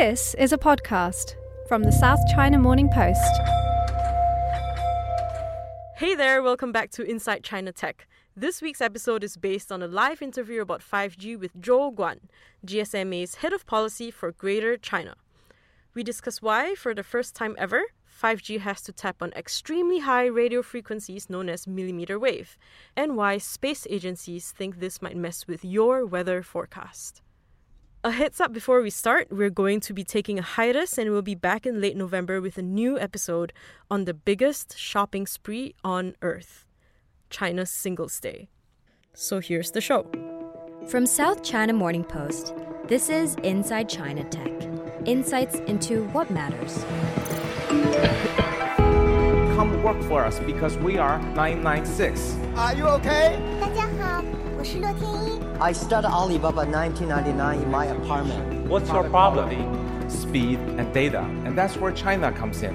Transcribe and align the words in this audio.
This 0.00 0.34
is 0.40 0.52
a 0.52 0.58
podcast 0.58 1.36
from 1.68 1.84
the 1.84 1.92
South 1.92 2.18
China 2.34 2.58
Morning 2.58 2.88
Post. 2.92 3.32
Hey 5.96 6.16
there, 6.16 6.42
welcome 6.42 6.72
back 6.72 6.90
to 6.90 7.04
Inside 7.04 7.44
China 7.44 7.70
Tech. 7.70 8.08
This 8.36 8.60
week's 8.60 8.80
episode 8.80 9.22
is 9.22 9.36
based 9.36 9.70
on 9.70 9.84
a 9.84 9.86
live 9.86 10.20
interview 10.20 10.62
about 10.62 10.82
5G 10.82 11.38
with 11.38 11.60
Joe 11.60 11.92
Guan, 11.92 12.18
GSMA's 12.66 13.36
head 13.36 13.52
of 13.52 13.66
policy 13.66 14.10
for 14.10 14.32
Greater 14.32 14.76
China. 14.76 15.14
We 15.94 16.02
discuss 16.02 16.42
why, 16.42 16.74
for 16.74 16.92
the 16.92 17.04
first 17.04 17.36
time 17.36 17.54
ever, 17.56 17.84
5G 18.20 18.58
has 18.62 18.82
to 18.82 18.92
tap 18.92 19.22
on 19.22 19.30
extremely 19.34 20.00
high 20.00 20.26
radio 20.26 20.62
frequencies 20.62 21.30
known 21.30 21.48
as 21.48 21.68
millimeter 21.68 22.18
wave, 22.18 22.58
and 22.96 23.16
why 23.16 23.38
space 23.38 23.86
agencies 23.88 24.50
think 24.50 24.80
this 24.80 25.00
might 25.00 25.16
mess 25.16 25.46
with 25.46 25.64
your 25.64 26.04
weather 26.04 26.42
forecast. 26.42 27.22
A 28.04 28.10
heads 28.10 28.38
up 28.38 28.52
before 28.52 28.82
we 28.82 28.90
start, 28.90 29.28
we're 29.30 29.48
going 29.48 29.80
to 29.80 29.94
be 29.94 30.04
taking 30.04 30.38
a 30.38 30.42
hiatus 30.42 30.98
and 30.98 31.10
we'll 31.10 31.22
be 31.22 31.34
back 31.34 31.64
in 31.64 31.80
late 31.80 31.96
November 31.96 32.38
with 32.38 32.58
a 32.58 32.62
new 32.62 32.98
episode 32.98 33.50
on 33.90 34.04
the 34.04 34.12
biggest 34.12 34.76
shopping 34.76 35.26
spree 35.26 35.74
on 35.82 36.14
Earth 36.20 36.66
China's 37.30 37.70
Singles 37.70 38.20
Day. 38.20 38.50
So 39.14 39.40
here's 39.40 39.70
the 39.70 39.80
show. 39.80 40.06
From 40.86 41.06
South 41.06 41.42
China 41.42 41.72
Morning 41.72 42.04
Post, 42.04 42.54
this 42.88 43.08
is 43.08 43.36
Inside 43.36 43.88
China 43.88 44.22
Tech 44.24 44.52
insights 45.06 45.60
into 45.60 46.04
what 46.08 46.30
matters. 46.30 46.84
Come 49.56 49.82
work 49.82 50.02
for 50.02 50.26
us 50.26 50.40
because 50.40 50.76
we 50.76 50.98
are 50.98 51.18
996. 51.32 52.36
Are 52.56 52.74
you 52.74 52.84
okay? 52.84 53.40
I 54.64 55.72
started 55.72 56.08
Alibaba 56.08 56.64
1999 56.64 57.60
in 57.60 57.70
my 57.70 57.84
apartment. 57.84 58.66
What's 58.66 58.88
your 58.88 59.04
problem? 59.10 60.08
Speed 60.08 60.58
and 60.58 60.90
data, 60.94 61.20
and 61.44 61.56
that's 61.56 61.76
where 61.76 61.92
China 61.92 62.32
comes 62.32 62.62
in. 62.62 62.74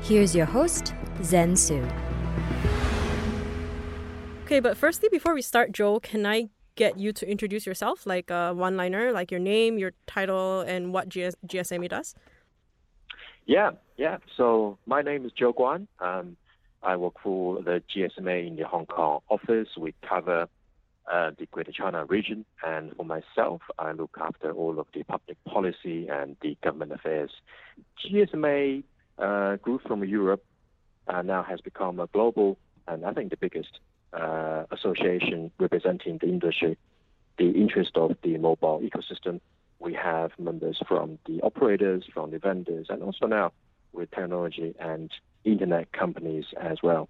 Here's 0.00 0.34
your 0.34 0.46
host, 0.46 0.94
Zen 1.22 1.56
Soo. 1.56 1.86
Okay, 4.46 4.60
but 4.60 4.78
firstly, 4.78 5.10
before 5.12 5.34
we 5.34 5.42
start, 5.42 5.72
Joel, 5.72 6.00
can 6.00 6.24
I 6.24 6.48
get 6.74 6.98
you 6.98 7.12
to 7.12 7.30
introduce 7.30 7.66
yourself, 7.66 8.06
like 8.06 8.30
uh, 8.30 8.52
a 8.52 8.54
one 8.54 8.78
liner, 8.78 9.12
like 9.12 9.30
your 9.30 9.40
name, 9.40 9.76
your 9.76 9.92
title, 10.06 10.62
and 10.62 10.94
what 10.94 11.10
GS- 11.10 11.36
GSMA 11.46 11.90
does? 11.90 12.14
Yeah, 13.44 13.72
yeah. 13.98 14.16
So 14.38 14.78
my 14.86 15.02
name 15.02 15.26
is 15.26 15.32
Joe 15.32 15.52
Guan. 15.52 15.86
Um, 15.98 16.38
I 16.82 16.96
work 16.96 17.16
for 17.22 17.62
the 17.62 17.82
GSMA 17.94 18.46
in 18.46 18.56
the 18.56 18.66
Hong 18.66 18.86
Kong 18.86 19.20
office. 19.28 19.68
We 19.78 19.92
cover 20.08 20.48
uh, 21.10 21.32
the 21.38 21.46
Greater 21.46 21.72
China 21.72 22.04
region, 22.04 22.44
and 22.64 22.94
for 22.96 23.04
myself, 23.04 23.62
I 23.78 23.92
look 23.92 24.16
after 24.20 24.52
all 24.52 24.78
of 24.78 24.86
the 24.94 25.02
public 25.02 25.42
policy 25.44 26.08
and 26.08 26.36
the 26.40 26.56
government 26.62 26.92
affairs. 26.92 27.30
GSMA 28.04 28.84
uh, 29.18 29.56
grew 29.56 29.80
from 29.86 30.04
Europe, 30.04 30.44
uh, 31.08 31.22
now 31.22 31.42
has 31.42 31.60
become 31.60 31.98
a 31.98 32.06
global, 32.06 32.58
and 32.86 33.04
I 33.04 33.12
think 33.12 33.30
the 33.30 33.36
biggest 33.36 33.80
uh, 34.12 34.64
association 34.70 35.50
representing 35.58 36.18
the 36.18 36.28
industry, 36.28 36.78
the 37.38 37.50
interest 37.50 37.96
of 37.96 38.16
the 38.22 38.38
mobile 38.38 38.80
ecosystem. 38.80 39.40
We 39.78 39.94
have 39.94 40.32
members 40.38 40.80
from 40.86 41.18
the 41.26 41.40
operators, 41.40 42.04
from 42.12 42.30
the 42.30 42.38
vendors, 42.38 42.86
and 42.88 43.02
also 43.02 43.26
now 43.26 43.52
with 43.92 44.10
technology 44.10 44.74
and 44.78 45.10
internet 45.44 45.92
companies 45.92 46.44
as 46.60 46.78
well. 46.82 47.08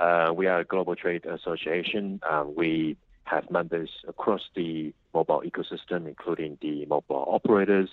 Uh, 0.00 0.32
we 0.34 0.46
are 0.46 0.60
a 0.60 0.64
global 0.64 0.96
trade 0.96 1.26
association. 1.26 2.20
Uh, 2.22 2.44
we 2.46 2.96
have 3.24 3.50
members 3.50 3.90
across 4.08 4.40
the 4.56 4.92
mobile 5.12 5.42
ecosystem, 5.46 6.08
including 6.08 6.56
the 6.62 6.86
mobile 6.86 7.24
operators, 7.28 7.90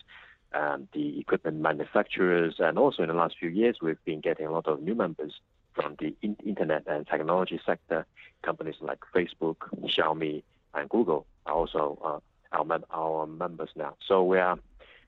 um, 0.53 0.87
the 0.93 1.19
equipment 1.19 1.57
manufacturers, 1.59 2.55
and 2.59 2.79
also 2.79 3.03
in 3.03 3.09
the 3.09 3.13
last 3.13 3.35
few 3.37 3.49
years, 3.49 3.77
we've 3.81 4.03
been 4.05 4.21
getting 4.21 4.45
a 4.45 4.51
lot 4.51 4.67
of 4.67 4.81
new 4.81 4.95
members 4.95 5.33
from 5.73 5.97
the 5.99 6.15
in- 6.21 6.37
internet 6.45 6.83
and 6.87 7.05
technology 7.05 7.59
sector. 7.65 8.05
Companies 8.41 8.75
like 8.79 8.99
Facebook, 9.13 9.57
Xiaomi, 9.83 10.43
and 10.73 10.89
Google 10.89 11.25
are 11.45 11.53
also 11.53 11.99
uh, 12.03 12.55
our, 12.57 12.63
mem- 12.63 12.85
our 12.89 13.27
members 13.27 13.69
now. 13.75 13.95
So 14.07 14.23
we 14.23 14.37
are 14.37 14.57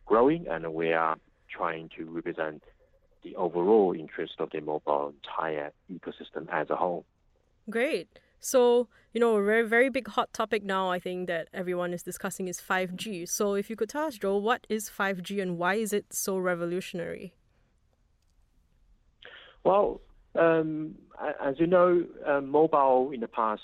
growing 0.06 0.48
and 0.48 0.74
we 0.74 0.92
are 0.92 1.16
trying 1.50 1.90
to 1.98 2.06
represent 2.06 2.62
the 3.24 3.36
overall 3.36 3.94
interest 3.98 4.34
of 4.40 4.50
the 4.52 4.62
mobile 4.62 5.14
entire 5.24 5.72
ecosystem 5.92 6.48
as 6.52 6.70
a 6.70 6.76
whole. 6.76 7.06
Great. 7.70 8.08
So, 8.40 8.88
you 9.14 9.20
know, 9.20 9.36
a 9.36 9.44
very, 9.44 9.68
very 9.68 9.90
big 9.90 10.08
hot 10.08 10.32
topic 10.34 10.64
now, 10.64 10.90
I 10.90 11.00
think, 11.00 11.28
that 11.28 11.50
everyone 11.54 11.94
is 11.94 12.04
discussing 12.04 12.48
is 12.48 12.62
5G. 12.62 13.28
So, 13.28 13.56
if 13.56 13.70
you 13.70 13.76
could 13.76 13.90
tell 13.90 14.06
us, 14.06 14.18
Joe, 14.18 14.38
what 14.38 14.66
is 14.70 14.90
5G 14.90 15.42
and 15.42 15.58
why 15.58 15.76
is 15.76 15.92
it 15.92 16.06
so 16.14 16.38
revolutionary? 16.38 17.34
Well, 19.64 20.02
um, 20.36 20.96
as 21.44 21.60
you 21.60 21.68
know, 21.68 22.06
uh, 22.26 22.42
mobile 22.42 23.12
in 23.12 23.20
the 23.20 23.28
past, 23.28 23.62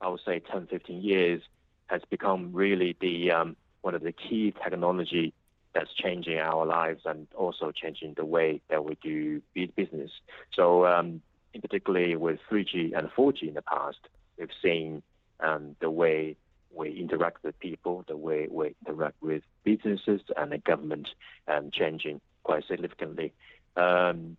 I 0.00 0.08
would 0.08 0.20
say 0.26 0.40
10, 0.40 0.66
15 0.66 1.02
years, 1.02 1.42
has 1.86 2.02
become 2.10 2.50
really 2.52 2.96
the 3.00 3.30
um, 3.30 3.56
one 3.82 3.94
of 3.94 4.02
the 4.02 4.12
key 4.12 4.52
technology 4.64 5.32
that's 5.76 5.92
changing 5.92 6.38
our 6.38 6.64
lives 6.64 7.02
and 7.04 7.26
also 7.36 7.70
changing 7.70 8.14
the 8.14 8.24
way 8.24 8.62
that 8.70 8.84
we 8.84 8.96
do 9.02 9.42
business. 9.76 10.10
So, 10.54 10.86
um, 10.86 11.20
in 11.52 11.60
particularly 11.60 12.16
with 12.16 12.38
3G 12.50 12.96
and 12.96 13.10
4G 13.10 13.48
in 13.48 13.54
the 13.54 13.62
past, 13.62 13.98
we've 14.38 14.48
seen 14.62 15.02
um, 15.40 15.76
the 15.80 15.90
way 15.90 16.36
we 16.74 16.98
interact 16.98 17.44
with 17.44 17.58
people, 17.60 18.04
the 18.08 18.16
way 18.16 18.48
we 18.50 18.74
interact 18.86 19.16
with 19.22 19.42
businesses 19.64 20.22
and 20.36 20.50
the 20.50 20.58
government 20.58 21.08
um, 21.46 21.70
changing 21.70 22.20
quite 22.42 22.64
significantly. 22.66 23.32
Um, 23.76 24.38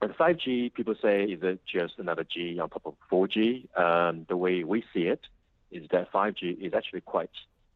and 0.00 0.14
5G, 0.18 0.74
people 0.74 0.94
say, 1.00 1.24
is 1.24 1.40
it 1.42 1.60
just 1.66 1.94
another 1.98 2.24
G 2.24 2.58
on 2.60 2.68
top 2.68 2.82
of 2.84 2.94
4G? 3.10 3.78
Um, 3.78 4.26
the 4.28 4.36
way 4.36 4.64
we 4.64 4.84
see 4.92 5.04
it 5.04 5.20
is 5.70 5.86
that 5.92 6.12
5G 6.12 6.60
is 6.60 6.74
actually 6.74 7.00
quite 7.00 7.30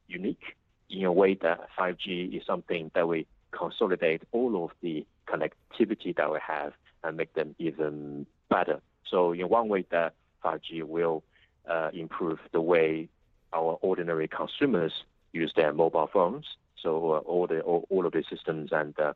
unique 0.09 0.57
in 0.93 1.05
a 1.05 1.13
way 1.13 1.35
that 1.35 1.69
5G 1.79 2.37
is 2.37 2.47
something 2.47 2.91
that 2.95 3.09
we 3.09 3.27
consolidate 3.51 4.23
all 4.33 4.65
of 4.65 4.71
the 4.83 5.05
connectivity 5.27 6.15
that 6.17 6.31
we 6.31 6.39
have 6.47 6.73
and 7.03 7.17
make 7.17 7.33
them 7.35 7.55
even 7.59 8.27
better. 8.49 8.81
So 9.11 9.33
in 9.33 9.49
one 9.49 9.69
way 9.69 9.85
that 9.91 10.15
5G 10.45 10.85
will 10.85 11.23
uh, 11.69 11.91
improve 11.93 12.39
the 12.53 12.61
way 12.61 13.09
our 13.53 13.79
ordinary 13.83 14.29
consumers 14.29 14.93
use 15.33 15.53
their 15.57 15.73
mobile 15.73 16.09
phones. 16.13 16.47
So 16.83 17.13
uh, 17.13 17.19
all 17.19 17.47
the 17.47 17.61
all, 17.61 17.87
all, 17.91 18.07
of 18.07 18.13
the 18.13 18.25
systems 18.29 18.71
and 18.73 18.99
uh, 18.99 19.13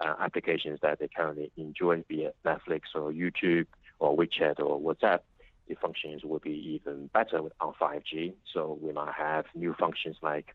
applications 0.00 0.80
that 0.82 0.98
they 0.98 1.08
currently 1.08 1.50
enjoy, 1.56 2.02
be 2.08 2.22
it 2.24 2.36
Netflix 2.44 2.82
or 2.94 3.12
YouTube 3.12 3.66
or 3.98 4.16
WeChat 4.16 4.58
or 4.60 4.80
WhatsApp, 4.80 5.20
the 5.68 5.74
functions 5.76 6.24
will 6.24 6.38
be 6.38 6.80
even 6.84 7.08
better 7.12 7.38
on 7.60 7.74
5G. 7.80 8.32
So 8.52 8.78
we 8.80 8.92
might 8.92 9.14
have 9.14 9.44
new 9.54 9.74
functions 9.78 10.16
like 10.22 10.54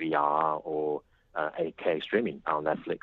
VR 0.00 0.60
or 0.64 1.02
uh, 1.34 1.50
8K 1.60 2.02
streaming 2.02 2.42
on 2.46 2.64
Netflix. 2.64 3.00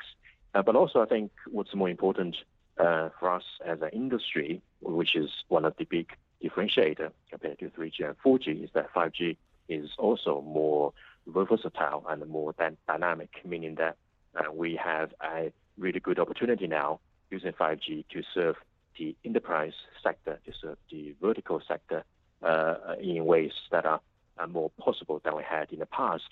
Uh, 0.54 0.62
but 0.62 0.76
also, 0.76 1.00
I 1.00 1.06
think 1.06 1.32
what's 1.50 1.74
more 1.74 1.88
important 1.88 2.36
uh, 2.78 3.10
for 3.18 3.30
us 3.30 3.44
as 3.64 3.80
an 3.82 3.90
industry, 3.92 4.62
which 4.80 5.14
is 5.16 5.30
one 5.48 5.64
of 5.64 5.74
the 5.76 5.84
big 5.84 6.10
differentiator 6.42 7.10
compared 7.30 7.58
to 7.58 7.70
3G 7.70 8.06
and 8.06 8.18
4G, 8.24 8.64
is 8.64 8.70
that 8.74 8.92
5G 8.92 9.36
is 9.68 9.90
also 9.98 10.42
more 10.42 10.92
versatile 11.26 12.04
and 12.08 12.26
more 12.28 12.54
dynamic, 12.86 13.30
meaning 13.44 13.74
that 13.76 13.96
uh, 14.36 14.52
we 14.52 14.76
have 14.76 15.12
a 15.22 15.52
really 15.78 16.00
good 16.00 16.18
opportunity 16.18 16.66
now 16.66 17.00
using 17.30 17.52
5G 17.52 18.04
to 18.10 18.22
serve 18.32 18.56
the 18.98 19.14
enterprise 19.24 19.72
sector, 20.02 20.38
to 20.46 20.52
serve 20.60 20.78
the 20.90 21.14
vertical 21.20 21.60
sector 21.66 22.04
uh, 22.42 22.94
in 23.00 23.24
ways 23.24 23.52
that 23.70 23.84
are, 23.84 24.00
are 24.38 24.46
more 24.46 24.70
possible 24.78 25.20
than 25.24 25.36
we 25.36 25.42
had 25.42 25.72
in 25.72 25.80
the 25.80 25.86
past. 25.86 26.28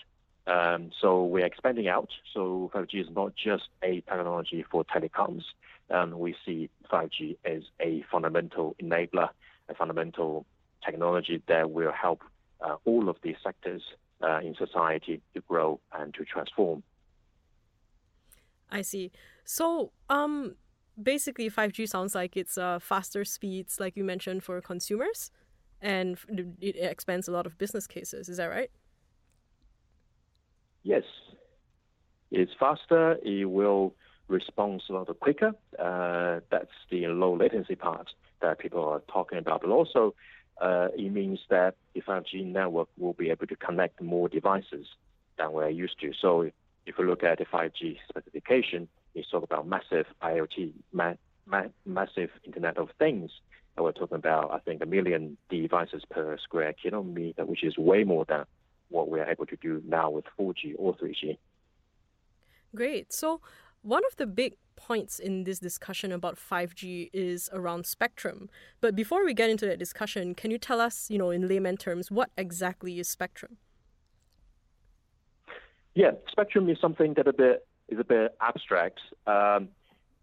Um, 0.46 0.90
so 1.00 1.24
we're 1.24 1.46
expanding 1.46 1.88
out. 1.88 2.10
So 2.32 2.70
5G 2.74 3.00
is 3.00 3.06
not 3.14 3.34
just 3.34 3.64
a 3.82 4.02
technology 4.02 4.64
for 4.70 4.84
telecoms. 4.84 5.42
Um, 5.90 6.18
we 6.18 6.34
see 6.44 6.70
5G 6.92 7.36
as 7.44 7.62
a 7.80 8.04
fundamental 8.10 8.76
enabler, 8.82 9.30
a 9.68 9.74
fundamental 9.74 10.46
technology 10.84 11.42
that 11.48 11.70
will 11.70 11.92
help 11.92 12.22
uh, 12.60 12.76
all 12.84 13.08
of 13.08 13.16
these 13.22 13.36
sectors 13.42 13.82
uh, 14.22 14.40
in 14.40 14.54
society 14.54 15.20
to 15.34 15.40
grow 15.42 15.80
and 15.92 16.14
to 16.14 16.24
transform. 16.24 16.82
I 18.70 18.82
see. 18.82 19.12
So, 19.44 19.92
um, 20.08 20.56
basically, 21.00 21.50
5G 21.50 21.88
sounds 21.88 22.14
like 22.14 22.36
it's 22.36 22.58
uh, 22.58 22.78
faster 22.78 23.24
speeds, 23.24 23.78
like 23.78 23.96
you 23.96 24.04
mentioned, 24.04 24.42
for 24.42 24.60
consumers, 24.60 25.30
and 25.80 26.18
it 26.60 26.76
expands 26.76 27.28
a 27.28 27.32
lot 27.32 27.46
of 27.46 27.58
business 27.58 27.86
cases. 27.86 28.28
Is 28.28 28.38
that 28.38 28.46
right? 28.46 28.70
Yes. 30.84 31.04
It's 32.30 32.52
faster. 32.58 33.16
It 33.24 33.46
will 33.46 33.94
respond 34.28 34.82
a 34.88 34.92
lot 34.92 35.20
quicker. 35.20 35.52
Uh, 35.78 36.40
that's 36.50 36.70
the 36.90 37.06
low 37.08 37.36
latency 37.36 37.74
part 37.74 38.10
that 38.42 38.58
people 38.58 38.84
are 38.84 39.02
talking 39.12 39.38
about. 39.38 39.62
But 39.62 39.70
also, 39.70 40.14
uh, 40.60 40.88
it 40.96 41.10
means 41.12 41.40
that 41.50 41.74
the 41.94 42.02
5G 42.02 42.44
network 42.44 42.88
will 42.98 43.14
be 43.14 43.30
able 43.30 43.46
to 43.48 43.56
connect 43.56 44.00
more 44.02 44.28
devices 44.28 44.86
than 45.38 45.52
we're 45.52 45.68
used 45.70 46.00
to. 46.00 46.12
So 46.20 46.50
if 46.86 46.98
you 46.98 47.04
look 47.04 47.24
at 47.24 47.38
the 47.38 47.46
5G 47.46 47.98
specification, 48.08 48.88
it's 49.14 49.30
talk 49.30 49.44
about 49.44 49.66
massive 49.66 50.06
IoT, 50.22 50.72
ma- 50.92 51.14
ma- 51.46 51.68
massive 51.86 52.30
Internet 52.44 52.78
of 52.78 52.90
Things. 52.98 53.30
And 53.76 53.84
we're 53.84 53.92
talking 53.92 54.16
about, 54.16 54.52
I 54.52 54.58
think, 54.58 54.82
a 54.82 54.86
million 54.86 55.36
devices 55.50 56.04
per 56.10 56.36
square 56.38 56.74
kilometer, 56.80 57.44
which 57.44 57.64
is 57.64 57.76
way 57.78 58.04
more 58.04 58.24
than 58.28 58.44
what 58.88 59.08
we're 59.08 59.24
able 59.24 59.46
to 59.46 59.56
do 59.56 59.82
now 59.86 60.10
with 60.10 60.24
4G 60.38 60.74
or 60.78 60.96
3G. 60.96 61.38
Great. 62.74 63.12
So 63.12 63.40
one 63.82 64.02
of 64.10 64.16
the 64.16 64.26
big 64.26 64.54
points 64.76 65.18
in 65.18 65.44
this 65.44 65.58
discussion 65.58 66.12
about 66.12 66.36
5G 66.36 67.10
is 67.12 67.48
around 67.52 67.86
spectrum. 67.86 68.48
But 68.80 68.94
before 68.96 69.24
we 69.24 69.34
get 69.34 69.50
into 69.50 69.66
that 69.66 69.78
discussion, 69.78 70.34
can 70.34 70.50
you 70.50 70.58
tell 70.58 70.80
us, 70.80 71.10
you 71.10 71.18
know, 71.18 71.30
in 71.30 71.48
layman 71.48 71.76
terms, 71.76 72.10
what 72.10 72.30
exactly 72.36 72.98
is 72.98 73.08
spectrum? 73.08 73.56
Yeah, 75.94 76.12
spectrum 76.28 76.68
is 76.68 76.78
something 76.80 77.14
that 77.14 77.28
a 77.28 77.32
bit 77.32 77.66
is 77.88 78.00
a 78.00 78.04
bit 78.04 78.34
abstract. 78.40 78.98
Um, 79.26 79.68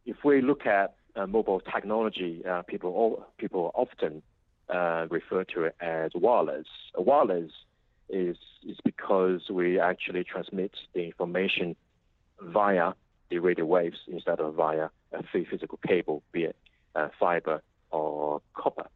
if 0.06 0.18
we 0.26 0.42
look 0.42 0.66
at 0.66 0.96
uh, 1.16 1.28
mobile 1.28 1.62
technology, 1.62 2.44
uh, 2.46 2.64
people 2.64 2.90
all, 2.92 3.26
people 3.38 3.72
often 3.76 4.22
uh, 4.70 5.08
refer 5.10 5.44
to 5.46 5.64
it 5.66 5.76
as 5.80 6.12
wireless. 6.16 6.68
wireless 6.98 7.52
is 8.12 8.38
is 8.68 8.78
because 8.84 9.50
we 9.50 9.80
actually 9.80 10.24
transmit 10.24 10.72
the 10.94 11.06
information 11.06 11.76
via 12.42 12.94
the 13.30 13.40
radio 13.40 13.66
waves 13.66 13.98
instead 14.08 14.40
of 14.40 14.54
via 14.56 14.90
a 15.14 15.24
physical 15.24 15.80
cable, 15.88 16.22
be 16.32 16.44
it 16.44 16.56
uh, 16.96 17.08
fiber 17.20 17.62
or 17.92 18.42
copper. 18.54 18.88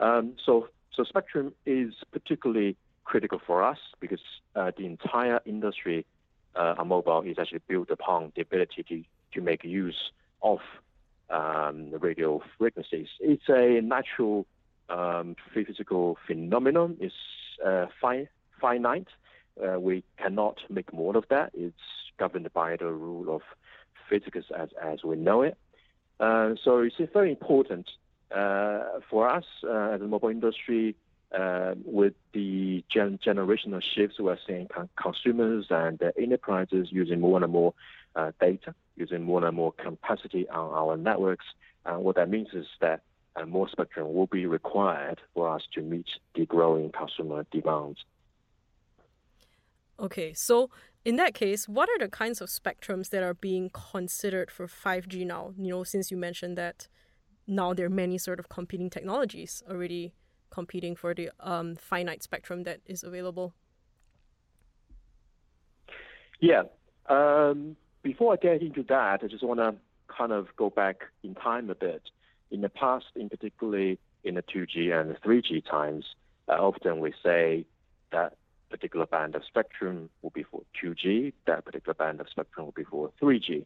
Um, 0.00 0.34
so, 0.44 0.68
so 0.92 1.04
spectrum 1.04 1.52
is 1.66 1.94
particularly 2.12 2.76
critical 3.04 3.40
for 3.44 3.62
us 3.62 3.78
because 4.00 4.20
uh, 4.56 4.70
the 4.76 4.86
entire 4.86 5.40
industry 5.44 6.06
uh, 6.54 6.82
mobile 6.84 7.22
is 7.22 7.38
actually 7.38 7.62
built 7.68 7.90
upon 7.90 8.32
the 8.34 8.42
ability 8.42 8.82
to, 8.88 9.02
to 9.34 9.40
make 9.40 9.64
use 9.64 10.10
of 10.42 10.58
um, 11.30 11.90
radio 12.00 12.42
frequencies. 12.58 13.08
It's 13.20 13.48
a 13.48 13.80
natural 13.80 14.46
um, 14.88 15.36
physical 15.54 16.18
phenomenon. 16.26 16.96
It's 17.00 17.14
uh, 17.64 17.86
finite. 18.62 19.08
Uh, 19.62 19.78
we 19.78 20.02
cannot 20.16 20.56
make 20.70 20.90
more 20.94 21.14
of 21.16 21.24
that. 21.28 21.50
It's 21.52 21.76
governed 22.18 22.50
by 22.54 22.76
the 22.76 22.86
rule 22.86 23.34
of 23.36 23.42
physics 24.08 24.46
as, 24.56 24.70
as 24.82 25.04
we 25.04 25.16
know 25.16 25.42
it. 25.42 25.56
Uh, 26.18 26.54
so 26.64 26.78
it's 26.78 26.96
very 27.12 27.30
important 27.30 27.86
uh, 28.34 29.00
for 29.10 29.28
us 29.28 29.44
uh, 29.64 29.94
as 29.94 30.00
a 30.00 30.04
mobile 30.04 30.30
industry 30.30 30.96
uh, 31.38 31.74
with 31.84 32.14
the 32.32 32.84
gen- 32.88 33.18
generational 33.18 33.82
shifts 33.82 34.20
we're 34.20 34.38
seeing 34.46 34.68
con- 34.68 34.88
consumers 34.96 35.66
and 35.70 36.00
enterprises 36.16 36.88
using 36.90 37.20
more 37.20 37.42
and 37.42 37.52
more 37.52 37.74
uh, 38.16 38.30
data, 38.40 38.74
using 38.96 39.22
more 39.22 39.44
and 39.44 39.56
more 39.56 39.72
capacity 39.72 40.48
on 40.48 40.70
our 40.72 40.96
networks. 40.96 41.46
And 41.84 42.04
what 42.04 42.16
that 42.16 42.28
means 42.28 42.48
is 42.52 42.66
that 42.80 43.00
uh, 43.34 43.46
more 43.46 43.68
spectrum 43.68 44.14
will 44.14 44.26
be 44.26 44.46
required 44.46 45.20
for 45.34 45.48
us 45.48 45.62
to 45.74 45.80
meet 45.80 46.06
the 46.34 46.46
growing 46.46 46.92
consumer 46.92 47.46
demands. 47.50 48.04
Okay, 49.98 50.32
so 50.32 50.70
in 51.04 51.16
that 51.16 51.34
case, 51.34 51.68
what 51.68 51.88
are 51.88 51.98
the 51.98 52.08
kinds 52.08 52.40
of 52.40 52.48
spectrums 52.48 53.10
that 53.10 53.22
are 53.22 53.34
being 53.34 53.70
considered 53.70 54.50
for 54.50 54.66
5G 54.66 55.26
now? 55.26 55.52
You 55.56 55.70
know, 55.70 55.84
since 55.84 56.10
you 56.10 56.16
mentioned 56.16 56.56
that 56.58 56.88
now 57.46 57.74
there 57.74 57.86
are 57.86 57.90
many 57.90 58.18
sort 58.18 58.38
of 58.38 58.48
competing 58.48 58.90
technologies 58.90 59.62
already 59.68 60.14
competing 60.50 60.94
for 60.94 61.14
the 61.14 61.30
um, 61.40 61.74
finite 61.76 62.22
spectrum 62.22 62.62
that 62.64 62.80
is 62.86 63.02
available. 63.02 63.54
Yeah. 66.40 66.62
Um, 67.08 67.76
before 68.02 68.34
I 68.34 68.36
get 68.36 68.62
into 68.62 68.82
that, 68.84 69.20
I 69.22 69.26
just 69.26 69.42
want 69.42 69.60
to 69.60 69.74
kind 70.14 70.32
of 70.32 70.48
go 70.56 70.70
back 70.70 71.04
in 71.22 71.34
time 71.34 71.70
a 71.70 71.74
bit. 71.74 72.02
In 72.50 72.60
the 72.60 72.68
past, 72.68 73.06
in 73.16 73.28
particularly 73.28 73.98
in 74.24 74.34
the 74.34 74.42
2G 74.42 74.92
and 74.92 75.10
the 75.10 75.14
3G 75.26 75.64
times, 75.68 76.04
uh, 76.48 76.52
often 76.52 77.00
we 77.00 77.14
say 77.22 77.64
that 78.12 78.36
particular 78.72 79.06
band 79.06 79.34
of 79.36 79.42
spectrum 79.44 80.08
will 80.22 80.30
be 80.30 80.42
for 80.42 80.62
2G, 80.82 81.32
that 81.46 81.64
particular 81.64 81.94
band 81.94 82.20
of 82.20 82.28
spectrum 82.28 82.66
will 82.66 82.72
be 82.72 82.84
for 82.84 83.10
3G. 83.22 83.64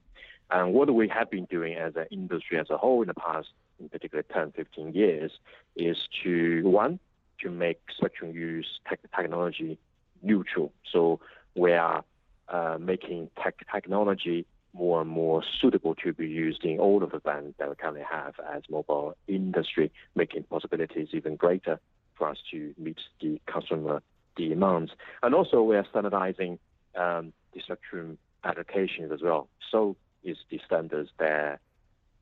And 0.50 0.74
what 0.74 0.92
we 0.92 1.08
have 1.08 1.30
been 1.30 1.46
doing 1.46 1.74
as 1.74 1.94
an 1.96 2.06
industry 2.10 2.58
as 2.58 2.68
a 2.70 2.76
whole 2.76 3.02
in 3.02 3.08
the 3.08 3.14
past, 3.14 3.48
in 3.80 3.88
particular 3.88 4.22
10, 4.22 4.52
15 4.52 4.92
years, 4.92 5.30
is 5.76 5.96
to, 6.22 6.62
one, 6.64 6.98
to 7.40 7.50
make 7.50 7.80
spectrum 7.96 8.32
use 8.32 8.66
tech 8.88 9.00
technology 9.16 9.78
neutral. 10.22 10.72
So 10.92 11.20
we 11.54 11.72
are 11.72 12.04
uh, 12.48 12.78
making 12.80 13.30
tech 13.42 13.54
technology 13.72 14.44
more 14.74 15.00
and 15.00 15.10
more 15.10 15.42
suitable 15.60 15.94
to 15.94 16.12
be 16.12 16.28
used 16.28 16.64
in 16.64 16.78
all 16.78 17.02
of 17.02 17.10
the 17.10 17.20
bands 17.20 17.54
that 17.58 17.68
we 17.68 17.74
currently 17.76 18.04
have 18.08 18.34
as 18.54 18.62
mobile 18.68 19.16
industry, 19.26 19.90
making 20.14 20.44
possibilities 20.44 21.08
even 21.12 21.36
greater 21.36 21.80
for 22.16 22.28
us 22.28 22.38
to 22.50 22.74
meet 22.78 22.98
the 23.20 23.40
consumer 23.46 24.02
demands. 24.36 24.92
And 25.22 25.34
also, 25.34 25.62
we 25.62 25.76
are 25.76 25.86
standardizing 25.90 26.58
um, 26.94 27.32
the 27.52 27.60
spectrum 27.60 28.18
allocations 28.44 29.12
as 29.12 29.22
well. 29.22 29.48
So 29.70 29.96
is 30.22 30.36
the 30.50 30.60
standards 30.66 31.10
that 31.18 31.60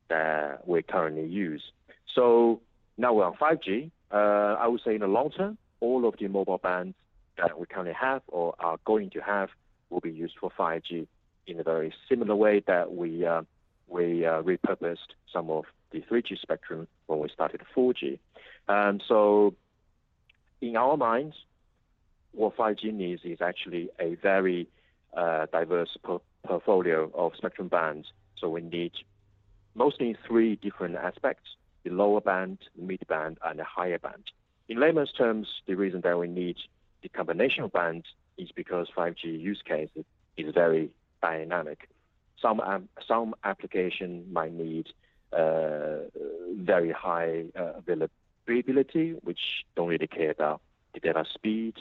that 0.07 0.67
we 0.67 0.83
currently 0.83 1.25
use. 1.25 1.63
So 2.13 2.61
now 2.97 3.13
we're 3.13 3.25
on 3.25 3.33
5G. 3.33 3.89
Uh, 4.11 4.15
I 4.15 4.67
would 4.67 4.81
say 4.85 4.93
in 4.93 5.01
the 5.01 5.07
long 5.07 5.31
term, 5.31 5.57
all 5.79 6.07
of 6.07 6.15
the 6.19 6.27
mobile 6.27 6.59
bands 6.59 6.95
that 7.37 7.59
we 7.59 7.65
currently 7.65 7.95
have 7.99 8.21
or 8.27 8.53
are 8.59 8.77
going 8.85 9.09
to 9.11 9.19
have 9.19 9.49
will 9.89 9.99
be 9.99 10.11
used 10.11 10.35
for 10.39 10.51
5G 10.57 11.07
in 11.47 11.59
a 11.59 11.63
very 11.63 11.93
similar 12.07 12.35
way 12.35 12.61
that 12.67 12.93
we 12.93 13.25
uh, 13.25 13.41
we 13.87 14.25
uh, 14.25 14.41
repurposed 14.41 15.13
some 15.31 15.49
of 15.49 15.65
the 15.91 16.01
3G 16.01 16.39
spectrum 16.39 16.87
when 17.07 17.19
we 17.19 17.29
started 17.29 17.61
4G. 17.75 18.19
And 18.67 19.03
so, 19.07 19.53
in 20.61 20.75
our 20.75 20.97
minds, 20.97 21.35
what 22.35 22.55
5G 22.57 22.93
needs 22.93 23.21
is 23.23 23.41
actually 23.41 23.89
a 23.99 24.15
very 24.15 24.67
uh, 25.15 25.45
diverse 25.51 25.97
po- 26.03 26.21
portfolio 26.45 27.11
of 27.13 27.33
spectrum 27.37 27.67
bands. 27.67 28.07
So 28.37 28.49
we 28.49 28.61
need 28.61 28.91
mostly 29.73 30.15
three 30.27 30.55
different 30.57 30.95
aspects, 30.95 31.49
the 31.83 31.91
lower 31.91 32.21
band, 32.21 32.59
the 32.75 32.83
mid 32.83 33.05
band, 33.07 33.37
and 33.43 33.59
the 33.59 33.63
higher 33.63 33.99
band. 33.99 34.23
In 34.67 34.79
layman's 34.79 35.11
terms, 35.11 35.47
the 35.67 35.75
reason 35.75 36.01
that 36.01 36.17
we 36.17 36.27
need 36.27 36.57
the 37.03 37.09
combination 37.09 37.63
of 37.63 37.71
bands 37.71 38.05
is 38.37 38.51
because 38.51 38.87
5G 38.95 39.23
use 39.23 39.61
case 39.63 39.89
is 40.37 40.53
very 40.53 40.89
dynamic. 41.21 41.89
Some, 42.41 42.59
um, 42.59 42.89
some 43.07 43.35
application 43.43 44.25
might 44.31 44.53
need 44.53 44.87
uh, 45.31 46.09
very 46.55 46.91
high 46.91 47.45
uh, 47.57 47.73
availability, 47.77 49.11
which 49.23 49.39
don't 49.75 49.87
really 49.87 50.07
care 50.07 50.31
about 50.31 50.61
the 50.93 50.99
data 50.99 51.25
speed, 51.33 51.75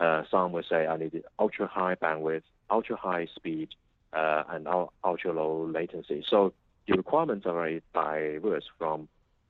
uh, 0.00 0.22
some 0.30 0.52
will 0.52 0.62
say 0.68 0.86
I 0.86 0.96
need 0.96 1.22
ultra 1.38 1.66
high 1.66 1.94
bandwidth, 1.94 2.42
ultra 2.70 2.96
high 2.96 3.26
speed, 3.34 3.68
uh, 4.12 4.44
and 4.50 4.66
ultra 5.04 5.32
low 5.32 5.66
latency. 5.66 6.24
So 6.28 6.52
the 6.86 6.96
requirements 6.96 7.46
are 7.46 7.54
very 7.54 7.82
diverse 7.94 8.64
from 8.78 9.08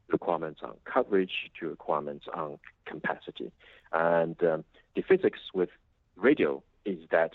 requirements 0.09 0.61
on 0.63 0.75
coverage 0.85 1.51
to 1.59 1.69
requirements 1.69 2.27
on 2.33 2.59
capacity. 2.85 3.51
And 3.93 4.41
um, 4.45 4.65
the 4.95 5.03
physics 5.03 5.41
with 5.53 5.71
radio 6.17 6.63
is 6.85 6.99
that 7.11 7.33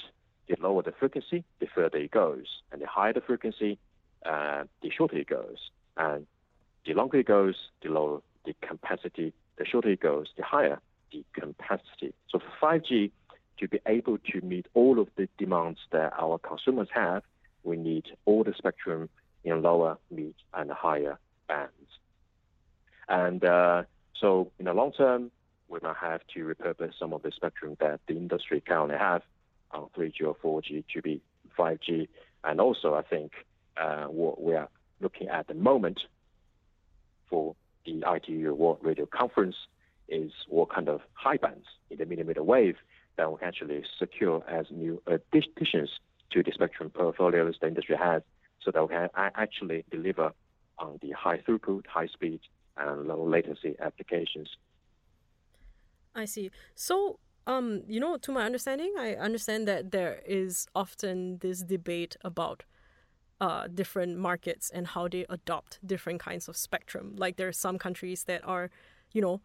the 0.48 0.56
lower 0.60 0.82
the 0.82 0.92
frequency, 0.92 1.44
the 1.60 1.68
further 1.68 1.98
it 1.98 2.12
goes, 2.12 2.46
and 2.72 2.82
the 2.82 2.88
higher 2.88 3.14
the 3.14 3.22
frequency, 3.22 3.78
uh, 4.26 4.64
the 4.82 4.90
shorter 4.90 5.18
it 5.18 5.28
goes. 5.28 5.58
And 5.98 6.26
the 6.86 6.94
longer 6.94 7.20
it 7.20 7.28
goes, 7.28 7.56
the 7.84 7.90
lower 7.90 8.22
the 8.46 8.56
capacity, 8.62 9.34
the 9.58 9.66
shorter 9.66 9.90
it 9.90 10.00
goes, 10.00 10.28
the 10.38 10.44
higher 10.44 10.80
the 11.12 11.24
capacity. 11.34 12.14
So 12.30 12.40
for 12.40 12.80
5G 12.80 13.12
to 13.60 13.68
be 13.68 13.80
able 13.86 14.18
to 14.18 14.42
meet 14.42 14.68
all 14.74 15.00
of 15.00 15.08
the 15.16 15.28
demands 15.38 15.80
that 15.92 16.14
our 16.20 16.40
consumers 16.40 16.90
have, 16.94 17.24
we 17.64 17.78
need 17.78 18.06
all 18.26 18.44
the 18.44 18.54
spectrum 18.58 19.10
in 19.44 19.62
lower, 19.62 19.98
mid, 20.10 20.34
and 20.54 20.72
higher 20.72 21.20
bands. 21.48 21.72
And 23.08 23.44
uh, 23.44 23.84
so 24.20 24.52
in 24.60 24.66
the 24.66 24.74
long 24.74 24.94
term, 24.94 25.32
we 25.68 25.80
might 25.82 25.98
have 25.98 26.22
to 26.34 26.40
repurpose 26.46 26.94
some 27.00 27.14
of 27.14 27.24
the 27.24 27.32
spectrum 27.32 27.78
that 27.80 28.02
the 28.08 28.16
industry 28.16 28.62
currently 28.62 28.98
have 28.98 29.22
on 29.72 29.88
3G 29.98 30.24
or 30.26 30.62
4G 30.62 30.84
to 30.94 31.02
be 31.02 31.22
5G. 31.58 32.08
And 32.44 32.60
also, 32.60 32.94
I 32.94 33.04
think 33.04 33.32
uh, 33.78 34.06
what 34.06 34.42
we 34.42 34.56
are 34.56 34.70
looking 35.00 35.30
at 35.30 35.48
the 35.48 35.54
moment 35.54 36.02
for 37.30 37.56
the 37.86 38.04
ITU 38.08 38.54
World 38.54 38.80
Radio 38.82 39.06
Conference 39.06 39.56
is 40.12 40.32
what 40.48 40.70
kind 40.70 40.90
of 40.90 41.02
high 41.14 41.38
bands 41.38 41.66
in 41.90 41.98
the 41.98 42.06
millimeter 42.06 42.44
wave 42.44 42.76
that 43.18 43.32
we 43.32 43.38
can 43.40 43.48
actually 43.48 43.84
secure 43.98 44.44
as 44.48 44.66
new 44.70 45.02
additions 45.08 45.90
to 46.32 46.44
the 46.44 46.52
spectrum 46.54 46.90
portfolios 46.90 47.56
the 47.62 47.68
industry 47.68 47.96
has 47.98 48.22
so 48.64 48.72
that 48.72 48.82
we 48.84 48.90
can 48.90 49.10
actually 49.16 49.84
deliver 49.90 50.32
on 50.78 51.00
the 51.02 51.12
high 51.12 51.38
throughput, 51.38 51.86
high 51.88 52.08
speed, 52.08 52.40
and 52.78 53.08
low 53.08 53.28
latency 53.28 53.76
applications. 53.80 54.50
I 56.16 56.26
see. 56.26 56.52
So, 56.76 57.20
um, 57.48 57.84
you 57.88 58.00
know, 58.00 58.18
to 58.18 58.32
my 58.32 58.44
understanding, 58.44 58.94
I 58.98 59.16
understand 59.16 59.68
that 59.68 59.92
there 59.92 60.22
is 60.26 60.68
often 60.76 61.38
this 61.40 61.62
debate 61.62 62.18
about 62.24 62.64
uh, 63.40 63.68
different 63.68 64.18
markets 64.18 64.70
and 64.70 64.88
how 64.88 65.08
they 65.08 65.26
adopt 65.30 65.80
different 65.86 66.20
kinds 66.20 66.48
of 66.48 66.56
spectrum. 66.56 67.16
Like 67.18 67.38
there 67.38 67.48
are 67.48 67.54
some 67.54 67.78
countries 67.80 68.26
that 68.26 68.42
are, 68.46 68.70
you 69.14 69.22
know, 69.22 69.42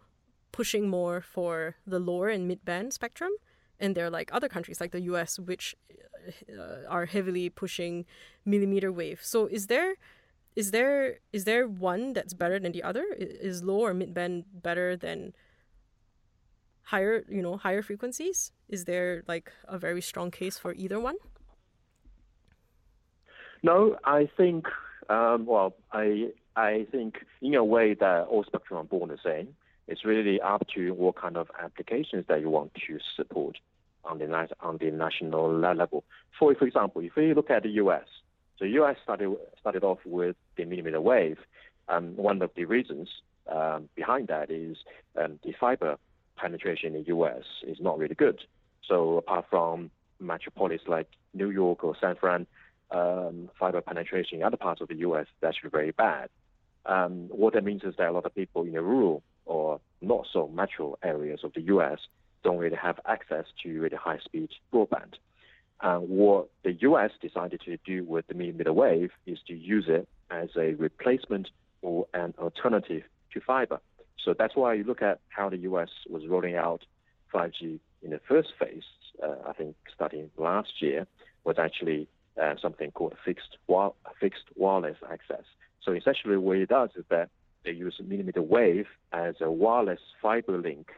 pushing 0.52 0.88
more 0.88 1.20
for 1.20 1.76
the 1.86 1.98
lower 1.98 2.28
and 2.28 2.48
mid 2.48 2.64
band 2.64 2.92
spectrum, 2.92 3.32
and 3.78 3.94
there 3.94 4.06
are 4.06 4.10
like 4.10 4.30
other 4.32 4.48
countries 4.48 4.80
like 4.80 4.92
the 4.92 5.02
U.S. 5.02 5.38
which 5.38 5.74
uh, 6.50 6.88
are 6.88 7.06
heavily 7.06 7.48
pushing 7.50 8.04
millimeter 8.44 8.90
wave. 8.92 9.20
So 9.22 9.46
is 9.46 9.66
there 9.66 9.96
is 10.54 10.70
there 10.70 11.18
is 11.32 11.44
there 11.44 11.68
one 11.68 12.12
that's 12.12 12.34
better 12.34 12.58
than 12.58 12.72
the 12.72 12.82
other? 12.82 13.04
Is 13.18 13.62
low 13.62 13.80
or 13.80 13.94
mid 13.94 14.14
band 14.14 14.44
better 14.62 14.96
than 14.96 15.34
higher 16.84 17.24
you 17.28 17.42
know 17.42 17.56
higher 17.56 17.82
frequencies? 17.82 18.52
Is 18.68 18.84
there 18.84 19.22
like 19.28 19.52
a 19.68 19.78
very 19.78 20.00
strong 20.00 20.30
case 20.30 20.58
for 20.58 20.72
either 20.74 20.98
one? 20.98 21.16
No, 23.62 23.96
I 24.04 24.28
think 24.36 24.66
um, 25.08 25.46
well, 25.46 25.74
I 25.92 26.30
I 26.56 26.86
think 26.90 27.18
in 27.42 27.54
a 27.54 27.64
way 27.64 27.94
that 27.94 28.26
all 28.28 28.44
spectrum 28.44 28.80
are 28.80 28.84
born 28.84 29.10
the 29.10 29.18
same. 29.24 29.54
It's 29.88 30.04
really 30.04 30.40
up 30.40 30.66
to 30.74 30.92
what 30.92 31.16
kind 31.16 31.36
of 31.36 31.50
applications 31.62 32.26
that 32.28 32.40
you 32.40 32.50
want 32.50 32.74
to 32.86 32.98
support 33.16 33.58
on 34.04 34.18
the 34.18 34.48
on 34.60 34.78
the 34.78 34.90
national 34.90 35.52
level. 35.52 36.04
For 36.38 36.54
for 36.54 36.66
example, 36.66 37.02
if 37.02 37.14
we 37.16 37.34
look 37.34 37.50
at 37.50 37.62
the 37.62 37.70
U.S., 37.70 38.04
so 38.58 38.64
U.S. 38.64 38.96
started 39.02 39.36
started 39.60 39.84
off 39.84 39.98
with 40.04 40.36
the 40.56 40.64
millimeter 40.64 41.00
wave. 41.00 41.38
Um, 41.88 42.16
one 42.16 42.42
of 42.42 42.50
the 42.56 42.64
reasons 42.64 43.08
um, 43.52 43.88
behind 43.94 44.28
that 44.28 44.50
is 44.50 44.76
um, 45.22 45.38
the 45.44 45.52
fiber 45.52 45.96
penetration 46.36 46.94
in 46.94 47.02
the 47.02 47.06
U.S. 47.08 47.44
is 47.62 47.78
not 47.80 47.98
really 47.98 48.14
good. 48.14 48.40
So 48.88 49.18
apart 49.18 49.46
from 49.50 49.90
metropolis 50.18 50.80
like 50.88 51.08
New 51.34 51.50
York 51.50 51.84
or 51.84 51.94
San 52.00 52.16
Fran, 52.16 52.46
um, 52.90 53.50
fiber 53.58 53.80
penetration 53.80 54.38
in 54.38 54.44
other 54.44 54.56
parts 54.56 54.80
of 54.80 54.88
the 54.88 54.96
U.S. 54.96 55.26
is 55.26 55.46
actually 55.46 55.70
very 55.70 55.92
bad. 55.92 56.28
Um, 56.86 57.28
what 57.30 57.54
that 57.54 57.64
means 57.64 57.82
is 57.84 57.94
that 57.98 58.08
a 58.08 58.12
lot 58.12 58.26
of 58.26 58.34
people 58.34 58.62
in 58.62 58.72
the 58.72 58.82
rural 58.82 59.22
or 59.46 59.80
not 60.00 60.26
so 60.32 60.48
metro 60.48 60.98
areas 61.02 61.40
of 61.42 61.52
the 61.54 61.62
U.S. 61.62 61.98
don't 62.44 62.58
really 62.58 62.76
have 62.76 63.00
access 63.06 63.46
to 63.62 63.80
really 63.80 63.96
high-speed 63.96 64.50
broadband. 64.72 65.14
Uh, 65.80 65.98
what 65.98 66.48
the 66.64 66.72
U.S. 66.80 67.10
decided 67.20 67.60
to 67.64 67.76
do 67.84 68.04
with 68.04 68.26
the 68.28 68.34
millimeter 68.34 68.72
wave 68.72 69.10
is 69.26 69.38
to 69.46 69.54
use 69.54 69.86
it 69.88 70.08
as 70.30 70.48
a 70.56 70.74
replacement 70.74 71.48
or 71.82 72.06
an 72.14 72.34
alternative 72.38 73.02
to 73.32 73.40
fiber. 73.40 73.80
So 74.22 74.34
that's 74.36 74.56
why 74.56 74.74
you 74.74 74.84
look 74.84 75.02
at 75.02 75.20
how 75.28 75.50
the 75.50 75.58
U.S. 75.58 75.88
was 76.08 76.26
rolling 76.26 76.56
out 76.56 76.84
5G 77.32 77.78
in 78.02 78.10
the 78.10 78.20
first 78.26 78.48
phase. 78.58 78.82
Uh, 79.22 79.36
I 79.46 79.52
think 79.52 79.76
starting 79.94 80.30
last 80.36 80.80
year 80.80 81.06
was 81.44 81.56
actually 81.58 82.08
uh, 82.40 82.54
something 82.60 82.90
called 82.90 83.14
fixed 83.24 83.56
fixed 84.20 84.44
wireless 84.56 84.96
access. 85.10 85.44
So 85.82 85.92
essentially, 85.92 86.36
what 86.36 86.56
it 86.56 86.68
does 86.68 86.90
is 86.96 87.04
that 87.10 87.28
they 87.66 87.72
use 87.72 88.00
millimeter 88.02 88.40
wave 88.40 88.86
as 89.12 89.34
a 89.40 89.50
wireless 89.50 90.00
fiber 90.22 90.56
link 90.56 90.88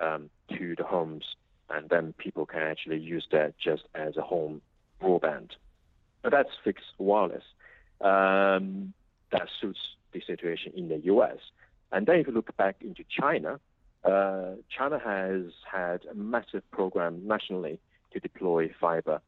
um, 0.00 0.30
to 0.50 0.76
the 0.76 0.84
homes, 0.84 1.24
and 1.68 1.88
then 1.88 2.14
people 2.18 2.46
can 2.46 2.62
actually 2.62 2.98
use 2.98 3.26
that 3.32 3.54
just 3.58 3.82
as 3.94 4.16
a 4.16 4.22
home 4.22 4.60
broadband. 5.02 5.50
But 6.22 6.32
that's 6.32 6.50
fixed 6.62 6.84
wireless. 6.98 7.42
Um, 8.00 8.92
that 9.32 9.48
suits 9.60 9.80
the 10.12 10.22
situation 10.26 10.72
in 10.76 10.88
the 10.88 10.98
U.S. 11.04 11.38
And 11.92 12.06
then 12.06 12.16
if 12.16 12.26
you 12.26 12.32
look 12.32 12.56
back 12.56 12.76
into 12.80 13.04
China, 13.08 13.58
uh, 14.04 14.52
China 14.76 14.98
has 14.98 15.52
had 15.70 16.04
a 16.10 16.14
massive 16.14 16.68
program 16.70 17.26
nationally 17.26 17.78
to 18.12 18.20
deploy 18.20 18.70
fiber, 18.80 19.20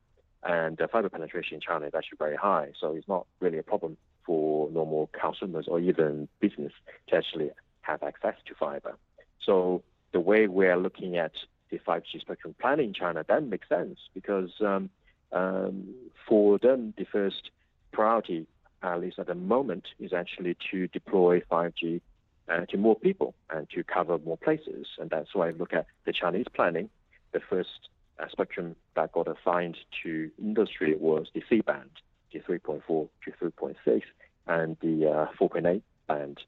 and 0.42 0.80
uh, 0.80 0.86
fiber 0.90 1.08
penetration 1.08 1.56
in 1.56 1.60
China 1.60 1.86
is 1.86 1.94
actually 1.94 2.18
very 2.18 2.36
high. 2.36 2.72
So 2.80 2.94
it's 2.94 3.08
not 3.08 3.26
really 3.40 3.58
a 3.58 3.62
problem 3.62 3.96
for 4.24 4.70
normal 4.70 5.10
consumers 5.18 5.66
or 5.68 5.80
even 5.80 6.28
business 6.40 6.72
to 7.08 7.16
actually 7.16 7.50
have 7.82 8.02
access 8.02 8.34
to 8.46 8.54
fiber. 8.54 8.96
So 9.44 9.82
the 10.12 10.20
way 10.20 10.46
we're 10.46 10.76
looking 10.76 11.16
at 11.16 11.32
the 11.70 11.78
5G 11.78 12.20
spectrum 12.20 12.54
planning 12.60 12.88
in 12.88 12.94
China, 12.94 13.24
that 13.26 13.42
makes 13.44 13.68
sense 13.68 13.98
because 14.14 14.50
um, 14.60 14.90
um, 15.32 15.94
for 16.28 16.58
them, 16.58 16.94
the 16.96 17.04
first 17.04 17.50
priority, 17.92 18.46
at 18.82 19.00
least 19.00 19.18
at 19.18 19.26
the 19.26 19.34
moment, 19.34 19.88
is 19.98 20.12
actually 20.12 20.56
to 20.70 20.86
deploy 20.88 21.40
5G 21.50 22.00
uh, 22.48 22.66
to 22.66 22.76
more 22.76 22.96
people 22.96 23.34
and 23.50 23.68
to 23.70 23.82
cover 23.82 24.18
more 24.18 24.36
places. 24.36 24.86
And 24.98 25.10
that's 25.10 25.34
why 25.34 25.48
I 25.48 25.50
look 25.52 25.72
at 25.72 25.86
the 26.04 26.12
Chinese 26.12 26.46
planning. 26.52 26.90
The 27.32 27.40
first 27.40 27.88
uh, 28.18 28.26
spectrum 28.30 28.76
that 28.94 29.12
got 29.12 29.28
assigned 29.28 29.78
to 30.02 30.30
industry 30.38 30.94
was 30.96 31.28
the 31.34 31.42
C 31.48 31.60
band, 31.60 31.90
the 32.32 32.40
3.4 32.40 33.08
to 33.24 33.30
3.6, 33.30 34.02
and 34.46 34.76
the 34.80 35.10
uh, 35.10 35.26
4.8 35.40 35.82
band, 36.08 36.40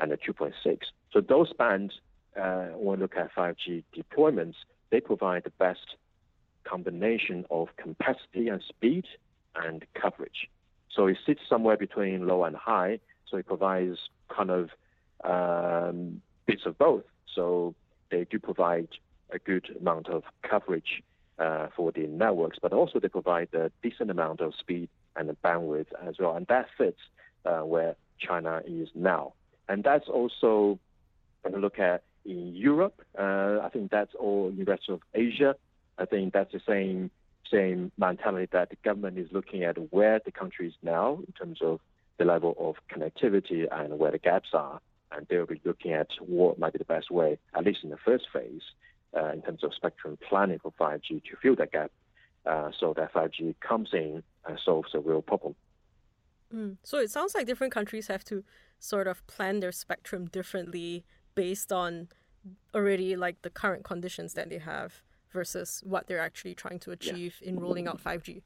and 0.00 0.12
the 0.12 0.16
2.6. 0.16 0.52
So 1.12 1.20
those 1.20 1.52
bands 1.52 1.94
uh, 2.38 2.68
when 2.76 2.98
we 2.98 3.02
look 3.02 3.16
at 3.16 3.34
5G 3.34 3.84
deployments, 3.96 4.54
they 4.90 5.00
provide 5.00 5.44
the 5.44 5.50
best 5.50 5.96
combination 6.64 7.44
of 7.50 7.68
capacity 7.76 8.48
and 8.48 8.62
speed 8.68 9.04
and 9.56 9.84
coverage. 9.94 10.48
So 10.94 11.06
it 11.06 11.18
sits 11.26 11.40
somewhere 11.48 11.76
between 11.76 12.26
low 12.26 12.44
and 12.44 12.56
high. 12.56 13.00
So 13.30 13.36
it 13.36 13.46
provides 13.46 13.98
kind 14.34 14.50
of 14.50 14.70
um, 15.24 16.22
bits 16.46 16.62
of 16.64 16.78
both. 16.78 17.04
So 17.34 17.74
they 18.10 18.24
do 18.24 18.38
provide 18.38 18.88
a 19.30 19.38
good 19.38 19.68
amount 19.78 20.08
of 20.08 20.24
coverage 20.42 21.02
uh, 21.38 21.68
for 21.76 21.92
the 21.92 22.06
networks, 22.06 22.58
but 22.60 22.72
also 22.72 22.98
they 22.98 23.08
provide 23.08 23.48
a 23.52 23.70
decent 23.82 24.10
amount 24.10 24.40
of 24.40 24.54
speed 24.58 24.88
and 25.18 25.28
the 25.28 25.36
bandwidth 25.44 25.88
as 26.06 26.14
well. 26.18 26.34
And 26.34 26.46
that 26.46 26.66
fits 26.78 27.00
uh, 27.44 27.60
where 27.60 27.96
China 28.18 28.62
is 28.66 28.88
now. 28.94 29.34
And 29.68 29.84
that's 29.84 30.08
also, 30.08 30.78
when 31.42 31.52
you 31.52 31.60
look 31.60 31.78
at 31.78 32.02
in 32.28 32.54
Europe. 32.54 33.00
Uh, 33.18 33.60
I 33.62 33.70
think 33.72 33.90
that's 33.90 34.14
all 34.14 34.48
in 34.48 34.58
the 34.58 34.64
rest 34.64 34.88
of 34.88 35.00
Asia. 35.14 35.56
I 35.96 36.04
think 36.04 36.32
that's 36.32 36.52
the 36.52 36.60
same 36.66 37.10
same 37.50 37.90
mentality 37.96 38.46
that 38.52 38.68
the 38.68 38.76
government 38.84 39.18
is 39.18 39.28
looking 39.32 39.64
at 39.64 39.76
where 39.90 40.20
the 40.22 40.30
country 40.30 40.68
is 40.68 40.74
now 40.82 41.18
in 41.26 41.32
terms 41.32 41.60
of 41.62 41.80
the 42.18 42.24
level 42.26 42.54
of 42.58 42.74
connectivity 42.94 43.66
and 43.72 43.98
where 43.98 44.10
the 44.10 44.18
gaps 44.18 44.50
are, 44.52 44.80
and 45.12 45.26
they'll 45.30 45.46
be 45.46 45.58
looking 45.64 45.94
at 45.94 46.08
what 46.20 46.58
might 46.58 46.74
be 46.74 46.78
the 46.78 46.84
best 46.84 47.10
way, 47.10 47.38
at 47.54 47.64
least 47.64 47.78
in 47.82 47.88
the 47.88 47.96
first 47.96 48.26
phase, 48.30 48.60
uh, 49.16 49.28
in 49.32 49.40
terms 49.40 49.64
of 49.64 49.72
spectrum 49.72 50.18
planning 50.28 50.58
for 50.58 50.72
5G 50.78 51.22
to 51.24 51.36
fill 51.40 51.56
that 51.56 51.72
gap, 51.72 51.90
uh, 52.48 52.70
so 52.78 52.94
that 52.94 53.12
5G 53.12 53.54
comes 53.60 53.90
in 53.92 54.22
and 54.46 54.58
solves 54.64 54.94
a 54.94 55.00
real 55.00 55.22
problem. 55.22 55.54
Mm. 56.54 56.78
So 56.82 56.98
it 56.98 57.10
sounds 57.10 57.34
like 57.34 57.46
different 57.46 57.72
countries 57.72 58.06
have 58.08 58.24
to 58.24 58.42
sort 58.78 59.06
of 59.06 59.26
plan 59.26 59.60
their 59.60 59.72
spectrum 59.72 60.26
differently 60.26 61.04
based 61.34 61.72
on 61.72 62.08
already 62.74 63.16
like 63.16 63.42
the 63.42 63.50
current 63.50 63.84
conditions 63.84 64.34
that 64.34 64.48
they 64.48 64.58
have 64.58 65.02
versus 65.30 65.82
what 65.84 66.06
they're 66.06 66.20
actually 66.20 66.54
trying 66.54 66.78
to 66.80 66.90
achieve 66.90 67.36
yeah. 67.42 67.50
in 67.50 67.60
rolling 67.60 67.86
out 67.86 68.02
5G. 68.02 68.42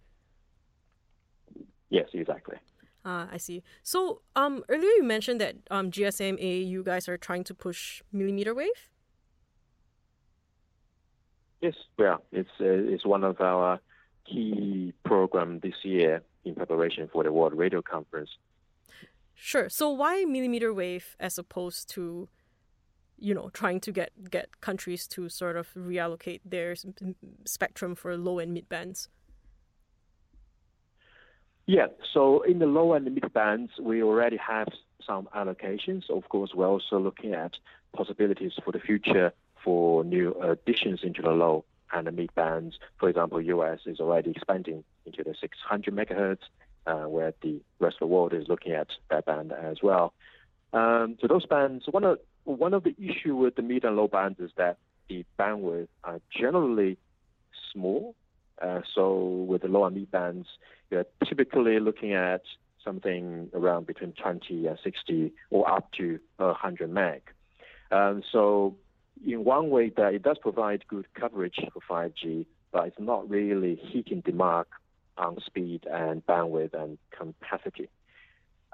Yes, 1.90 2.08
exactly. 2.12 2.56
Ah, 3.04 3.28
I 3.30 3.36
see. 3.36 3.62
So, 3.82 4.22
um, 4.34 4.64
earlier 4.68 4.90
you 4.90 5.02
mentioned 5.02 5.40
that 5.40 5.56
um, 5.70 5.90
GSMA, 5.90 6.66
you 6.66 6.82
guys 6.82 7.08
are 7.08 7.18
trying 7.18 7.44
to 7.44 7.54
push 7.54 8.02
millimeter 8.12 8.54
wave. 8.54 8.88
Yes, 11.60 11.74
yeah, 11.98 12.16
it's 12.32 12.50
uh, 12.60 12.64
it's 12.64 13.06
one 13.06 13.22
of 13.22 13.40
our 13.40 13.80
key 14.24 14.92
program 15.04 15.60
this 15.60 15.74
year 15.82 16.22
in 16.44 16.54
preparation 16.54 17.08
for 17.12 17.22
the 17.22 17.32
World 17.32 17.54
Radio 17.54 17.82
Conference. 17.82 18.30
Sure. 19.34 19.68
So, 19.68 19.90
why 19.90 20.24
millimeter 20.24 20.72
wave 20.72 21.16
as 21.18 21.38
opposed 21.38 21.88
to 21.90 22.28
you 23.22 23.32
know 23.32 23.48
trying 23.50 23.80
to 23.80 23.92
get 23.92 24.10
get 24.30 24.60
countries 24.60 25.06
to 25.06 25.28
sort 25.28 25.56
of 25.56 25.68
reallocate 25.74 26.40
their 26.44 26.74
spectrum 27.44 27.94
for 27.94 28.16
low 28.16 28.40
and 28.40 28.52
mid 28.52 28.68
bands 28.68 29.08
yeah 31.66 31.86
so 32.12 32.42
in 32.42 32.58
the 32.58 32.66
low 32.66 32.92
and 32.94 33.06
the 33.06 33.10
mid 33.10 33.32
bands 33.32 33.70
we 33.80 34.02
already 34.02 34.36
have 34.36 34.66
some 35.06 35.28
allocations 35.36 36.10
of 36.10 36.28
course 36.28 36.50
we're 36.54 36.68
also 36.68 36.98
looking 36.98 37.32
at 37.32 37.52
possibilities 37.94 38.52
for 38.64 38.72
the 38.72 38.80
future 38.80 39.32
for 39.64 40.02
new 40.02 40.34
additions 40.42 41.00
into 41.04 41.22
the 41.22 41.30
low 41.30 41.64
and 41.92 42.06
the 42.06 42.12
mid 42.12 42.34
bands. 42.34 42.76
For 42.98 43.08
example, 43.08 43.40
US 43.40 43.80
is 43.86 44.00
already 44.00 44.30
expanding 44.30 44.84
into 45.06 45.22
the 45.22 45.34
600 45.40 45.94
megahertz, 45.94 46.38
uh, 46.86 47.08
where 47.08 47.34
the 47.42 47.60
rest 47.78 47.96
of 47.96 48.08
the 48.08 48.14
world 48.14 48.32
is 48.32 48.48
looking 48.48 48.72
at 48.72 48.88
that 49.10 49.26
band 49.26 49.52
as 49.52 49.78
well. 49.82 50.12
Um, 50.72 51.16
so 51.20 51.26
those 51.26 51.46
bands, 51.46 51.84
one 51.90 52.04
of 52.04 52.18
one 52.44 52.74
of 52.74 52.82
the 52.82 52.94
issue 52.98 53.36
with 53.36 53.54
the 53.54 53.62
mid 53.62 53.84
and 53.84 53.96
low 53.96 54.08
bands 54.08 54.40
is 54.40 54.50
that 54.56 54.78
the 55.08 55.24
bandwidth 55.38 55.88
are 56.02 56.20
generally 56.30 56.98
small. 57.72 58.14
Uh, 58.60 58.80
so 58.94 59.46
with 59.48 59.62
the 59.62 59.68
low 59.68 59.84
and 59.84 59.96
mid 59.96 60.10
bands, 60.10 60.48
you're 60.90 61.06
typically 61.24 61.78
looking 61.78 62.14
at 62.14 62.42
something 62.84 63.48
around 63.54 63.86
between 63.86 64.12
20 64.12 64.66
and 64.66 64.78
60 64.82 65.32
or 65.50 65.70
up 65.70 65.92
to 65.92 66.18
100 66.38 66.90
meg. 66.90 67.22
Um, 67.90 68.22
so 68.32 68.76
in 69.26 69.44
one 69.44 69.70
way 69.70 69.90
that 69.96 70.14
it 70.14 70.22
does 70.22 70.38
provide 70.38 70.86
good 70.88 71.06
coverage 71.14 71.58
for 71.72 71.80
5G, 71.88 72.46
but 72.72 72.86
it's 72.88 73.00
not 73.00 73.28
really 73.28 73.76
hitting 73.76 74.22
the 74.24 74.32
mark 74.32 74.68
on 75.16 75.38
speed 75.44 75.86
and 75.90 76.24
bandwidth 76.26 76.74
and 76.74 76.98
capacity. 77.10 77.88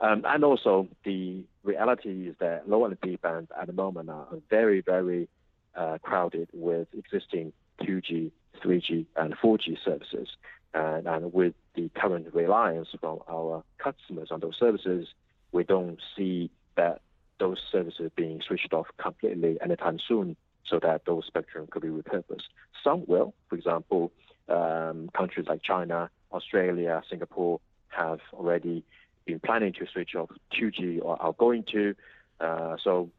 Um, 0.01 0.23
and 0.25 0.45
also, 0.45 0.89
the 1.05 1.43
reality 1.65 2.29
is 2.29 2.37
that 2.39 2.69
low 2.69 2.85
and 2.85 2.97
mid 3.05 3.21
bands 3.21 3.51
at 3.61 3.67
the 3.67 3.73
moment 3.73 4.11
are 4.11 4.27
very, 4.49 4.81
very 4.81 5.29
uh, 5.75 5.99
crowded 6.03 6.49
with 6.53 6.87
existing 6.97 7.53
2G, 7.83 8.31
3G, 8.65 9.07
and 9.17 9.37
4G 9.37 9.77
services. 9.85 10.29
And, 10.73 11.09
and 11.09 11.33
with 11.33 11.55
the 11.75 11.91
current 11.97 12.33
reliance 12.33 12.89
from 13.01 13.21
our 13.29 13.65
customers 13.79 14.29
on 14.31 14.41
those 14.41 14.57
services, 14.59 15.09
we 15.51 15.65
don't 15.65 15.99
see 16.17 16.51
that 16.77 17.01
those 17.39 17.59
services 17.71 18.11
being 18.17 18.41
switched 18.47 18.73
off 18.73 18.87
completely 18.99 19.59
anytime 19.63 19.99
soon 20.07 20.37
so 20.65 20.79
that 20.81 21.05
those 21.07 21.25
spectrum 21.27 21.67
could 21.71 21.83
be 21.83 21.89
repurposed. 21.89 22.49
Some 22.85 23.05
will. 23.07 23.35
For 23.49 23.57
example, 23.57 24.13
um, 24.49 25.11
countries 25.17 25.47
like 25.49 25.63
China, 25.63 26.11
Australia, 26.33 27.03
Singapore 27.09 27.61
have 27.89 28.21
already 28.33 28.85
been 29.25 29.41
planning 29.41 29.73
to 29.75 29.87
switch 29.93 30.15
off 30.15 30.31
2G 30.53 31.01
or 31.03 31.21
are 31.21 31.33
going 31.33 31.65
to. 31.73 31.95
Uh, 32.41 32.77
so 32.83 33.11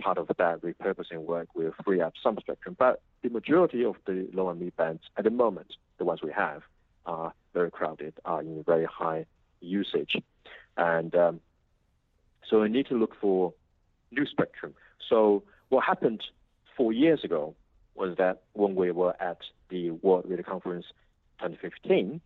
part 0.00 0.18
of 0.18 0.28
that 0.28 0.60
repurposing 0.62 1.18
work 1.18 1.48
will 1.54 1.72
free 1.84 2.00
up 2.00 2.14
some 2.22 2.38
spectrum. 2.38 2.76
But 2.78 3.00
the 3.22 3.30
majority 3.30 3.84
of 3.84 3.96
the 4.06 4.28
low 4.32 4.50
and 4.50 4.60
mid 4.60 4.76
bands 4.76 5.02
at 5.16 5.24
the 5.24 5.30
moment, 5.30 5.74
the 5.98 6.04
ones 6.04 6.20
we 6.22 6.32
have, 6.32 6.62
are 7.06 7.32
very 7.52 7.70
crowded, 7.70 8.14
are 8.24 8.40
in 8.40 8.62
very 8.64 8.84
high 8.84 9.26
usage. 9.60 10.16
And 10.76 11.14
um, 11.14 11.40
so 12.48 12.60
we 12.60 12.68
need 12.68 12.86
to 12.86 12.94
look 12.94 13.14
for 13.20 13.52
new 14.10 14.26
spectrum. 14.26 14.74
So 15.08 15.42
what 15.68 15.84
happened 15.84 16.22
four 16.76 16.92
years 16.92 17.24
ago 17.24 17.54
was 17.94 18.16
that 18.18 18.42
when 18.52 18.74
we 18.74 18.90
were 18.90 19.14
at 19.20 19.38
the 19.68 19.90
World 19.90 20.24
Radio 20.28 20.44
Conference 20.44 20.86
2015, 21.38 22.20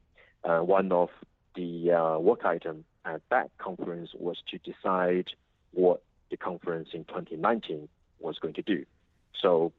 uh, 0.44 0.58
one 0.60 0.92
of 0.92 1.08
the 1.54 1.92
uh, 1.92 2.18
work 2.18 2.44
item 2.44 2.84
at 3.04 3.20
that 3.30 3.50
conference 3.58 4.10
was 4.14 4.38
to 4.50 4.58
decide 4.58 5.28
what 5.72 6.02
the 6.30 6.36
conference 6.36 6.90
in 6.92 7.04
2019 7.04 7.88
was 8.20 8.38
going 8.38 8.54
to 8.54 8.62
do. 8.62 8.84
So 9.40 9.72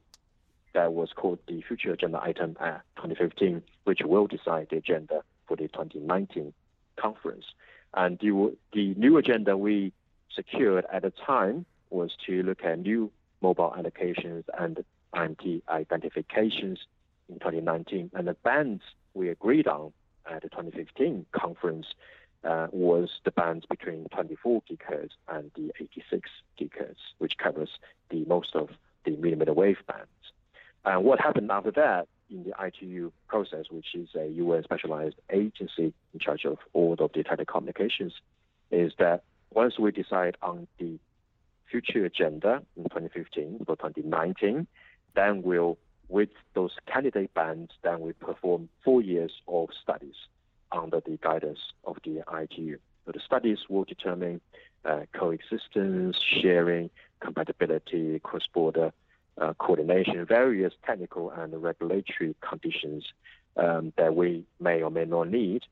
that 0.72 0.92
was 0.92 1.10
called 1.14 1.38
the 1.46 1.62
future 1.62 1.92
agenda 1.92 2.20
item 2.22 2.56
at 2.60 2.82
2015, 2.96 3.62
which 3.84 4.00
will 4.04 4.26
decide 4.26 4.68
the 4.70 4.76
agenda 4.76 5.22
for 5.46 5.56
the 5.56 5.68
2019 5.68 6.52
conference. 6.96 7.44
And 7.94 8.18
the, 8.18 8.56
the 8.72 8.94
new 8.94 9.16
agenda 9.16 9.56
we 9.56 9.92
secured 10.34 10.84
at 10.92 11.02
the 11.02 11.10
time 11.10 11.66
was 11.90 12.12
to 12.26 12.42
look 12.42 12.64
at 12.64 12.78
new 12.78 13.10
mobile 13.40 13.74
allocations 13.76 14.44
and 14.58 14.84
IMT 15.14 15.62
identifications 15.68 16.78
in 17.28 17.36
2019. 17.36 18.10
And 18.14 18.28
the 18.28 18.34
bands 18.34 18.82
we 19.14 19.28
agreed 19.28 19.66
on 19.66 19.92
at 20.30 20.42
the 20.42 20.48
2015 20.48 21.26
conference 21.32 21.86
uh, 22.44 22.68
was 22.70 23.10
the 23.24 23.30
bands 23.32 23.66
between 23.66 24.06
24 24.12 24.62
gigahertz 24.70 25.10
and 25.28 25.50
the 25.56 25.72
86 25.78 26.30
gigahertz, 26.58 26.96
which 27.18 27.36
covers 27.38 27.70
the 28.10 28.24
most 28.24 28.54
of 28.54 28.70
the 29.04 29.12
millimeter 29.12 29.52
wave 29.52 29.78
bands. 29.86 30.08
And 30.84 31.04
what 31.04 31.20
happened 31.20 31.50
after 31.50 31.70
that 31.72 32.08
in 32.30 32.44
the 32.44 32.54
ITU 32.64 33.12
process, 33.28 33.66
which 33.70 33.94
is 33.94 34.08
a 34.14 34.28
UN 34.28 34.62
specialized 34.62 35.16
agency 35.30 35.92
in 36.14 36.20
charge 36.20 36.44
of 36.44 36.58
all 36.72 36.94
of 36.98 37.12
the 37.12 37.22
telecommunications, 37.24 38.12
is 38.70 38.92
that 38.98 39.24
once 39.52 39.78
we 39.78 39.90
decide 39.90 40.36
on 40.42 40.66
the 40.78 40.98
future 41.70 42.04
agenda 42.04 42.62
in 42.76 42.84
2015 42.84 43.64
for 43.66 43.76
2019, 43.76 44.66
then 45.14 45.42
we'll, 45.42 45.78
with 46.08 46.30
those 46.54 46.72
candidate 46.86 47.32
bands, 47.34 47.72
then 47.82 48.00
we 48.00 48.12
perform 48.12 48.68
four 48.84 49.00
years 49.00 49.32
of 49.48 49.68
studies 49.82 50.14
under 50.72 51.00
the 51.00 51.18
guidance 51.22 51.58
of 51.84 51.96
the 52.04 52.22
ITU. 52.32 52.78
So 53.06 53.12
the 53.12 53.20
studies 53.20 53.58
will 53.68 53.84
determine 53.84 54.40
uh, 54.84 55.00
coexistence, 55.12 56.16
sharing, 56.42 56.90
compatibility, 57.20 58.18
cross-border 58.20 58.92
uh, 59.38 59.54
coordination, 59.54 60.24
various 60.26 60.72
technical 60.84 61.30
and 61.30 61.62
regulatory 61.62 62.34
conditions 62.40 63.04
um, 63.56 63.92
that 63.96 64.14
we 64.14 64.44
may 64.60 64.82
or 64.82 64.90
may 64.90 65.04
not 65.04 65.28
need 65.28 65.64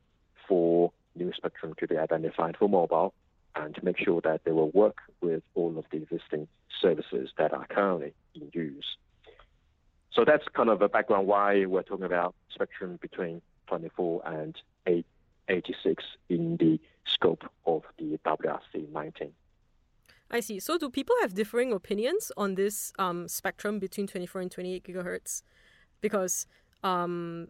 for 0.47 0.93
new 1.14 1.33
spectrum 1.33 1.75
to 1.79 1.87
be 1.87 1.97
identified 1.97 2.57
for 2.57 2.69
mobile 2.69 3.12
and 3.57 3.75
to 3.75 3.85
make 3.85 3.99
sure 3.99 4.21
that 4.23 4.45
they 4.45 4.53
will 4.53 4.71
work 4.71 4.99
with 5.21 5.43
all 5.55 5.77
of 5.79 5.85
the 5.91 5.99
existing 5.99 6.49
services 6.81 7.31
that 7.39 7.53
are 7.53 7.67
currently 7.67 8.15
in 8.35 8.51
use. 8.53 8.97
So 10.13 10.25
that's 10.25 10.45
kind 10.55 10.69
of 10.69 10.83
a 10.83 10.89
background 10.89 11.27
why 11.27 11.65
we're 11.67 11.83
talking 11.83 12.05
about 12.05 12.35
spectrum 12.51 12.99
between 13.01 13.43
24 13.67 14.23
and 14.27 14.57
8, 14.87 15.07
86 15.49 16.05
in 16.29 16.57
the 16.57 16.81
scope 17.07 17.45
of 17.67 17.83
the 17.99 18.19
WRC 18.25 18.91
19. 18.93 19.33
I 20.31 20.41
see. 20.41 20.61
So 20.61 20.77
do 20.77 20.91
people 20.91 21.15
have 21.23 21.35
differing 21.35 21.73
opinions 21.73 22.31
on 22.37 22.55
this 22.55 22.93
um, 22.99 23.29
spectrum 23.29 23.79
between 23.79 24.07
24 24.07 24.43
and 24.43 24.51
28 24.51 24.85
gigahertz? 24.85 25.43
Because 26.01 26.47
um, 26.83 27.49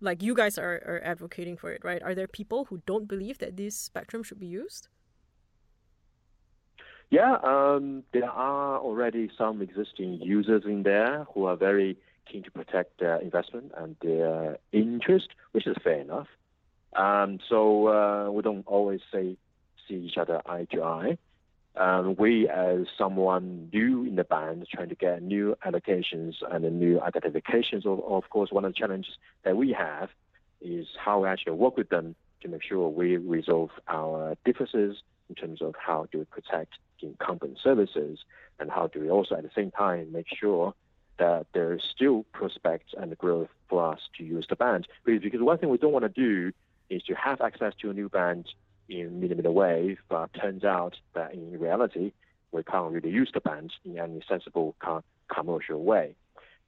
like 0.00 0.22
you 0.22 0.34
guys 0.34 0.58
are, 0.58 0.82
are 0.86 1.00
advocating 1.04 1.56
for 1.56 1.72
it, 1.72 1.84
right? 1.84 2.02
Are 2.02 2.14
there 2.14 2.26
people 2.26 2.66
who 2.66 2.82
don't 2.86 3.06
believe 3.06 3.38
that 3.38 3.56
this 3.56 3.76
spectrum 3.76 4.22
should 4.22 4.40
be 4.40 4.46
used? 4.46 4.88
Yeah, 7.10 7.36
um, 7.42 8.02
there 8.12 8.28
are 8.28 8.78
already 8.78 9.30
some 9.38 9.62
existing 9.62 10.20
users 10.20 10.64
in 10.64 10.82
there 10.82 11.26
who 11.32 11.44
are 11.44 11.56
very 11.56 11.96
keen 12.30 12.42
to 12.42 12.50
protect 12.50 12.98
their 12.98 13.16
investment 13.18 13.72
and 13.76 13.94
their 14.02 14.58
interest, 14.72 15.28
which 15.52 15.66
is 15.66 15.76
fair 15.84 16.00
enough. 16.00 16.26
Um, 16.96 17.38
so 17.48 17.88
uh, 17.88 18.30
we 18.30 18.42
don't 18.42 18.66
always 18.66 19.00
say 19.12 19.36
see 19.86 19.94
each 19.94 20.16
other 20.16 20.42
eye 20.46 20.66
to 20.72 20.82
eye. 20.82 21.18
Um, 21.76 22.16
we, 22.18 22.48
as 22.48 22.86
someone 22.96 23.68
new 23.72 24.04
in 24.04 24.16
the 24.16 24.24
band, 24.24 24.66
trying 24.72 24.88
to 24.88 24.94
get 24.94 25.22
new 25.22 25.56
allocations 25.64 26.34
and 26.50 26.64
new 26.80 27.00
identifications, 27.00 27.84
of, 27.84 28.02
of 28.02 28.28
course, 28.30 28.50
one 28.50 28.64
of 28.64 28.72
the 28.72 28.78
challenges 28.78 29.12
that 29.44 29.56
we 29.56 29.72
have 29.72 30.08
is 30.62 30.86
how 30.98 31.20
we 31.20 31.28
actually 31.28 31.52
work 31.52 31.76
with 31.76 31.90
them 31.90 32.16
to 32.40 32.48
make 32.48 32.62
sure 32.62 32.88
we 32.88 33.18
resolve 33.18 33.70
our 33.88 34.36
differences 34.44 34.96
in 35.28 35.34
terms 35.34 35.62
of 35.62 35.74
how 35.78 36.06
do 36.10 36.18
we 36.18 36.24
protect 36.24 36.74
incumbent 37.00 37.58
services 37.62 38.20
and 38.58 38.70
how 38.70 38.86
do 38.86 39.00
we 39.00 39.10
also 39.10 39.34
at 39.34 39.42
the 39.42 39.50
same 39.54 39.70
time 39.70 40.10
make 40.12 40.26
sure 40.28 40.74
that 41.18 41.46
there 41.54 41.72
is 41.72 41.80
still 41.94 42.24
prospects 42.32 42.92
and 42.96 43.16
growth 43.18 43.48
for 43.68 43.92
us 43.92 44.00
to 44.16 44.24
use 44.24 44.46
the 44.48 44.56
band. 44.56 44.86
Because 45.04 45.40
one 45.40 45.58
thing 45.58 45.70
we 45.70 45.78
don't 45.78 45.92
want 45.92 46.04
to 46.04 46.08
do 46.08 46.52
is 46.90 47.02
to 47.04 47.14
have 47.14 47.40
access 47.40 47.72
to 47.80 47.90
a 47.90 47.94
new 47.94 48.08
band 48.08 48.46
in 48.88 49.20
millimeter 49.20 49.50
wave, 49.50 49.98
but 50.08 50.32
turns 50.34 50.64
out 50.64 50.96
that 51.14 51.32
in 51.32 51.58
reality, 51.58 52.12
we 52.52 52.62
can't 52.62 52.92
really 52.92 53.10
use 53.10 53.30
the 53.32 53.40
band 53.40 53.72
in 53.84 53.98
any 53.98 54.22
sensible 54.28 54.76
commercial 55.28 55.82
way. 55.82 56.14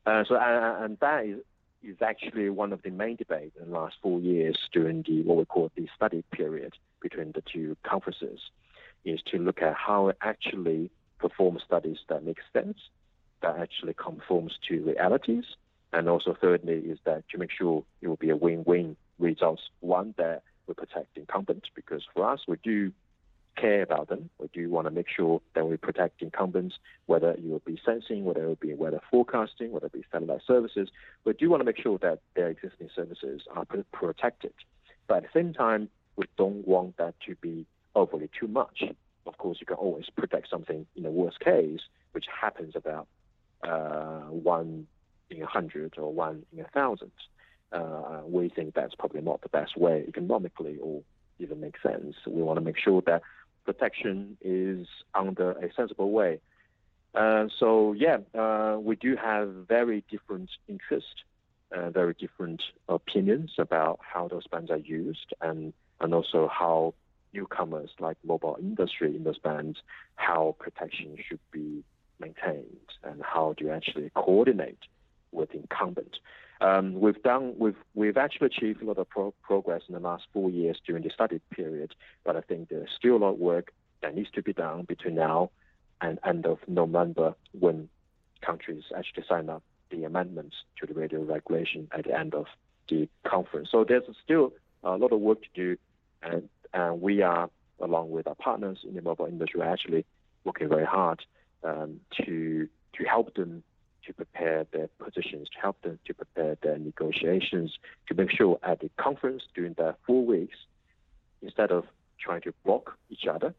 Uh, 0.06 0.24
so, 0.26 0.36
and, 0.36 0.84
and 0.84 0.98
that 1.00 1.24
is, 1.24 1.40
is 1.82 1.96
actually 2.02 2.50
one 2.50 2.72
of 2.72 2.82
the 2.82 2.90
main 2.90 3.16
debates 3.16 3.56
in 3.60 3.70
the 3.70 3.78
last 3.78 3.96
four 4.02 4.20
years 4.20 4.58
during 4.72 5.04
the 5.06 5.22
what 5.22 5.36
we 5.36 5.44
call 5.44 5.70
the 5.76 5.88
study 5.94 6.24
period 6.32 6.74
between 7.00 7.32
the 7.32 7.42
two 7.52 7.76
conferences, 7.84 8.40
is 9.04 9.20
to 9.30 9.38
look 9.38 9.62
at 9.62 9.74
how 9.74 10.12
actually 10.20 10.90
perform 11.18 11.58
studies 11.64 11.98
that 12.08 12.24
make 12.24 12.38
sense, 12.52 12.78
that 13.42 13.56
actually 13.58 13.94
conforms 13.94 14.58
to 14.68 14.82
realities, 14.82 15.44
and 15.92 16.08
also 16.08 16.36
thirdly 16.40 16.74
is 16.74 16.98
that 17.04 17.24
to 17.28 17.38
make 17.38 17.50
sure 17.50 17.84
it 18.02 18.08
will 18.08 18.16
be 18.16 18.30
a 18.30 18.36
win-win 18.36 18.96
results. 19.18 19.62
One 19.80 20.14
that 20.18 20.42
we 20.66 20.74
protect 20.74 21.16
incumbents 21.16 21.68
because 21.74 22.02
for 22.12 22.28
us 22.28 22.40
we 22.46 22.56
do 22.62 22.92
care 23.60 23.82
about 23.82 24.08
them. 24.08 24.30
We 24.38 24.48
do 24.52 24.70
want 24.70 24.86
to 24.86 24.90
make 24.90 25.08
sure 25.08 25.40
that 25.54 25.66
we 25.66 25.76
protect 25.76 26.22
incumbents, 26.22 26.76
whether 27.06 27.30
it 27.32 27.44
will 27.44 27.62
be 27.64 27.80
sensing, 27.84 28.24
whether 28.24 28.44
it 28.44 28.46
will 28.46 28.54
be 28.56 28.74
weather 28.74 29.00
forecasting, 29.10 29.72
whether 29.72 29.86
it 29.86 29.92
be 29.92 30.04
satellite 30.12 30.42
services. 30.46 30.88
We 31.24 31.32
do 31.32 31.50
want 31.50 31.60
to 31.60 31.64
make 31.64 31.80
sure 31.80 31.98
that 31.98 32.20
their 32.34 32.48
existing 32.48 32.90
services 32.94 33.42
are 33.54 33.66
protected. 33.92 34.54
But 35.06 35.18
at 35.18 35.22
the 35.24 35.40
same 35.40 35.52
time, 35.52 35.88
we 36.16 36.26
don't 36.36 36.66
want 36.66 36.96
that 36.98 37.14
to 37.26 37.34
be 37.36 37.66
overly 37.94 38.30
too 38.38 38.48
much. 38.48 38.82
Of 39.26 39.38
course, 39.38 39.58
you 39.60 39.66
can 39.66 39.76
always 39.76 40.06
protect 40.16 40.48
something 40.50 40.86
in 40.96 41.02
the 41.02 41.10
worst 41.10 41.40
case, 41.40 41.80
which 42.12 42.26
happens 42.40 42.74
about 42.74 43.06
uh, 43.62 44.20
one 44.30 44.86
in 45.30 45.42
a 45.42 45.46
hundred 45.46 45.94
or 45.98 46.12
one 46.12 46.44
in 46.52 46.60
a 46.60 46.68
thousand. 46.68 47.12
Uh, 47.72 48.20
we 48.24 48.48
think 48.48 48.74
that's 48.74 48.94
probably 48.94 49.20
not 49.20 49.42
the 49.42 49.48
best 49.48 49.76
way 49.76 50.04
economically 50.08 50.78
or 50.80 51.02
even 51.38 51.60
make 51.60 51.76
sense. 51.82 52.14
We 52.26 52.42
want 52.42 52.58
to 52.58 52.64
make 52.64 52.78
sure 52.78 53.02
that 53.06 53.22
protection 53.68 54.38
is 54.40 54.86
under 55.14 55.50
a 55.50 55.70
sensible 55.74 56.10
way. 56.10 56.40
Uh, 57.14 57.48
so 57.60 57.92
yeah, 57.92 58.16
uh, 58.34 58.78
we 58.80 58.96
do 58.96 59.14
have 59.14 59.46
very 59.68 60.02
different 60.10 60.48
interests, 60.68 61.18
uh, 61.70 61.90
very 61.90 62.14
different 62.18 62.62
opinions 62.88 63.50
about 63.58 63.98
how 64.00 64.26
those 64.26 64.46
bands 64.46 64.70
are 64.70 64.84
used, 65.00 65.34
and 65.42 65.74
and 66.00 66.14
also 66.14 66.48
how 66.48 66.94
newcomers 67.34 67.90
like 68.00 68.16
mobile 68.24 68.56
industry 68.58 69.14
in 69.14 69.22
those 69.24 69.38
bands, 69.50 69.76
how 70.16 70.56
protection 70.58 71.18
should 71.26 71.44
be 71.52 71.84
maintained, 72.18 72.88
and 73.04 73.22
how 73.22 73.54
do 73.54 73.66
you 73.66 73.70
actually 73.70 74.10
coordinate 74.14 74.84
with 75.30 75.50
incumbent. 75.52 76.14
Um, 76.60 76.94
we've 77.00 77.22
done 77.22 77.54
we've 77.58 77.76
we've 77.94 78.16
actually 78.16 78.48
achieved 78.48 78.82
a 78.82 78.84
lot 78.84 78.98
of 78.98 79.08
pro- 79.08 79.34
progress 79.42 79.82
in 79.88 79.94
the 79.94 80.00
last 80.00 80.24
four 80.32 80.50
years 80.50 80.80
during 80.84 81.02
the 81.02 81.10
study 81.10 81.40
period, 81.50 81.94
but 82.24 82.36
I 82.36 82.40
think 82.40 82.68
there's 82.68 82.90
still 82.96 83.16
a 83.16 83.18
lot 83.18 83.32
of 83.34 83.38
work 83.38 83.72
that 84.02 84.14
needs 84.14 84.30
to 84.32 84.42
be 84.42 84.52
done 84.52 84.82
between 84.82 85.14
now 85.14 85.50
and 86.00 86.18
end 86.24 86.46
of 86.46 86.58
November 86.66 87.34
when 87.58 87.88
countries 88.40 88.84
actually 88.96 89.24
sign 89.28 89.48
up 89.48 89.62
the 89.90 90.04
amendments 90.04 90.56
to 90.80 90.86
the 90.86 90.94
radio 90.94 91.22
regulation 91.22 91.88
at 91.92 92.04
the 92.04 92.16
end 92.16 92.34
of 92.34 92.46
the 92.88 93.08
conference. 93.24 93.68
So 93.70 93.84
there's 93.84 94.04
still 94.22 94.52
a 94.82 94.96
lot 94.96 95.12
of 95.12 95.20
work 95.20 95.42
to 95.42 95.48
do, 95.54 95.76
and, 96.22 96.48
and 96.72 97.00
we 97.00 97.22
are, 97.22 97.50
along 97.80 98.10
with 98.10 98.26
our 98.26 98.34
partners 98.34 98.78
in 98.86 98.94
the 98.94 99.02
mobile 99.02 99.26
industry, 99.26 99.62
actually 99.62 100.04
working 100.44 100.68
very 100.68 100.86
hard 100.86 101.24
um, 101.64 102.00
to 102.24 102.68
to 102.94 103.04
help 103.04 103.34
them 103.34 103.62
to 104.08 104.14
prepare 104.14 104.66
their 104.72 104.88
positions, 104.98 105.48
to 105.50 105.60
help 105.60 105.80
them 105.82 105.98
to 106.06 106.14
prepare 106.14 106.56
their 106.62 106.78
negotiations, 106.78 107.78
to 108.08 108.14
make 108.14 108.30
sure 108.30 108.58
at 108.62 108.80
the 108.80 108.90
conference 108.96 109.42
during 109.54 109.74
the 109.74 109.94
four 110.06 110.24
weeks, 110.24 110.56
instead 111.42 111.70
of 111.70 111.84
trying 112.18 112.40
to 112.40 112.52
block 112.64 112.96
each 113.10 113.26
other 113.30 113.54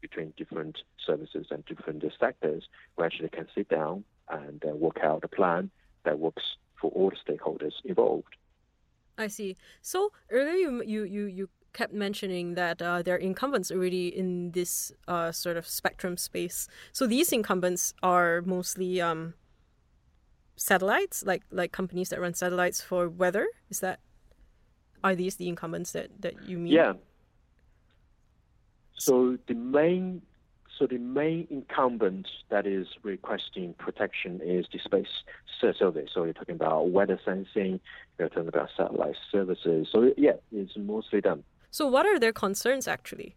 between 0.00 0.34
different 0.36 0.78
services 1.06 1.46
and 1.50 1.64
different 1.66 2.04
sectors, 2.18 2.64
we 2.98 3.04
actually 3.04 3.28
can 3.28 3.46
sit 3.54 3.68
down 3.68 4.04
and 4.28 4.62
uh, 4.64 4.74
work 4.74 4.98
out 5.02 5.22
a 5.22 5.28
plan 5.28 5.70
that 6.04 6.18
works 6.18 6.42
for 6.80 6.90
all 6.90 7.10
the 7.10 7.32
stakeholders 7.32 7.74
involved. 7.84 8.34
I 9.16 9.28
see. 9.28 9.56
So 9.82 10.10
earlier 10.30 10.54
you 10.54 10.82
you 10.82 11.04
you, 11.04 11.24
you 11.26 11.48
kept 11.72 11.94
mentioning 11.94 12.54
that 12.54 12.82
uh, 12.82 13.02
there 13.02 13.14
are 13.14 13.18
incumbents 13.18 13.70
already 13.70 14.08
in 14.08 14.50
this 14.50 14.92
uh, 15.06 15.30
sort 15.30 15.56
of 15.56 15.66
spectrum 15.66 16.16
space. 16.16 16.68
So 16.92 17.06
these 17.06 17.32
incumbents 17.32 17.94
are 18.02 18.42
mostly 18.42 19.00
um, 19.00 19.34
satellites, 20.62 21.24
like 21.24 21.42
like 21.50 21.72
companies 21.72 22.08
that 22.10 22.20
run 22.20 22.34
satellites 22.34 22.80
for 22.80 23.08
weather. 23.08 23.46
Is 23.68 23.80
that 23.80 24.00
are 25.02 25.14
these 25.14 25.36
the 25.36 25.48
incumbents 25.48 25.92
that 25.92 26.08
that 26.20 26.48
you 26.48 26.58
mean? 26.58 26.72
Yeah. 26.72 26.92
So 28.96 29.36
the 29.48 29.54
main 29.54 30.22
so 30.78 30.86
the 30.86 30.98
main 30.98 31.46
incumbent 31.50 32.28
that 32.50 32.66
is 32.66 32.86
requesting 33.02 33.74
protection 33.74 34.40
is 34.42 34.66
the 34.72 34.78
space 34.78 35.14
service. 35.78 36.10
So 36.12 36.24
you're 36.24 36.32
talking 36.32 36.56
about 36.56 36.90
weather 36.90 37.20
sensing, 37.24 37.78
you're 38.18 38.28
talking 38.28 38.48
about 38.48 38.68
satellite 38.76 39.14
services. 39.30 39.86
So 39.92 40.12
yeah, 40.16 40.32
it's 40.50 40.76
mostly 40.76 41.20
them. 41.20 41.44
So 41.70 41.86
what 41.86 42.04
are 42.04 42.18
their 42.18 42.32
concerns 42.32 42.88
actually 42.88 43.36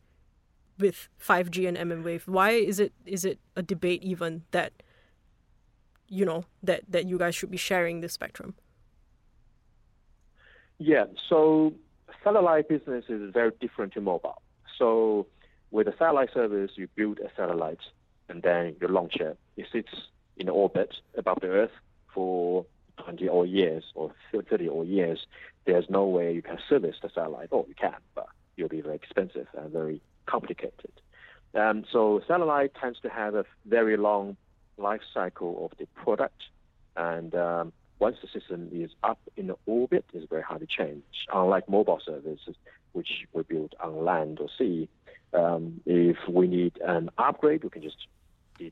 with 0.80 1.08
5G 1.20 1.68
and 1.68 1.78
mmWave? 1.78 2.28
Why 2.28 2.52
is 2.52 2.80
it 2.80 2.94
is 3.06 3.26
it 3.26 3.40
a 3.56 3.62
debate 3.62 4.04
even 4.04 4.44
that 4.52 4.72
you 6.16 6.26
know 6.26 6.46
that 6.64 6.82
that 6.90 7.06
you 7.06 7.18
guys 7.18 7.36
should 7.36 7.52
be 7.52 7.58
sharing 7.58 8.02
the 8.02 8.10
spectrum? 8.10 8.56
Yeah, 10.78 11.06
so 11.30 11.74
satellite 12.24 12.68
business 12.68 13.06
is 13.08 13.34
very 13.34 13.52
different 13.62 13.94
to 13.94 14.02
mobile. 14.02 14.42
So 14.78 15.28
with 15.72 15.88
a 15.88 15.94
satellite 15.98 16.30
service, 16.34 16.72
you 16.76 16.88
build 16.96 17.20
a 17.20 17.30
satellite 17.38 17.80
and 18.30 18.42
then 18.42 18.76
you 18.82 18.88
launch 18.88 19.16
it. 19.16 19.38
It 19.56 19.68
sits 19.72 19.90
in 20.38 20.50
orbit 20.50 20.94
above 21.18 21.40
the 21.42 21.48
Earth 21.48 21.72
for 22.14 22.66
20 23.04 23.28
or 23.28 23.46
years 23.46 23.84
or 23.94 24.12
30 24.32 24.68
or 24.68 24.84
years. 24.84 25.28
There's 25.66 25.86
no 25.90 26.06
way 26.06 26.34
you 26.34 26.42
can 26.42 26.58
service 26.70 26.96
the 27.02 27.10
satellite. 27.14 27.50
Oh, 27.52 27.66
you 27.68 27.76
can, 27.76 27.96
but 28.14 28.28
it'll 28.58 28.70
be 28.70 28.82
very 28.82 28.96
expensive 28.96 29.48
and 29.58 29.72
very 29.72 30.02
complicated. 30.26 30.92
Um, 31.54 31.86
so 31.92 32.22
satellite 32.28 32.74
tends 32.80 33.00
to 33.02 33.10
have 33.10 33.36
a 33.36 33.46
very 33.66 33.96
long 33.96 34.36
life 34.78 35.02
cycle 35.14 35.66
of 35.66 35.78
the 35.78 35.86
product. 36.02 36.44
And 36.96 37.36
um, 37.36 37.74
once 38.00 38.18
the 38.22 38.28
system 38.28 38.70
is 38.72 38.92
up 39.04 39.20
in 39.36 39.48
the 39.48 39.56
orbit, 39.66 40.06
it's 40.14 40.30
very 40.30 40.42
hard 40.42 40.62
to 40.62 40.68
change. 40.68 41.04
Unlike 41.34 41.70
mobile 41.70 42.02
services, 42.06 42.56
which 42.94 43.26
we 43.34 43.44
build 43.44 43.76
on 43.82 44.04
land 44.04 44.40
or 44.40 44.48
sea, 44.58 44.90
um, 45.34 45.82
if 45.86 46.18
we 46.30 46.48
need 46.48 46.78
an 46.86 47.10
upgrade, 47.18 47.64
we 47.64 47.70
can 47.70 47.82
just 47.82 48.08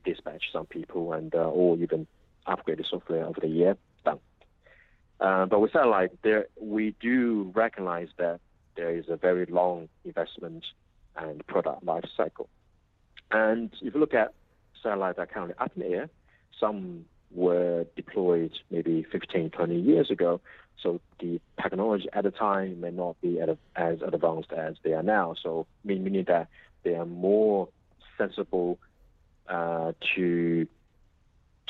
dispatch 0.05 0.43
some 0.51 0.65
people 0.65 1.13
and 1.13 1.35
uh, 1.35 1.39
or 1.39 1.77
even 1.77 2.07
upgrade 2.45 2.77
the 2.77 2.85
software 2.89 3.25
over 3.25 3.39
the 3.39 3.47
year. 3.47 3.77
Done. 4.05 4.19
Uh, 5.19 5.45
but 5.45 5.59
with 5.59 5.71
satellite, 5.71 6.11
there 6.21 6.47
we 6.59 6.95
do 6.99 7.51
recognize 7.53 8.09
that 8.17 8.39
there 8.75 8.95
is 8.95 9.05
a 9.09 9.15
very 9.15 9.45
long 9.45 9.89
investment 10.05 10.65
and 11.15 11.45
product 11.47 11.83
life 11.83 12.05
cycle. 12.15 12.49
And 13.31 13.71
if 13.81 13.93
you 13.93 13.99
look 13.99 14.13
at 14.13 14.33
satellites 14.83 15.17
are 15.17 15.25
currently 15.25 15.55
up 15.57 15.71
in 15.75 15.81
the 15.81 15.87
air. 15.89 16.09
Some 16.59 17.05
were 17.31 17.85
deployed 17.95 18.51
maybe 18.69 19.05
15, 19.11 19.49
20 19.49 19.79
years 19.79 20.11
ago. 20.11 20.41
So 20.81 20.99
the 21.19 21.39
technology 21.61 22.09
at 22.13 22.23
the 22.23 22.31
time 22.31 22.81
may 22.81 22.91
not 22.91 23.19
be 23.21 23.39
as 23.39 24.01
advanced 24.01 24.51
as 24.51 24.75
they 24.83 24.93
are 24.93 25.03
now. 25.03 25.35
So 25.41 25.65
meaning 25.83 26.25
that 26.27 26.49
they 26.83 26.95
are 26.95 27.05
more 27.05 27.69
sensible 28.17 28.79
uh, 29.47 29.93
to 30.15 30.67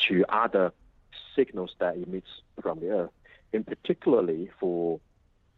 to 0.10 0.26
other 0.28 0.74
signals 1.36 1.76
that 1.80 1.96
emits 1.96 2.28
from 2.62 2.80
the 2.80 2.90
Earth, 2.90 3.12
in 3.54 3.64
particularly 3.64 4.50
for 4.60 5.00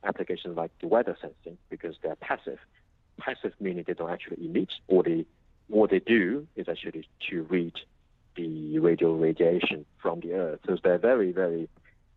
applications 0.04 0.56
like 0.56 0.72
the 0.82 0.88
weather 0.88 1.18
sensing, 1.20 1.58
because 1.70 1.96
they're 2.04 2.16
passive. 2.16 2.60
Passive 3.18 3.54
meaning 3.60 3.86
they 3.88 3.94
don't 3.94 4.12
actually 4.12 4.46
emit, 4.46 4.74
or 4.88 5.04
they 5.04 5.26
what 5.68 5.90
they 5.90 6.00
do 6.00 6.48
is 6.56 6.68
actually 6.70 7.08
to 7.30 7.44
read 7.44 7.74
the 8.36 8.80
radio 8.80 9.14
radiation 9.14 9.86
from 10.02 10.20
the 10.20 10.34
Earth. 10.34 10.60
So 10.66 10.78
they're 10.84 10.98
very, 10.98 11.32
very 11.32 11.70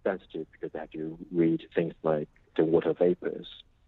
sensitive 0.05 0.47
because 0.53 0.73
they 0.73 0.81
have 0.81 0.91
to 0.91 1.19
read 1.33 1.63
things 1.75 1.95
like 2.03 2.29
the 2.57 2.65
water 2.65 2.93
vapors, 2.93 3.47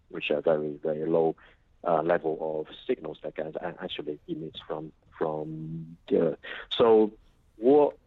which 0.09 0.31
are 0.31 0.41
very, 0.41 0.79
very 0.81 1.05
low 1.05 1.35
uh, 1.83 2.01
level 2.01 2.37
of 2.41 2.75
signals 2.87 3.17
that 3.23 3.35
can 3.35 3.53
actually 3.81 4.19
emit 4.27 4.57
from 4.67 4.91
from 5.17 5.97
the 6.07 6.17
Earth. 6.19 6.39
So 6.77 7.11
what? 7.57 7.97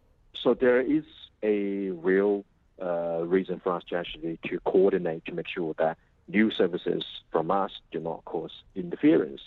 So 0.41 0.53
there 0.53 0.81
is 0.81 1.03
a 1.43 1.89
real 1.91 2.45
uh, 2.81 3.23
reason 3.25 3.59
for 3.63 3.73
us 3.73 3.83
to 3.89 3.95
actually 3.95 4.39
to 4.45 4.59
coordinate 4.65 5.25
to 5.25 5.33
make 5.33 5.47
sure 5.47 5.73
that 5.77 5.97
new 6.27 6.51
services 6.51 7.03
from 7.31 7.51
us 7.51 7.71
do 7.91 7.99
not 7.99 8.25
cause 8.25 8.51
interference. 8.75 9.41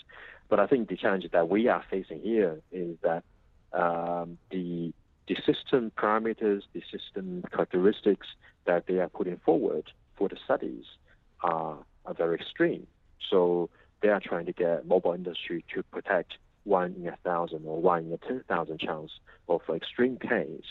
But 0.49 0.61
I 0.61 0.67
think 0.67 0.89
the 0.89 0.97
challenge 0.97 1.27
that 1.33 1.49
we 1.49 1.69
are 1.69 1.85
facing 1.91 2.21
here 2.21 2.61
is 2.73 2.97
that 3.03 3.25
um, 3.73 4.39
the 4.51 4.93
the 5.27 5.37
system 5.45 5.93
parameters, 5.97 6.63
the 6.73 6.83
system 6.91 7.45
characteristics 7.53 8.27
that 8.65 8.87
they 8.87 8.99
are 8.99 9.11
putting 9.11 9.37
forward 9.45 9.91
for 10.17 10.27
the 10.29 10.37
studies 10.43 10.85
are, 11.43 11.77
are 12.07 12.15
very 12.15 12.37
extreme. 12.37 12.87
So 13.31 13.69
they 14.01 14.09
are 14.09 14.21
trying 14.21 14.47
to 14.47 14.53
get 14.53 14.87
mobile 14.87 15.13
industry 15.13 15.65
to 15.75 15.83
protect 15.83 16.39
one 16.65 16.95
in 16.99 17.09
a 17.09 17.17
thousand 17.25 17.67
or 17.67 17.81
one 17.81 18.07
in 18.07 18.13
a 18.13 18.17
ten 18.17 18.43
thousand 18.49 18.81
chance 18.81 19.11
of 19.49 19.61
extreme 19.69 20.17
case, 20.17 20.65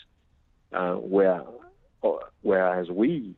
uh, 0.72 0.94
where 0.94 1.42
whereas 2.42 2.88
we, 2.90 3.34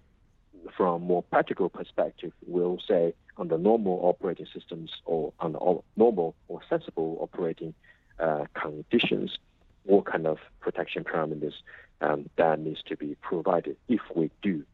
from 0.76 1.02
more 1.02 1.22
practical 1.22 1.68
perspective, 1.68 2.32
we'll 2.46 2.78
say 2.86 3.14
under 3.36 3.58
normal 3.58 4.00
operating 4.02 4.46
systems 4.52 4.90
or 5.04 5.32
under 5.40 5.58
normal 5.96 6.34
or 6.48 6.60
sensible 6.68 7.18
operating 7.20 7.74
uh, 8.18 8.44
conditions, 8.54 9.38
what 9.84 10.04
kind 10.04 10.26
of 10.26 10.38
protection 10.60 11.04
parameters 11.04 11.54
um, 12.00 12.28
that 12.36 12.58
needs 12.58 12.82
to 12.82 12.96
be 12.96 13.16
provided 13.20 13.76
if 13.88 14.00
we 14.14 14.30
do. 14.42 14.64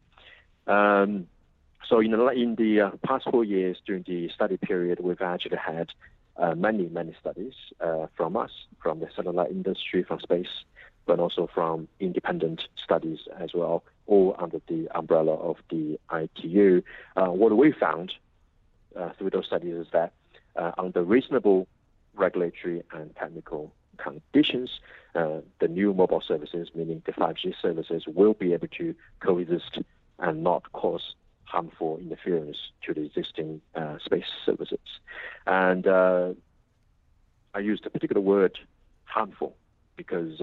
Um, 0.67 1.27
so 1.87 1.99
in 1.99 2.11
the, 2.11 2.27
in 2.27 2.55
the 2.55 2.81
uh, 2.81 2.91
past 3.05 3.25
four 3.31 3.43
years 3.43 3.77
during 3.85 4.03
the 4.03 4.29
study 4.29 4.57
period, 4.57 4.99
we've 4.99 5.21
actually 5.21 5.57
had 5.57 5.91
uh, 6.35 6.53
many, 6.55 6.87
many 6.89 7.15
studies 7.19 7.53
uh, 7.79 8.07
from 8.15 8.35
us, 8.35 8.51
from 8.81 8.99
the 8.99 9.07
satellite 9.15 9.49
industry, 9.49 10.03
from 10.03 10.19
space, 10.19 10.63
but 11.05 11.19
also 11.19 11.49
from 11.53 11.87
independent 11.99 12.63
studies 12.83 13.19
as 13.39 13.51
well, 13.53 13.83
all 14.07 14.35
under 14.39 14.59
the 14.67 14.87
umbrella 14.95 15.33
of 15.33 15.57
the 15.69 15.99
ITU. 16.11 16.81
Uh, 17.15 17.27
what 17.27 17.55
we 17.55 17.71
found 17.71 18.13
uh, 18.95 19.09
through 19.17 19.29
those 19.29 19.45
studies 19.45 19.75
is 19.75 19.87
that 19.91 20.13
uh, 20.55 20.71
under 20.77 21.03
reasonable 21.03 21.67
regulatory 22.15 22.81
and 22.93 23.15
technical 23.15 23.71
conditions, 23.97 24.79
uh, 25.15 25.41
the 25.59 25.67
new 25.67 25.93
mobile 25.93 26.21
services, 26.21 26.69
meaning 26.73 27.01
the 27.05 27.11
5G 27.11 27.53
services, 27.61 28.03
will 28.07 28.33
be 28.33 28.53
able 28.53 28.67
to 28.69 28.95
coexist 29.19 29.79
and 30.19 30.43
not 30.43 30.71
cause 30.71 31.13
harmful 31.43 31.97
interference 31.97 32.57
to 32.83 32.93
the 32.93 33.01
existing 33.01 33.61
uh, 33.75 33.97
space 34.03 34.25
services. 34.45 34.79
And 35.45 35.87
I 35.87 37.59
used 37.59 37.85
a 37.85 37.89
particular 37.89 38.21
word, 38.21 38.59
harmful, 39.05 39.55
because 39.95 40.39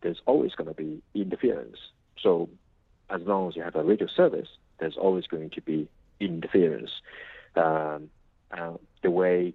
there's 0.00 0.20
always 0.26 0.54
going 0.54 0.68
to 0.68 0.74
be 0.74 1.02
interference. 1.14 1.78
So 2.22 2.48
as 3.10 3.20
long 3.22 3.48
as 3.48 3.56
you 3.56 3.62
have 3.62 3.76
a 3.76 3.82
radio 3.82 4.06
service, 4.06 4.48
there's 4.78 4.96
always 4.96 5.26
going 5.26 5.50
to 5.50 5.60
be 5.60 5.88
interference. 6.20 6.90
Um, 7.56 8.10
uh, 8.50 8.74
the 9.02 9.10
way 9.10 9.54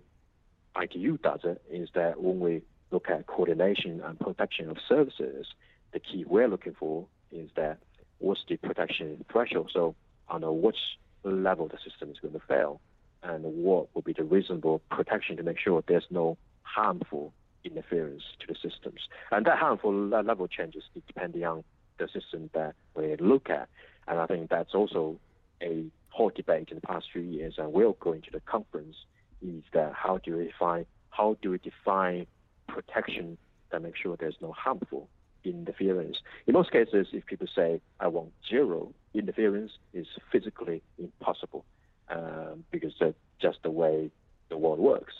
ITU 0.80 1.18
does 1.18 1.41
it 1.44 1.62
is 1.70 1.89
that 1.96 2.22
when 2.22 2.39
we 2.39 2.62
look 2.91 3.10
at 3.10 3.28
coordination 3.28 4.02
and 4.02 4.20
protection 4.20 4.70
of 4.70 4.78
services, 4.88 5.48
the 5.94 6.00
key 6.00 6.26
we're 6.28 6.48
looking 6.48 6.76
for 6.78 7.06
is 7.32 7.50
that 7.56 7.78
what's 8.20 8.41
the 8.48 8.58
protection 8.58 9.24
threshold? 9.32 9.72
So 9.74 9.96
on 10.30 10.41
which 10.62 10.78
level 11.24 11.68
the 11.68 11.78
system 11.78 12.12
is 12.12 12.18
going 12.20 12.34
to 12.34 12.46
fail, 12.48 12.80
and 13.24 13.44
what 13.44 13.94
will 13.94 14.02
be 14.02 14.13
the 14.13 14.24
reasonable 14.24 14.82
protection 14.89 15.38
to 15.38 15.44
make 15.44 15.60
sure 15.60 15.84
there's 15.88 16.06
no 16.10 16.38
harmful 16.63 17.34
interference 17.63 18.24
to 18.39 18.48
the 18.48 18.56
systems. 18.56 19.02
And 19.32 19.46
that 19.46 19.58
harmful 19.58 19.94
level 19.94 20.48
changes 20.48 20.84
depending 21.08 21.44
on 21.44 21.63
the 21.98 22.08
system 22.08 22.50
that 22.54 22.76
we 22.96 23.16
look 23.18 23.50
at. 23.50 23.70
And 24.08 24.20
I 24.20 24.26
think 24.26 24.50
that's 24.50 24.74
also 24.74 25.18
a 25.62 25.86
hot 26.10 26.36
debate 26.36 26.70
in 26.70 26.76
the 26.76 26.82
past 26.82 27.08
few 27.12 27.22
years, 27.22 27.56
and 27.58 27.74
we'll 27.74 27.98
go 28.00 28.14
into 28.14 28.32
the 28.32 28.40
conference, 28.42 28.96
is 29.42 29.64
that 29.74 29.94
how 29.94 30.20
do 30.20 30.38
we 30.38 30.46
define 30.46 30.86
how 31.10 31.38
do 31.42 31.52
we 31.52 31.58
define 31.60 32.28
protection 32.68 33.38
that 33.72 33.82
makes 33.82 34.00
sure 34.00 34.18
there's 34.18 34.36
no 34.42 34.52
harmful 34.52 35.08
interference. 35.44 36.18
In 36.48 36.54
most 36.54 36.72
cases, 36.72 37.08
if 37.14 37.26
people 37.26 37.48
say, 37.56 37.80
I 38.00 38.08
want 38.08 38.32
zero 38.50 38.94
interference, 39.14 39.72
is 39.94 40.08
physically 40.32 40.82
impossible 40.98 41.64
um, 42.10 42.66
because 42.72 42.94
that's 43.00 43.16
just 43.42 43.60
the 43.64 43.72
way 43.72 44.12
the 44.50 44.58
world 44.58 44.80
works. 44.80 45.14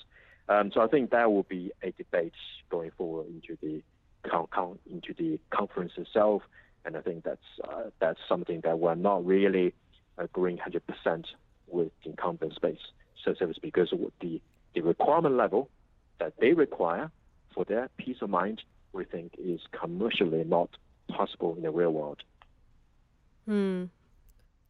Um, 0.50 0.72
so 0.74 0.82
I 0.82 0.88
think 0.88 1.12
that 1.12 1.32
will 1.32 1.44
be 1.44 1.72
a 1.82 1.92
debate 1.92 2.34
going 2.70 2.92
forward 2.98 3.28
into 3.28 3.58
the 3.62 3.82
into 4.92 5.14
the 5.18 5.40
conference 5.52 5.94
itself, 5.98 6.42
and 6.86 6.96
I 6.96 7.02
think 7.02 7.24
that's 7.24 7.42
uh, 7.68 7.90
that's 8.00 8.20
something 8.30 8.62
that 8.64 8.80
we're 8.80 8.96
not 8.96 9.26
really 9.26 9.74
agreeing 10.18 10.58
100% 10.58 11.26
with 11.68 11.92
incumbent 12.04 12.56
space 12.56 12.80
service 13.24 13.58
because 13.62 13.94
the 14.22 14.42
the 14.74 14.82
requirement 14.82 15.36
level 15.36 15.70
that 16.20 16.34
they 16.40 16.54
require 16.54 17.12
for 17.54 17.66
their 17.66 17.90
peace 17.98 18.18
of 18.22 18.30
mind 18.30 18.62
we 18.94 19.04
think 19.04 19.34
is 19.38 19.60
commercially 19.72 20.44
not 20.44 20.70
possible 21.10 21.56
in 21.56 21.64
the 21.64 21.72
real 21.72 21.92
world. 21.92 22.24
Hmm. 23.46 23.86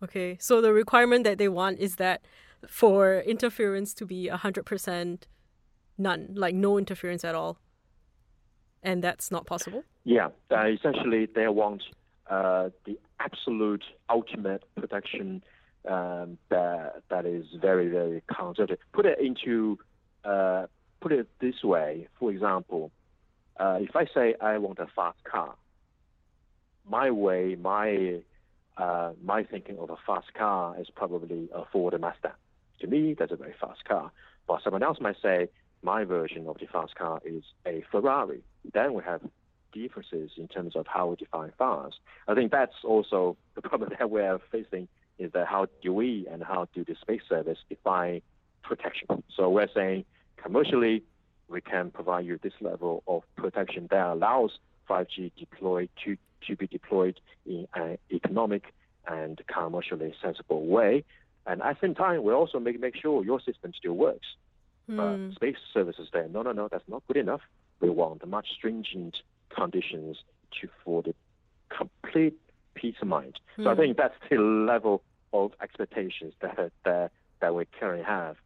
Okay, 0.04 0.38
so 0.40 0.62
the 0.62 0.74
requirement 0.74 1.24
that 1.24 1.38
they 1.38 1.48
want 1.48 1.80
is 1.80 1.96
that 1.96 2.22
for 2.68 3.20
interference 3.22 3.94
to 3.94 4.06
be 4.06 4.30
100% 4.32 5.20
none, 5.98 6.30
like 6.36 6.54
no 6.56 6.78
interference 6.78 7.24
at 7.24 7.36
all. 7.36 7.58
And 8.84 9.04
that's 9.04 9.32
not 9.32 9.46
possible? 9.46 9.84
Yeah, 10.04 10.30
uh, 10.52 10.68
essentially 10.68 11.28
they 11.34 11.48
want 11.48 11.82
uh, 12.30 12.70
the 12.86 13.00
absolute 13.20 13.84
ultimate 14.10 14.64
protection 14.76 15.44
um, 15.88 16.38
that 16.50 17.04
that 17.10 17.26
is 17.26 17.46
very 17.62 17.88
very 17.90 18.24
conservative. 18.36 18.80
Put 18.94 19.06
it 19.06 19.20
into 19.20 19.78
uh, 20.24 20.66
put 21.02 21.12
it 21.12 21.28
this 21.40 21.64
way. 21.64 22.08
For 22.20 22.32
example, 22.32 22.92
uh, 23.60 23.80
if 23.82 23.96
I 23.96 24.06
say 24.14 24.36
I 24.42 24.58
want 24.58 24.80
a 24.80 24.88
fast 24.96 25.24
car, 25.24 25.56
my 26.90 27.12
way, 27.12 27.56
my 27.60 28.22
uh, 28.78 29.12
my 29.24 29.44
thinking 29.44 29.78
of 29.80 29.90
a 29.90 29.98
fast 30.06 30.34
car 30.34 30.76
is 30.80 30.88
probably 30.94 31.50
a 31.54 31.64
Ford 31.72 32.00
Mustang. 32.00 32.32
To 32.82 32.88
me, 32.88 33.16
that's 33.18 33.32
a 33.32 33.38
very 33.38 33.54
fast 33.60 33.86
car. 33.86 34.12
But 34.48 34.62
someone 34.64 34.84
else 34.84 35.00
might 35.00 35.16
say 35.22 35.50
my 35.82 36.04
version 36.04 36.48
of 36.48 36.58
the 36.60 36.68
fast 36.68 36.96
car 36.96 37.22
is 37.24 37.44
a 37.66 37.84
Ferrari. 37.92 38.42
Then 38.74 38.94
we 38.94 39.04
have 39.04 39.22
differences 39.82 40.32
in 40.38 40.48
terms 40.48 40.76
of 40.76 40.88
how 40.88 41.08
we 41.08 41.16
define 41.16 41.52
fast. 41.58 41.96
I 42.28 42.34
think 42.34 42.52
that's 42.52 42.74
also 42.84 43.38
the 43.56 43.62
problem 43.62 43.92
that 44.00 44.10
we're 44.10 44.40
facing 44.52 44.88
is 45.18 45.32
that 45.34 45.48
how 45.48 45.68
do 45.82 45.94
we 45.94 46.28
and 46.32 46.44
how 46.44 46.68
do 46.74 46.84
the 46.84 46.96
space 47.02 47.22
service 47.30 47.58
define 47.70 48.22
protection? 48.64 49.24
So 49.36 49.50
we're 49.50 49.70
saying 49.74 50.06
commercially 50.38 51.04
we 51.48 51.62
can 51.62 51.92
provide 51.92 52.26
you 52.26 52.40
this 52.42 52.54
level 52.60 53.04
of 53.08 53.24
protection 53.36 53.88
that 53.92 54.08
allows 54.08 54.58
5G 54.90 55.32
deployed 55.38 55.90
to, 56.04 56.18
to 56.48 56.56
be 56.56 56.68
deployed 56.68 57.20
in 57.46 57.68
an 57.76 57.98
economic 58.12 58.74
and 59.08 59.42
commercially 59.48 60.14
sensible 60.22 60.66
way. 60.66 61.04
And 61.46 61.62
at 61.62 61.80
the 61.80 61.88
same 61.88 61.96
time, 61.96 62.24
we 62.24 62.34
also 62.34 62.60
make, 62.60 62.80
make 62.80 62.96
sure 63.00 63.24
your 63.24 63.40
system 63.40 63.74
still 63.78 63.94
works. 63.94 64.26
Mm. 64.90 64.98
But 64.98 65.18
hmm. 65.18 65.32
space 65.34 65.56
services 65.74 66.10
there, 66.14 66.28
no, 66.28 66.42
no, 66.44 66.52
no, 66.52 66.68
that's 66.70 66.88
not 66.88 67.04
good 67.08 67.18
enough. 67.18 67.42
We 67.80 67.90
want 67.90 68.22
a 68.24 68.28
much 68.28 68.48
stringent 68.56 69.16
conditions 69.56 70.18
to, 70.62 70.70
for 70.84 71.02
the 71.02 71.14
complete 71.76 72.38
peace 72.76 72.96
of 73.02 73.08
mind. 73.08 73.40
Mm. 73.58 73.64
So 73.64 73.70
I 73.70 73.74
hmm. 73.74 73.80
think 73.82 73.98
that's 73.98 74.16
the 74.30 74.38
level 74.38 75.02
of 75.34 75.52
expectations 75.62 76.34
that, 76.42 76.72
that, 76.84 77.12
that 77.42 77.56
we 77.56 77.66
currently 77.80 78.06
have 78.06 78.38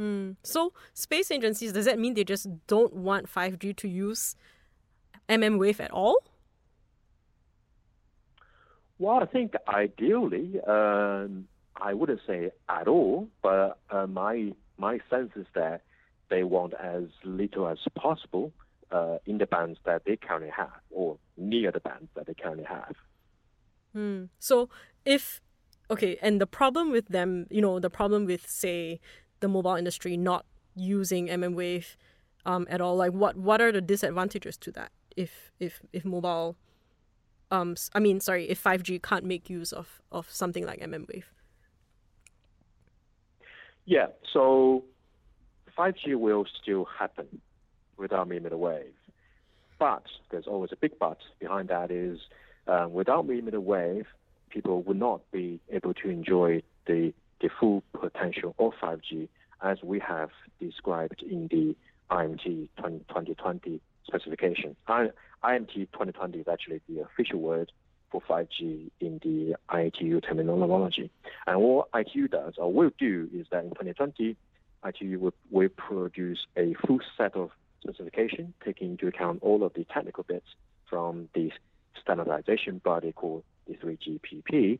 Hmm. 0.00 0.32
So 0.42 0.72
space 0.94 1.30
agencies, 1.30 1.72
does 1.72 1.84
that 1.84 1.98
mean 1.98 2.14
they 2.14 2.24
just 2.24 2.48
don't 2.66 2.94
want 2.94 3.30
5G 3.30 3.76
to 3.76 3.88
use 3.88 4.34
MM 5.28 5.58
wave 5.58 5.78
at 5.78 5.90
all? 5.90 6.16
Well, 8.98 9.16
I 9.16 9.26
think 9.26 9.54
ideally, 9.68 10.58
um, 10.66 11.48
I 11.76 11.92
wouldn't 11.92 12.20
say 12.26 12.50
at 12.68 12.88
all, 12.88 13.28
but 13.42 13.78
uh, 13.90 14.06
my 14.06 14.52
my 14.78 15.00
sense 15.10 15.32
is 15.36 15.46
that 15.54 15.82
they 16.30 16.44
want 16.44 16.72
as 16.74 17.04
little 17.24 17.68
as 17.68 17.78
possible 17.94 18.52
uh, 18.90 19.18
in 19.26 19.38
the 19.38 19.46
bands 19.46 19.78
that 19.84 20.02
they 20.04 20.16
currently 20.16 20.50
have, 20.50 20.80
or 20.90 21.18
near 21.36 21.72
the 21.72 21.80
bands 21.80 22.08
that 22.14 22.26
they 22.26 22.34
currently 22.34 22.64
have. 22.64 22.94
Hmm. 23.92 24.24
So 24.38 24.68
if 25.04 25.40
okay, 25.90 26.18
and 26.22 26.40
the 26.40 26.46
problem 26.46 26.90
with 26.90 27.08
them, 27.08 27.46
you 27.50 27.60
know, 27.60 27.78
the 27.80 27.90
problem 27.90 28.24
with 28.24 28.48
say 28.48 29.00
the 29.40 29.48
mobile 29.48 29.74
industry 29.74 30.16
not 30.16 30.44
using 30.76 31.28
mm 31.28 31.56
wave 31.56 31.96
um, 32.46 32.66
at 32.70 32.80
all 32.80 32.96
like 32.96 33.12
what 33.12 33.36
what 33.36 33.60
are 33.60 33.72
the 33.72 33.80
disadvantages 33.80 34.56
to 34.56 34.70
that 34.72 34.92
if 35.16 35.50
if 35.58 35.82
if 35.92 36.04
mobile 36.04 36.56
um 37.50 37.74
i 37.94 37.98
mean 37.98 38.20
sorry 38.20 38.48
if 38.48 38.62
5g 38.62 39.02
can't 39.02 39.24
make 39.24 39.50
use 39.50 39.72
of 39.72 40.00
of 40.12 40.30
something 40.30 40.64
like 40.64 40.80
mm 40.80 41.06
wave 41.12 41.32
yeah 43.84 44.06
so 44.32 44.84
5g 45.76 46.14
will 46.16 46.46
still 46.62 46.86
happen 46.98 47.40
without 48.00 48.28
millimeter 48.28 48.56
wave 48.56 48.94
but 49.78 50.04
there's 50.30 50.46
always 50.46 50.70
a 50.72 50.76
big 50.76 50.98
but 50.98 51.18
behind 51.38 51.68
that 51.68 51.90
is 51.90 52.18
um, 52.66 52.92
without 52.92 53.26
millimeter 53.26 53.60
wave 53.60 54.06
people 54.50 54.82
would 54.82 54.98
not 54.98 55.20
be 55.30 55.60
able 55.70 55.94
to 55.94 56.08
enjoy 56.08 56.62
the 56.86 57.12
the 57.40 57.48
full 57.58 57.82
potential 57.98 58.54
of 58.58 58.72
5G 58.82 59.28
as 59.62 59.78
we 59.82 59.98
have 60.00 60.30
described 60.60 61.22
in 61.22 61.48
the 61.48 61.76
IMT 62.10 62.68
2020 62.76 63.80
specification. 64.06 64.76
I, 64.86 65.10
IMT 65.44 65.74
2020 65.92 66.38
is 66.38 66.48
actually 66.48 66.80
the 66.88 67.00
official 67.00 67.40
word 67.40 67.72
for 68.10 68.20
5G 68.28 68.90
in 69.00 69.20
the 69.22 69.56
ITU 69.72 70.20
terminology. 70.20 71.10
And 71.46 71.60
what 71.60 71.88
ITU 71.94 72.28
does 72.28 72.54
or 72.58 72.72
will 72.72 72.90
do 72.98 73.28
is 73.32 73.46
that 73.50 73.64
in 73.64 73.70
2020, 73.70 74.36
ITU 74.84 75.18
will, 75.18 75.34
will 75.50 75.68
produce 75.68 76.46
a 76.56 76.74
full 76.86 77.00
set 77.16 77.36
of 77.36 77.50
specification 77.82 78.54
taking 78.64 78.92
into 78.92 79.06
account 79.06 79.40
all 79.42 79.62
of 79.62 79.72
the 79.74 79.84
technical 79.84 80.24
bits 80.24 80.46
from 80.88 81.28
the 81.34 81.50
standardization 82.00 82.78
body 82.78 83.12
called 83.12 83.44
the 83.66 83.74
3GPP 83.74 84.78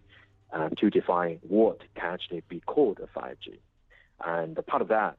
um, 0.52 0.70
to 0.78 0.90
define 0.90 1.38
what 1.42 1.80
can 1.94 2.12
actually 2.12 2.42
be 2.48 2.60
called 2.60 3.00
a 3.00 3.18
5G. 3.18 3.58
And 4.24 4.56
the 4.56 4.62
part 4.62 4.82
of 4.82 4.88
that 4.88 5.16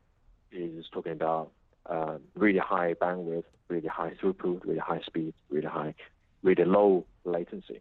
is 0.52 0.86
talking 0.92 1.14
about 1.14 1.52
uh, 1.86 2.18
really 2.36 2.60
high 2.60 2.94
bandwidth, 2.94 3.46
really 3.70 3.88
high 3.88 4.12
throughput, 4.22 4.66
really 4.66 4.80
high 4.80 5.02
speed, 5.06 5.34
really 5.50 5.68
high, 5.68 5.96
really 6.44 6.66
low 6.66 7.06
latency. 7.24 7.80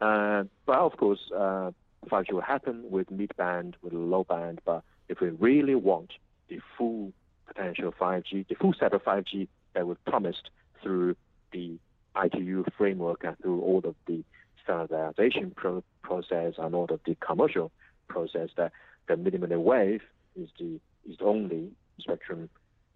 Uh, 0.00 0.44
but 0.66 0.76
of 0.76 0.96
course, 0.96 1.20
uh, 1.34 1.70
5G 2.08 2.32
will 2.32 2.40
happen 2.40 2.84
with 2.90 3.10
mid 3.10 3.34
band, 3.36 3.76
with 3.82 3.92
low 3.92 4.24
band. 4.24 4.60
But 4.64 4.82
if 5.08 5.20
we 5.20 5.28
really 5.30 5.74
want 5.74 6.12
the 6.48 6.60
full 6.76 7.12
potential 7.54 7.92
5G, 7.98 8.48
the 8.48 8.54
full 8.54 8.74
set 8.78 8.92
of 8.92 9.02
5G 9.04 9.48
that 9.74 9.86
was 9.86 9.96
promised 10.06 10.50
through 10.82 11.16
the 11.52 11.78
ITU 12.22 12.64
framework 12.76 13.24
and 13.24 13.38
through 13.38 13.60
all 13.60 13.80
of 13.84 13.94
the 14.06 14.24
standardization 14.62 15.52
pro- 15.54 15.82
process 16.02 16.54
and 16.58 16.74
all 16.74 16.86
of 16.90 17.00
the 17.06 17.14
commercial 17.16 17.70
process 18.08 18.50
that 18.56 18.72
the 19.08 19.16
millimeter 19.16 19.58
wave 19.58 20.02
is 20.36 20.48
the 20.58 20.78
is 21.08 21.18
the 21.18 21.24
only 21.24 21.70
spectrum 21.98 22.48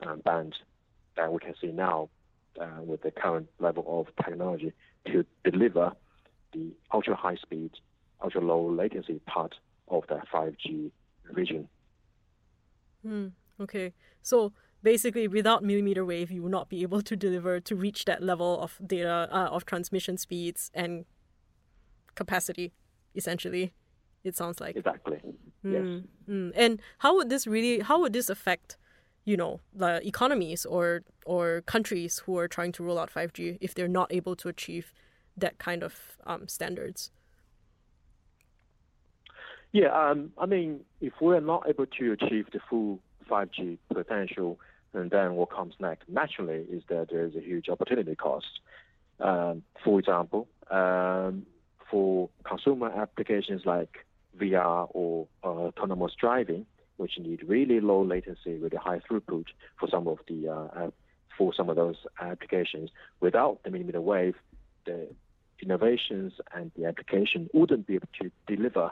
um, 0.06 0.20
band 0.20 0.54
that 1.16 1.32
we 1.32 1.38
can 1.40 1.54
see 1.60 1.68
now 1.68 2.08
uh, 2.60 2.80
with 2.82 3.02
the 3.02 3.10
current 3.10 3.48
level 3.58 3.84
of 3.88 4.24
technology 4.24 4.72
to 5.06 5.24
deliver 5.44 5.92
the 6.52 6.70
ultra 6.92 7.16
high 7.16 7.34
speed, 7.36 7.70
ultra 8.22 8.40
low 8.40 8.70
latency 8.70 9.20
part 9.26 9.54
of 9.88 10.04
the 10.08 10.20
5G 10.32 10.90
vision. 11.32 11.68
Hmm. 13.02 13.28
Okay, 13.60 13.92
so 14.22 14.52
basically, 14.82 15.28
without 15.28 15.62
millimeter 15.62 16.04
wave, 16.04 16.30
you 16.30 16.42
will 16.42 16.50
not 16.50 16.68
be 16.68 16.82
able 16.82 17.02
to 17.02 17.16
deliver 17.16 17.60
to 17.60 17.76
reach 17.76 18.04
that 18.04 18.22
level 18.22 18.60
of 18.60 18.80
data 18.86 19.28
uh, 19.30 19.48
of 19.50 19.64
transmission 19.64 20.16
speeds 20.16 20.70
and 20.74 21.04
capacity, 22.14 22.72
essentially. 23.14 23.72
It 24.24 24.36
sounds 24.36 24.60
like 24.60 24.76
exactly. 24.76 25.18
Mm, 25.64 25.72
yes. 25.72 26.04
Mm. 26.28 26.52
And 26.56 26.82
how 26.98 27.14
would 27.16 27.30
this 27.30 27.46
really? 27.46 27.80
How 27.80 28.00
would 28.00 28.12
this 28.12 28.28
affect? 28.28 28.76
you 29.26 29.36
know 29.36 29.60
the 29.74 30.06
economies 30.06 30.64
or 30.64 31.02
or 31.26 31.60
countries 31.66 32.22
who 32.24 32.38
are 32.38 32.48
trying 32.48 32.72
to 32.72 32.82
roll 32.82 32.98
out 32.98 33.12
5G 33.12 33.58
if 33.60 33.74
they're 33.74 33.88
not 33.88 34.10
able 34.10 34.36
to 34.36 34.48
achieve 34.48 34.92
that 35.36 35.58
kind 35.58 35.82
of 35.82 36.16
um, 36.24 36.48
standards? 36.48 37.10
Yeah, 39.72 39.88
um, 39.88 40.32
I 40.38 40.46
mean, 40.46 40.80
if 41.02 41.12
we're 41.20 41.40
not 41.40 41.68
able 41.68 41.84
to 41.84 42.12
achieve 42.12 42.46
the 42.52 42.60
full 42.70 43.00
5G 43.30 43.78
potential, 43.92 44.58
and 44.92 45.10
then 45.10 45.34
what 45.34 45.50
comes 45.50 45.74
next 45.78 46.08
naturally 46.08 46.64
is 46.70 46.82
that 46.88 47.08
there 47.10 47.24
is 47.24 47.34
a 47.36 47.40
huge 47.40 47.68
opportunity 47.68 48.14
cost. 48.14 48.60
Um, 49.20 49.62
for 49.82 49.98
example, 49.98 50.48
um, 50.70 51.46
for 51.90 52.28
consumer 52.44 52.90
applications 52.90 53.62
like 53.64 54.06
VR 54.38 54.88
or 54.90 55.26
uh, 55.44 55.48
autonomous 55.48 56.12
driving, 56.18 56.66
which 56.96 57.18
need 57.18 57.42
really 57.46 57.80
low 57.80 58.02
latency, 58.02 58.56
really 58.56 58.76
high 58.76 59.00
throughput 59.00 59.46
for 59.78 59.88
some 59.88 60.08
of 60.08 60.18
the 60.28 60.48
uh, 60.48 60.90
for 61.36 61.52
some 61.54 61.68
of 61.68 61.76
those 61.76 61.96
applications. 62.20 62.90
Without 63.20 63.62
the 63.64 63.70
millimeter 63.70 64.00
wave, 64.00 64.34
the 64.86 65.08
innovations 65.60 66.34
and 66.54 66.70
the 66.76 66.86
application 66.86 67.48
wouldn't 67.52 67.86
be 67.86 67.94
able 67.94 68.08
to 68.20 68.30
deliver 68.46 68.90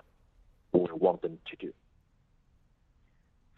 what 0.70 0.92
we 0.92 0.98
want 0.98 1.22
them 1.22 1.38
to 1.50 1.56
do. 1.56 1.72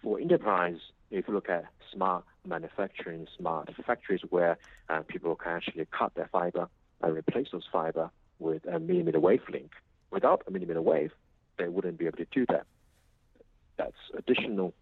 For 0.07 0.21
enterprise, 0.21 0.79
if 1.11 1.27
you 1.27 1.35
look 1.35 1.49
at 1.49 1.65
smart 1.93 2.23
manufacturing, 2.47 3.27
smart 3.37 3.69
factories 3.85 4.21
where 4.31 4.57
uh, 4.89 5.01
people 5.01 5.35
can 5.35 5.57
actually 5.57 5.85
cut 5.91 6.15
their 6.15 6.29
fiber 6.31 6.69
and 7.03 7.17
replace 7.17 7.49
those 7.51 7.65
fiber 7.73 8.13
with 8.39 8.65
a 8.67 8.79
millimeter 8.79 9.19
wave 9.19 9.43
link. 9.51 9.73
Without 10.13 10.45
a 10.47 10.53
millimeter 10.53 10.81
wave, 10.81 11.11
they 11.59 11.67
wouldn't 11.67 11.99
be 11.99 12.07
able 12.07 12.19
to 12.19 12.27
do 12.31 12.47
that 12.51 12.67
that's 13.77 13.97
additional 14.17 14.75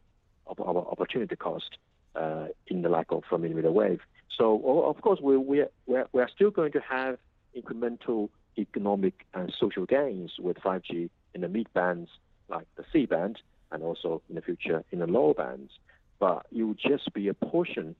opportunity 0.47 1.37
cost 1.37 1.79
uh, 2.17 2.49
in 2.67 2.83
the 2.83 2.91
lack 2.91 3.07
of 3.09 3.23
a 3.33 3.39
millimeter 3.39 3.73
wave. 3.73 4.01
So, 4.37 4.85
of 4.85 5.01
course, 5.01 5.21
we, 5.23 5.39
we, 5.39 5.65
we're, 5.87 6.07
we're 6.13 6.29
still 6.29 6.51
going 6.51 6.73
to 6.73 6.81
have 6.81 7.17
incremental 7.57 8.29
economic 8.59 9.25
and 9.33 9.51
social 9.59 9.87
gains 9.87 10.33
with 10.39 10.59
5G 10.59 11.09
in 11.33 11.41
the 11.41 11.49
mid 11.49 11.73
bands 11.73 12.11
like 12.51 12.67
the 12.77 12.85
C 12.93 13.07
band 13.07 13.39
and 13.75 13.83
also 13.83 14.23
in 14.31 14.37
the 14.37 14.41
future 14.41 14.85
in 14.93 15.01
the 15.01 15.07
low 15.07 15.35
bands. 15.35 15.73
But 16.21 16.47
it 16.51 16.63
will 16.63 16.75
just 16.75 17.13
be 17.13 17.29
a 17.29 17.35
portion 17.35 17.97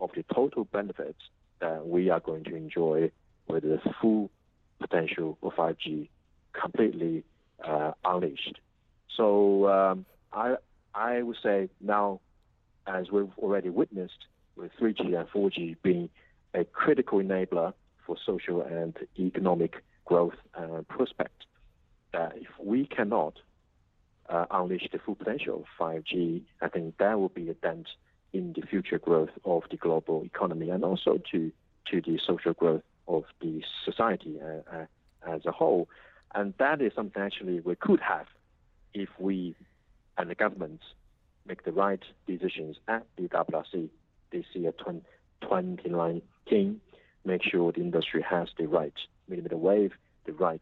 of 0.00 0.10
the 0.16 0.24
total 0.34 0.64
benefits 0.64 1.20
that 1.60 1.86
we 1.86 2.08
are 2.08 2.20
going 2.20 2.44
to 2.44 2.56
enjoy 2.56 3.10
with 3.46 3.62
the 3.62 3.80
full 4.00 4.30
potential 4.80 5.38
of 5.42 5.52
5G 5.52 6.08
completely 6.52 7.24
uh, 7.64 7.92
unleashed. 8.04 8.58
So 9.16 9.68
um, 9.68 10.06
I 10.32 10.56
I 10.94 11.22
would 11.22 11.36
say 11.42 11.68
now, 11.80 12.20
as 12.86 13.10
we've 13.10 13.30
already 13.38 13.68
witnessed 13.68 14.26
with 14.56 14.72
3G 14.80 15.18
and 15.18 15.28
4G 15.28 15.76
being 15.82 16.08
a 16.54 16.64
critical 16.64 17.18
enabler 17.18 17.74
for 18.06 18.16
social 18.24 18.62
and 18.62 18.96
economic 19.18 19.84
growth 20.06 20.38
and 20.54 20.88
prospect, 20.88 21.44
that 22.12 22.32
if 22.36 22.48
we 22.58 22.86
cannot 22.86 23.34
uh, 24.28 24.46
unleash 24.50 24.88
the 24.92 24.98
full 24.98 25.14
potential 25.14 25.64
of 25.64 25.66
5G, 25.78 26.42
I 26.60 26.68
think 26.68 26.98
that 26.98 27.18
will 27.18 27.28
be 27.28 27.48
a 27.48 27.54
dent 27.54 27.88
in 28.32 28.52
the 28.54 28.62
future 28.62 28.98
growth 28.98 29.30
of 29.44 29.62
the 29.70 29.76
global 29.76 30.22
economy 30.24 30.70
and 30.70 30.84
also 30.84 31.18
to 31.32 31.50
to 31.90 32.02
the 32.02 32.18
social 32.26 32.52
growth 32.52 32.82
of 33.06 33.24
the 33.40 33.62
society 33.84 34.38
uh, 34.42 34.76
uh, 34.76 34.86
as 35.26 35.46
a 35.46 35.52
whole. 35.52 35.88
And 36.34 36.52
that 36.58 36.82
is 36.82 36.92
something 36.94 37.22
actually 37.22 37.60
we 37.60 37.74
could 37.76 38.00
have 38.00 38.26
if 38.92 39.08
we 39.18 39.54
and 40.18 40.28
the 40.28 40.34
governments 40.34 40.84
make 41.46 41.64
the 41.64 41.72
right 41.72 42.02
decisions 42.26 42.76
at 42.88 43.06
the 43.16 43.28
WRC 43.28 43.88
this 44.30 44.44
year 44.52 44.72
2019, 45.40 46.80
make 47.24 47.42
sure 47.42 47.72
the 47.72 47.80
industry 47.80 48.22
has 48.28 48.48
the 48.58 48.66
right 48.66 48.92
millimeter 49.28 49.56
wave, 49.56 49.92
the 50.26 50.32
right 50.32 50.60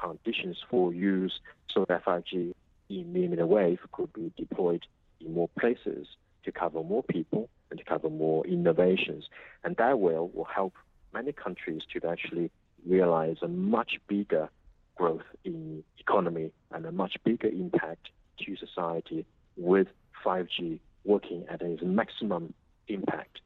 conditions 0.00 0.58
for 0.70 0.94
use 0.94 1.40
so 1.72 1.84
that 1.88 2.04
5G 2.04 2.32
in 2.32 2.54
millimeter 2.88 3.46
wave 3.46 3.78
could 3.92 4.12
be 4.12 4.32
deployed 4.36 4.84
in 5.20 5.34
more 5.34 5.48
places 5.58 6.06
to 6.44 6.52
cover 6.52 6.82
more 6.82 7.02
people 7.02 7.48
and 7.70 7.78
to 7.78 7.84
cover 7.84 8.08
more 8.08 8.46
innovations. 8.46 9.28
And 9.64 9.76
that 9.76 10.00
will, 10.00 10.28
will 10.28 10.44
help 10.44 10.74
many 11.12 11.32
countries 11.32 11.82
to 11.92 12.08
actually 12.08 12.50
realize 12.86 13.36
a 13.42 13.48
much 13.48 13.98
bigger 14.08 14.48
growth 14.96 15.22
in 15.44 15.82
economy 15.98 16.50
and 16.72 16.86
a 16.86 16.92
much 16.92 17.16
bigger 17.24 17.48
impact 17.48 18.08
to 18.40 18.56
society 18.56 19.26
with 19.56 19.88
5G 20.24 20.80
working 21.04 21.44
at 21.48 21.62
its 21.62 21.82
maximum 21.82 22.54
impact. 22.88 23.40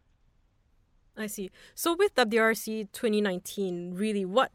I 1.16 1.26
see. 1.26 1.50
So 1.74 1.94
with 1.94 2.14
WRC 2.14 2.90
2019, 2.92 3.94
really, 3.94 4.24
what 4.24 4.50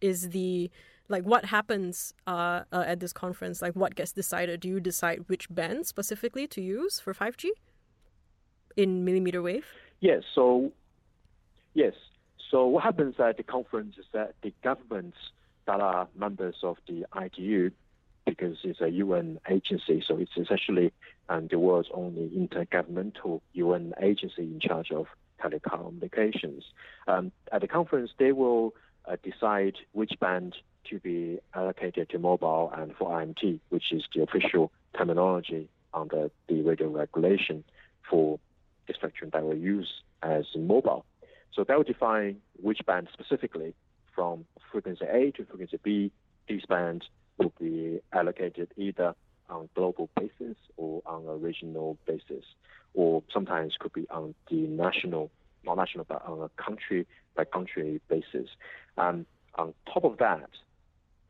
is 0.00 0.30
the 0.30 0.70
like 1.08 1.24
what 1.24 1.44
happens 1.46 2.12
uh, 2.26 2.62
uh, 2.72 2.84
at 2.86 3.00
this 3.00 3.12
conference? 3.12 3.62
Like 3.62 3.74
what 3.74 3.94
gets 3.94 4.12
decided? 4.12 4.60
Do 4.60 4.68
you 4.68 4.80
decide 4.80 5.24
which 5.26 5.48
band 5.48 5.86
specifically 5.86 6.46
to 6.48 6.60
use 6.60 7.00
for 7.00 7.14
5G 7.14 7.50
in 8.76 9.04
millimeter 9.04 9.42
wave? 9.42 9.66
Yes. 10.00 10.22
So 10.34 10.72
yes. 11.74 11.94
So 12.50 12.66
what 12.66 12.84
happens 12.84 13.16
at 13.18 13.36
the 13.36 13.42
conference 13.42 13.96
is 13.98 14.06
that 14.12 14.34
the 14.42 14.52
governments 14.62 15.18
that 15.66 15.80
are 15.80 16.08
members 16.16 16.56
of 16.62 16.76
the 16.86 17.04
ITU 17.20 17.70
because 18.24 18.56
it's 18.64 18.80
a 18.80 18.88
UN 18.88 19.38
agency, 19.48 20.02
so 20.06 20.16
it's 20.16 20.36
essentially 20.36 20.92
um, 21.28 21.46
the 21.48 21.58
world's 21.58 21.88
only 21.94 22.28
intergovernmental 22.36 23.40
UN 23.52 23.94
agency 24.02 24.42
in 24.42 24.58
charge 24.60 24.90
of 24.90 25.06
telecommunications. 25.40 26.62
Um, 27.06 27.30
at 27.52 27.60
the 27.60 27.68
conference, 27.68 28.10
they 28.18 28.32
will 28.32 28.74
uh, 29.06 29.16
decide 29.22 29.76
which 29.92 30.12
band 30.20 30.56
to 30.90 30.98
be 31.00 31.38
allocated 31.54 32.08
to 32.10 32.18
mobile 32.18 32.72
and 32.76 32.94
for 32.96 33.10
IMT, 33.10 33.60
which 33.70 33.92
is 33.92 34.04
the 34.14 34.22
official 34.22 34.72
terminology 34.96 35.68
under 35.94 36.30
the 36.48 36.62
radio 36.62 36.88
regulation 36.88 37.64
for 38.08 38.38
the 38.86 38.94
spectrum 38.94 39.30
that 39.32 39.44
we 39.44 39.56
use 39.56 40.02
as 40.22 40.44
mobile. 40.56 41.04
So 41.52 41.64
that 41.64 41.76
will 41.76 41.84
define 41.84 42.36
which 42.60 42.84
band 42.86 43.08
specifically 43.12 43.74
from 44.14 44.44
frequency 44.70 45.04
A 45.04 45.30
to 45.32 45.44
frequency 45.44 45.78
B, 45.82 46.12
these 46.48 46.64
bands 46.66 47.06
will 47.38 47.52
be 47.58 48.00
allocated 48.12 48.68
either 48.76 49.14
on 49.48 49.68
global 49.74 50.08
basis 50.16 50.56
or 50.76 51.02
on 51.06 51.26
a 51.26 51.36
regional 51.36 51.96
basis, 52.06 52.44
or 52.94 53.22
sometimes 53.32 53.76
could 53.78 53.92
be 53.92 54.06
on 54.10 54.34
the 54.50 54.56
national, 54.56 55.30
not 55.64 55.76
national, 55.76 56.04
but 56.04 56.24
on 56.26 56.40
a 56.42 56.62
country 56.62 57.06
by 57.36 57.44
country 57.44 58.00
basis. 58.08 58.48
And 58.96 59.26
on 59.54 59.74
top 59.92 60.04
of 60.04 60.18
that, 60.18 60.48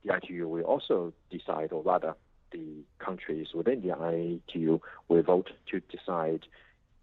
the 0.07 0.17
ITU 0.17 0.49
will 0.49 0.63
also 0.63 1.13
decide, 1.31 1.73
or 1.73 1.83
rather, 1.83 2.15
the 2.53 2.85
countries 2.99 3.49
within 3.55 3.83
the 3.83 4.41
ITU 4.49 4.81
will 5.09 5.23
vote 5.23 5.51
to 5.71 5.81
decide 5.81 6.47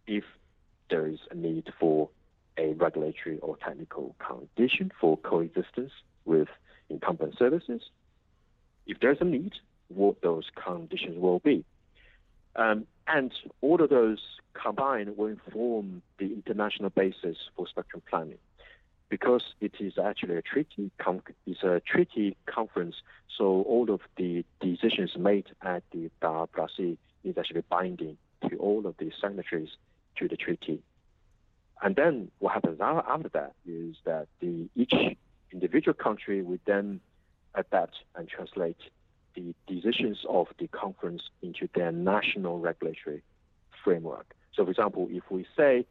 if 0.08 0.24
there 0.90 1.08
is 1.08 1.20
a 1.32 1.36
need 1.36 1.72
for 1.80 2.10
a 2.58 2.74
regulatory 2.74 3.40
or 3.40 3.58
technical 3.58 4.16
condition 4.20 4.92
for 5.00 5.18
coexistence 5.18 5.92
with 6.26 6.48
incumbent 6.90 7.38
services 7.38 7.82
if 8.86 9.00
there's 9.00 9.18
a 9.22 9.26
need, 9.26 9.54
what 9.88 10.22
those 10.22 10.46
conditions 10.56 11.18
will 11.18 11.40
be. 11.40 11.64
Um, 12.56 12.86
and 13.08 13.32
all 13.62 13.82
of 13.82 13.90
those 13.90 14.20
combined 14.54 15.18
will 15.18 15.28
inform 15.28 16.02
the 16.20 16.26
international 16.26 16.90
basis 16.90 17.38
for 17.56 17.68
spectrum 17.68 18.02
planning. 18.10 18.38
Because 19.14 19.44
it 19.62 19.76
is 19.80 20.00
actually 20.04 20.38
a 20.38 20.42
treaty, 20.42 20.90
it's 21.46 21.62
a 21.62 21.80
treaty 21.86 22.36
conference, 22.48 22.96
so 23.38 23.62
all 23.62 23.92
of 23.92 24.02
the 24.18 24.44
decisions 24.60 25.16
made 25.16 25.46
at 25.62 25.84
the 25.92 26.10
uh, 26.24 26.48
WRC 26.48 26.98
is 27.24 27.38
actually 27.38 27.64
binding 27.70 28.18
to 28.50 28.58
all 28.58 28.88
of 28.88 28.98
the 28.98 29.12
signatories 29.22 29.70
to 30.16 30.28
the 30.28 30.36
treaty. 30.36 30.82
And 31.84 31.96
then 31.96 32.32
what 32.40 32.56
happens 32.56 32.80
after 32.82 33.30
that 33.34 33.54
is 33.68 33.98
that 34.06 34.30
the, 34.40 34.68
each 34.76 34.96
individual 35.52 35.94
country 35.94 36.42
would 36.42 36.62
then 36.66 37.00
adapt 37.54 37.98
and 38.16 38.28
translate 38.28 38.82
the 39.36 39.54
decisions 39.68 40.26
of 40.28 40.48
the 40.58 40.68
conference 40.70 41.22
into 41.44 41.70
their 41.76 41.92
national 41.92 42.58
regulatory 42.58 43.22
framework. 43.84 44.34
So, 44.56 44.64
for 44.64 44.72
example, 44.72 45.08
if 45.12 45.30
we 45.30 45.46
say 45.56 45.86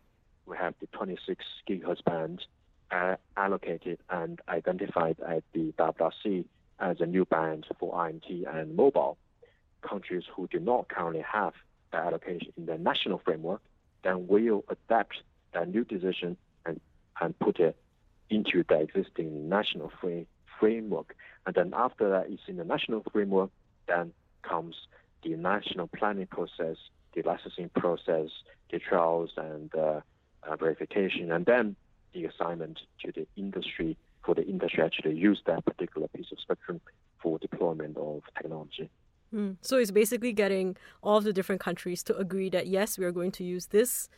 we 0.45 0.57
have 0.57 0.75
the 0.81 0.89
26 0.89 1.45
gigahertz 1.69 2.03
band 2.03 2.43
uh, 2.93 3.17
allocated 3.37 3.99
and 4.11 4.41
identified 4.49 5.17
at 5.27 5.43
the 5.53 5.73
WRC 5.79 6.45
as 6.79 7.01
a 7.01 7.07
new 7.07 7.25
band 7.25 7.67
for 7.79 7.93
IMT 7.95 8.45
and 8.55 8.77
mobile. 8.77 9.17
Countries 9.81 10.25
who 10.35 10.47
do 10.49 10.61
not 10.61 10.89
currently 10.89 11.25
have 11.33 11.55
the 11.91 11.99
allocation 11.99 12.53
in 12.57 12.67
the 12.67 12.79
national 12.79 13.21
framework 13.25 13.61
then 14.05 14.27
will 14.27 14.65
adapt 14.69 15.17
that 15.55 15.69
new 15.69 15.85
decision 15.85 16.37
and, 16.67 16.81
and 17.21 17.39
put 17.39 17.61
it 17.61 17.77
into 18.31 18.65
the 18.69 18.81
existing 18.81 19.49
national 19.49 19.93
frame, 20.01 20.27
framework. 20.59 21.15
And 21.47 21.55
then 21.55 21.73
after 21.77 22.09
that, 22.11 22.27
it's 22.31 22.43
in 22.47 22.57
the 22.57 22.65
national 22.65 23.05
framework, 23.13 23.51
then 23.87 24.13
comes 24.43 24.75
the 25.23 25.31
national 25.37 25.89
planning 25.89 26.27
process, 26.27 26.77
the 27.15 27.23
licensing 27.23 27.71
process, 27.77 28.31
the 28.71 28.79
trials 28.79 29.31
and 29.37 29.73
uh, 29.75 30.01
uh, 30.43 30.57
verification, 30.57 31.31
and 31.31 31.47
then 31.47 31.77
the 32.13 32.25
assignment 32.27 32.79
to 33.05 33.13
the 33.13 33.27
industry 33.37 33.97
for 34.25 34.35
the 34.35 34.47
industry 34.47 34.83
actually 34.83 35.17
use 35.17 35.41
that 35.47 35.65
particular 35.65 36.09
piece 36.09 36.27
of 36.31 36.39
spectrum 36.41 36.81
for 37.21 37.39
deployment 37.39 37.97
of 37.97 38.23
technology. 38.37 38.89
Mm. 39.35 39.57
So 39.61 39.79
it's 39.79 39.91
basically 39.91 40.33
getting 40.33 40.77
all 41.03 41.17
of 41.17 41.25
the 41.25 41.33
different 41.33 41.61
countries 41.61 42.03
to 42.05 42.17
agree 42.17 42.51
that 42.51 42.67
yes, 42.67 42.99
we 42.99 43.05
are 43.05 43.13
going 43.13 43.33
to 43.33 43.45
use 43.45 43.67
this 43.67 44.09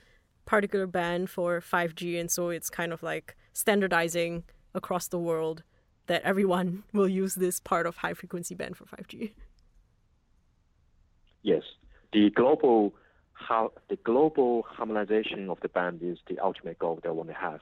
particular 0.44 0.86
band 0.86 1.30
for 1.30 1.60
5G, 1.60 2.20
and 2.20 2.30
so 2.30 2.50
it's 2.50 2.68
kind 2.68 2.92
of 2.92 3.02
like 3.02 3.36
standardizing 3.52 4.44
across 4.74 5.08
the 5.08 5.18
world 5.18 5.62
that 6.06 6.22
everyone 6.22 6.84
will 6.92 7.08
use 7.08 7.34
this 7.36 7.60
part 7.60 7.86
of 7.86 7.96
high 7.96 8.14
frequency 8.14 8.54
band 8.54 8.76
for 8.76 8.84
5G. 8.84 9.32
Yes, 11.42 11.62
the 12.12 12.30
global 12.30 12.94
how 13.34 13.72
the 13.90 13.96
global 13.96 14.64
harmonization 14.68 15.50
of 15.50 15.58
the 15.60 15.68
band 15.68 16.00
is 16.02 16.18
the 16.28 16.38
ultimate 16.38 16.78
goal 16.78 17.00
that 17.02 17.10
we 17.10 17.16
want 17.16 17.28
to 17.28 17.34
have, 17.34 17.60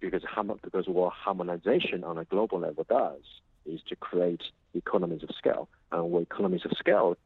because 0.00 0.22
because 0.62 0.86
what 0.86 1.12
harmonization 1.12 2.04
on 2.04 2.18
a 2.18 2.24
global 2.24 2.60
level 2.60 2.84
does 2.88 3.22
is 3.66 3.80
to 3.88 3.96
create 3.96 4.42
economies 4.74 5.22
of 5.22 5.30
scale, 5.36 5.68
and 5.92 6.10
what 6.10 6.22
economies 6.22 6.62
of 6.64 6.72
scale 6.78 7.16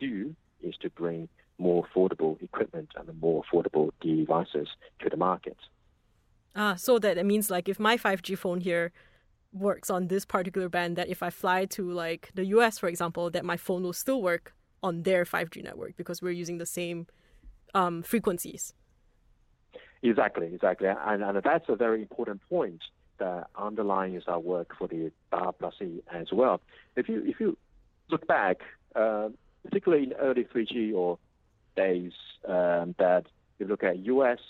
do 0.00 0.34
is 0.62 0.74
to 0.80 0.90
bring 0.90 1.28
more 1.58 1.86
affordable 1.86 2.42
equipment 2.42 2.90
and 2.96 3.20
more 3.20 3.42
affordable 3.44 3.90
devices 4.00 4.68
to 5.00 5.08
the 5.08 5.16
market. 5.16 5.56
Ah, 6.54 6.74
so 6.74 6.98
that 6.98 7.18
it 7.18 7.24
means 7.24 7.50
like 7.50 7.68
if 7.68 7.78
my 7.78 7.96
5G 7.96 8.36
phone 8.36 8.60
here 8.60 8.92
works 9.52 9.90
on 9.90 10.08
this 10.08 10.24
particular 10.24 10.68
band, 10.68 10.96
that 10.96 11.08
if 11.08 11.22
I 11.22 11.30
fly 11.30 11.66
to 11.66 11.90
like 11.90 12.30
the 12.34 12.44
US, 12.46 12.78
for 12.78 12.88
example, 12.88 13.30
that 13.30 13.44
my 13.44 13.56
phone 13.56 13.82
will 13.82 13.92
still 13.92 14.22
work 14.22 14.54
on 14.82 15.02
their 15.02 15.24
5G 15.24 15.62
network 15.62 15.96
because 15.96 16.20
we're 16.20 16.32
using 16.32 16.58
the 16.58 16.66
same 16.66 17.06
um, 17.74 18.02
frequencies. 18.02 18.74
Exactly, 20.02 20.46
exactly. 20.52 20.88
And, 20.88 21.22
and 21.22 21.42
that's 21.42 21.68
a 21.68 21.76
very 21.76 22.02
important 22.02 22.40
point 22.48 22.82
that 23.18 23.48
underlines 23.54 24.24
our 24.26 24.40
work 24.40 24.74
for 24.76 24.88
the 24.88 25.12
WRC 25.32 26.02
as 26.12 26.32
well. 26.32 26.60
If 26.96 27.08
you, 27.08 27.22
if 27.24 27.38
you 27.38 27.56
look 28.10 28.26
back, 28.26 28.62
uh, 28.96 29.28
particularly 29.64 30.04
in 30.04 30.12
early 30.14 30.44
3G 30.44 30.92
or 30.94 31.18
days, 31.76 32.12
um, 32.46 32.94
that 32.98 33.26
you 33.58 33.66
look 33.66 33.84
at 33.84 33.98
US, 34.00 34.40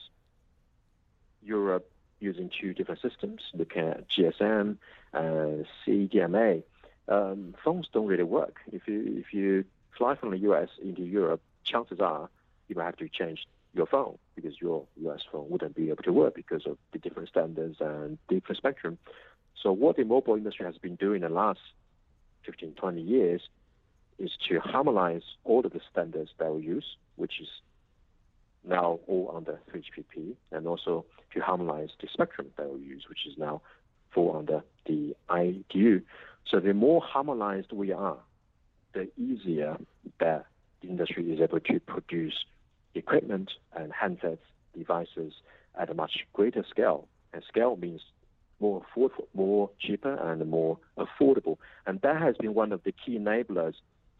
Europe 1.42 1.90
using 2.18 2.50
two 2.60 2.72
different 2.72 3.02
systems, 3.02 3.42
looking 3.52 3.82
at 3.88 4.08
GSM, 4.08 4.78
and 5.12 5.66
CDMA, 5.86 6.62
um, 7.08 7.54
phones 7.62 7.88
don't 7.92 8.06
really 8.06 8.22
work. 8.22 8.56
If 8.72 8.88
you, 8.88 9.18
if 9.18 9.34
you 9.34 9.64
fly 9.98 10.14
from 10.14 10.30
the 10.30 10.38
US 10.38 10.70
into 10.82 11.02
Europe, 11.02 11.42
chances 11.64 12.00
are 12.00 12.30
you 12.68 12.76
might 12.76 12.84
have 12.84 12.96
to 12.96 13.08
change 13.08 13.46
your 13.74 13.86
phone 13.86 14.18
because 14.34 14.60
your 14.60 14.84
US 15.04 15.20
phone 15.30 15.48
wouldn't 15.48 15.74
be 15.74 15.90
able 15.90 16.02
to 16.02 16.12
work 16.12 16.34
because 16.34 16.66
of 16.66 16.76
the 16.92 16.98
different 16.98 17.28
standards 17.28 17.76
and 17.80 18.18
different 18.28 18.58
spectrum. 18.58 18.98
So 19.62 19.72
what 19.72 19.96
the 19.96 20.04
mobile 20.04 20.36
industry 20.36 20.66
has 20.66 20.76
been 20.78 20.96
doing 20.96 21.22
in 21.22 21.28
the 21.28 21.34
last 21.34 21.60
15, 22.44 22.74
20 22.74 23.00
years 23.00 23.42
is 24.18 24.30
to 24.48 24.60
harmonize 24.60 25.22
all 25.44 25.64
of 25.64 25.72
the 25.72 25.80
standards 25.90 26.30
that 26.38 26.52
we 26.52 26.62
use, 26.62 26.96
which 27.16 27.40
is 27.40 27.48
now 28.64 29.00
all 29.06 29.32
under 29.34 29.58
3GPP, 29.72 30.34
and 30.52 30.66
also 30.66 31.04
to 31.34 31.40
harmonize 31.40 31.90
the 32.00 32.08
spectrum 32.12 32.48
that 32.56 32.70
we 32.70 32.80
use, 32.80 33.04
which 33.08 33.26
is 33.26 33.36
now 33.38 33.60
fall 34.12 34.36
under 34.36 34.62
the 34.86 35.14
ITU. 35.30 36.02
So 36.48 36.60
the 36.60 36.74
more 36.74 37.00
harmonized 37.00 37.72
we 37.72 37.92
are, 37.92 38.18
the 38.92 39.08
easier 39.18 39.76
that 40.20 40.46
the 40.82 40.88
industry 40.88 41.32
is 41.32 41.40
able 41.40 41.60
to 41.60 41.80
produce 41.80 42.44
equipment 42.94 43.50
and 43.74 43.92
handsets, 43.92 44.38
devices 44.76 45.34
at 45.78 45.90
a 45.90 45.94
much 45.94 46.26
greater 46.32 46.64
scale. 46.68 47.08
And 47.32 47.42
scale 47.48 47.76
means 47.76 48.02
more 48.60 48.82
affordable, 48.82 49.26
more 49.34 49.70
cheaper 49.80 50.14
and 50.14 50.48
more 50.48 50.78
affordable. 50.96 51.58
And 51.86 52.00
that 52.02 52.20
has 52.20 52.36
been 52.36 52.54
one 52.54 52.72
of 52.72 52.82
the 52.84 52.92
key 52.92 53.18
enablers 53.18 53.74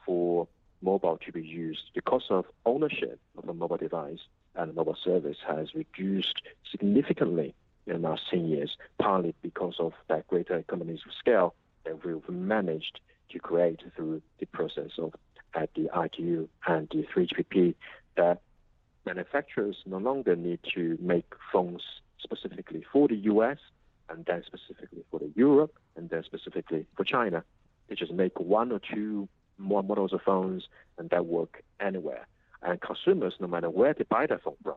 for 0.05 0.49
mobile 0.83 1.19
to 1.25 1.33
be 1.33 1.43
used. 1.43 1.83
The 1.95 2.03
cost 2.03 2.27
of 2.31 2.47
ownership 2.67 3.21
of 3.39 3.49
a 3.49 3.55
mobile 3.55 3.77
device 3.77 4.19
and 4.57 4.75
mobile 4.75 4.97
service 5.03 5.39
has 5.47 5.75
reduced 5.75 6.43
significantly 6.71 7.55
in 7.87 7.95
the 8.03 8.09
last 8.09 8.23
10 8.31 8.47
years, 8.47 8.77
partly 8.99 9.35
because 9.43 9.77
of 9.79 9.93
that 10.09 10.27
greater 10.27 10.57
economies 10.57 11.01
of 11.07 11.13
scale 11.19 11.55
that 11.85 12.05
we've 12.05 12.29
managed 12.29 13.01
to 13.31 13.39
create 13.39 13.81
through 13.97 14.23
the 14.39 14.47
process 14.47 14.91
of 14.99 15.15
at 15.55 15.71
the 15.75 15.89
ITU 15.95 16.49
and 16.67 16.89
the 16.91 17.05
3GPP 17.15 17.75
that 18.17 18.41
manufacturers 19.07 19.77
no 19.87 19.99
longer 19.99 20.37
need 20.37 20.61
to 20.75 20.99
make 21.01 21.33
phones 21.53 21.83
specifically 22.21 22.85
for 22.93 23.09
the 23.09 23.17
US 23.17 23.59
and 24.09 24.25
then 24.27 24.43
specifically 24.47 25.05
for 25.11 25.19
the 25.19 25.33
Europe 25.35 25.75
and 25.97 26.11
then 26.11 26.23
specifically 26.25 26.87
for 26.97 27.05
China. 27.05 27.45
They 27.89 27.95
just 27.95 28.13
make 28.13 28.39
one 28.39 28.73
or 28.73 28.81
two 28.81 29.29
more 29.59 29.83
models 29.83 30.13
of 30.13 30.23
phones 30.23 30.65
and 30.99 31.11
that 31.11 31.27
work 31.27 31.63
anywhere. 31.81 32.27
And 32.63 32.81
consumers, 32.81 33.35
no 33.41 33.49
matter 33.49 33.71
where 33.71 33.93
they 33.93 34.05
buy 34.05 34.27
their 34.27 34.39
phone 34.39 34.57
from, 34.63 34.77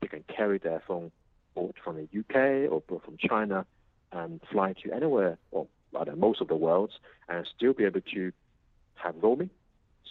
they 0.00 0.08
can 0.08 0.24
carry 0.34 0.58
their 0.58 0.82
phone 0.86 1.12
bought 1.54 1.76
from 1.82 1.96
the 1.96 2.18
UK 2.18 2.70
or 2.70 2.82
both 2.88 3.04
from 3.04 3.16
China 3.18 3.66
and 4.12 4.40
fly 4.50 4.74
to 4.84 4.92
anywhere 4.92 5.38
or 5.50 5.66
rather 5.92 6.16
most 6.16 6.40
of 6.40 6.48
the 6.48 6.56
world 6.56 6.90
and 7.28 7.46
still 7.56 7.72
be 7.72 7.84
able 7.84 8.00
to 8.00 8.32
have 8.94 9.14
roaming, 9.22 9.50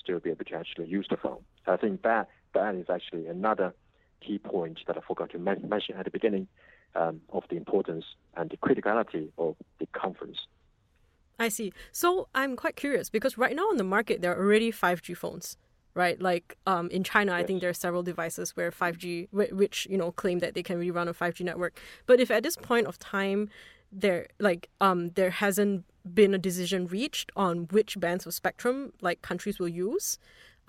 still 0.01 0.20
be 0.20 0.30
able 0.30 0.45
to 0.45 0.55
actually 0.55 0.88
use 0.88 1.07
the 1.10 1.18
phone. 1.18 1.39
I 1.68 1.78
think 1.78 2.01
that 2.03 2.30
that 2.54 2.76
is 2.76 2.86
actually 2.89 3.28
another 3.28 3.74
key 4.26 4.38
point 4.38 4.80
that 4.88 4.97
I 4.97 5.02
forgot 5.08 5.32
to 5.32 5.39
mention 5.39 5.95
at 5.95 6.06
the 6.06 6.12
beginning 6.12 6.47
um, 6.95 7.22
of 7.30 7.43
the 7.50 7.56
importance 7.56 8.06
and 8.36 8.50
the 8.50 8.58
criticality 8.58 9.30
of 9.38 9.56
the 9.80 9.88
conference. 9.88 10.38
I 11.38 11.50
see. 11.50 11.72
So 11.91 12.28
I'm 12.36 12.56
quite 12.56 12.76
curious 12.76 13.10
because 13.10 13.38
right 13.38 13.56
now 13.56 13.70
on 13.70 13.78
the 13.78 13.84
market 13.84 14.22
there 14.22 14.34
are 14.34 14.43
already 14.43 14.72
5G 14.72 15.16
phones, 15.16 15.58
right? 15.93 16.22
Like 16.22 16.58
um, 16.68 16.89
in 16.89 17.04
China, 17.04 17.32
yes. 17.32 17.43
I 17.43 17.43
think 17.45 17.62
there 17.62 17.70
are 17.70 17.74
several 17.74 18.04
devices 18.04 18.58
where 18.58 18.72
5G, 18.72 19.30
which 19.32 19.88
you 19.89 19.97
know 19.97 20.12
claim 20.12 20.39
that 20.39 20.54
they 20.54 20.64
can 20.64 20.78
really 20.78 20.91
run 20.91 21.08
a 21.08 21.14
5G 21.14 21.45
network. 21.45 21.80
But 22.06 22.20
if 22.20 22.30
at 22.30 22.43
this 22.43 22.58
point 22.58 22.88
of 22.88 23.00
time 23.00 23.50
there 23.91 24.28
like 24.39 24.70
um 24.82 25.10
there 25.16 25.32
hasn't 25.32 25.84
been 26.14 26.34
a 26.34 26.38
decision 26.38 26.88
reached 26.88 27.32
on 27.36 27.68
which 27.72 28.00
bands 28.00 28.26
of 28.26 28.34
spectrum 28.34 28.93
like 29.02 29.22
countries 29.22 29.60
will 29.60 29.68
use 29.68 30.20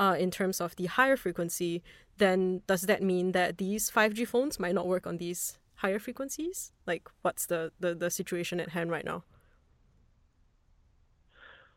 uh, 0.01 0.17
in 0.19 0.31
terms 0.31 0.61
of 0.61 0.75
the 0.77 0.87
higher 0.87 1.17
frequency, 1.17 1.83
then 2.17 2.63
does 2.67 2.83
that 2.83 3.03
mean 3.03 3.33
that 3.33 3.59
these 3.59 3.91
5G 3.91 4.27
phones 4.27 4.59
might 4.59 4.75
not 4.75 4.87
work 4.89 5.07
on 5.07 5.19
these 5.19 5.59
higher 5.75 5.99
frequencies? 5.99 6.73
Like, 6.87 7.09
what's 7.21 7.47
the, 7.47 7.71
the, 7.79 7.95
the 7.95 8.11
situation 8.11 8.61
at 8.61 8.71
hand 8.71 8.91
right 8.91 9.05
now? 9.05 9.25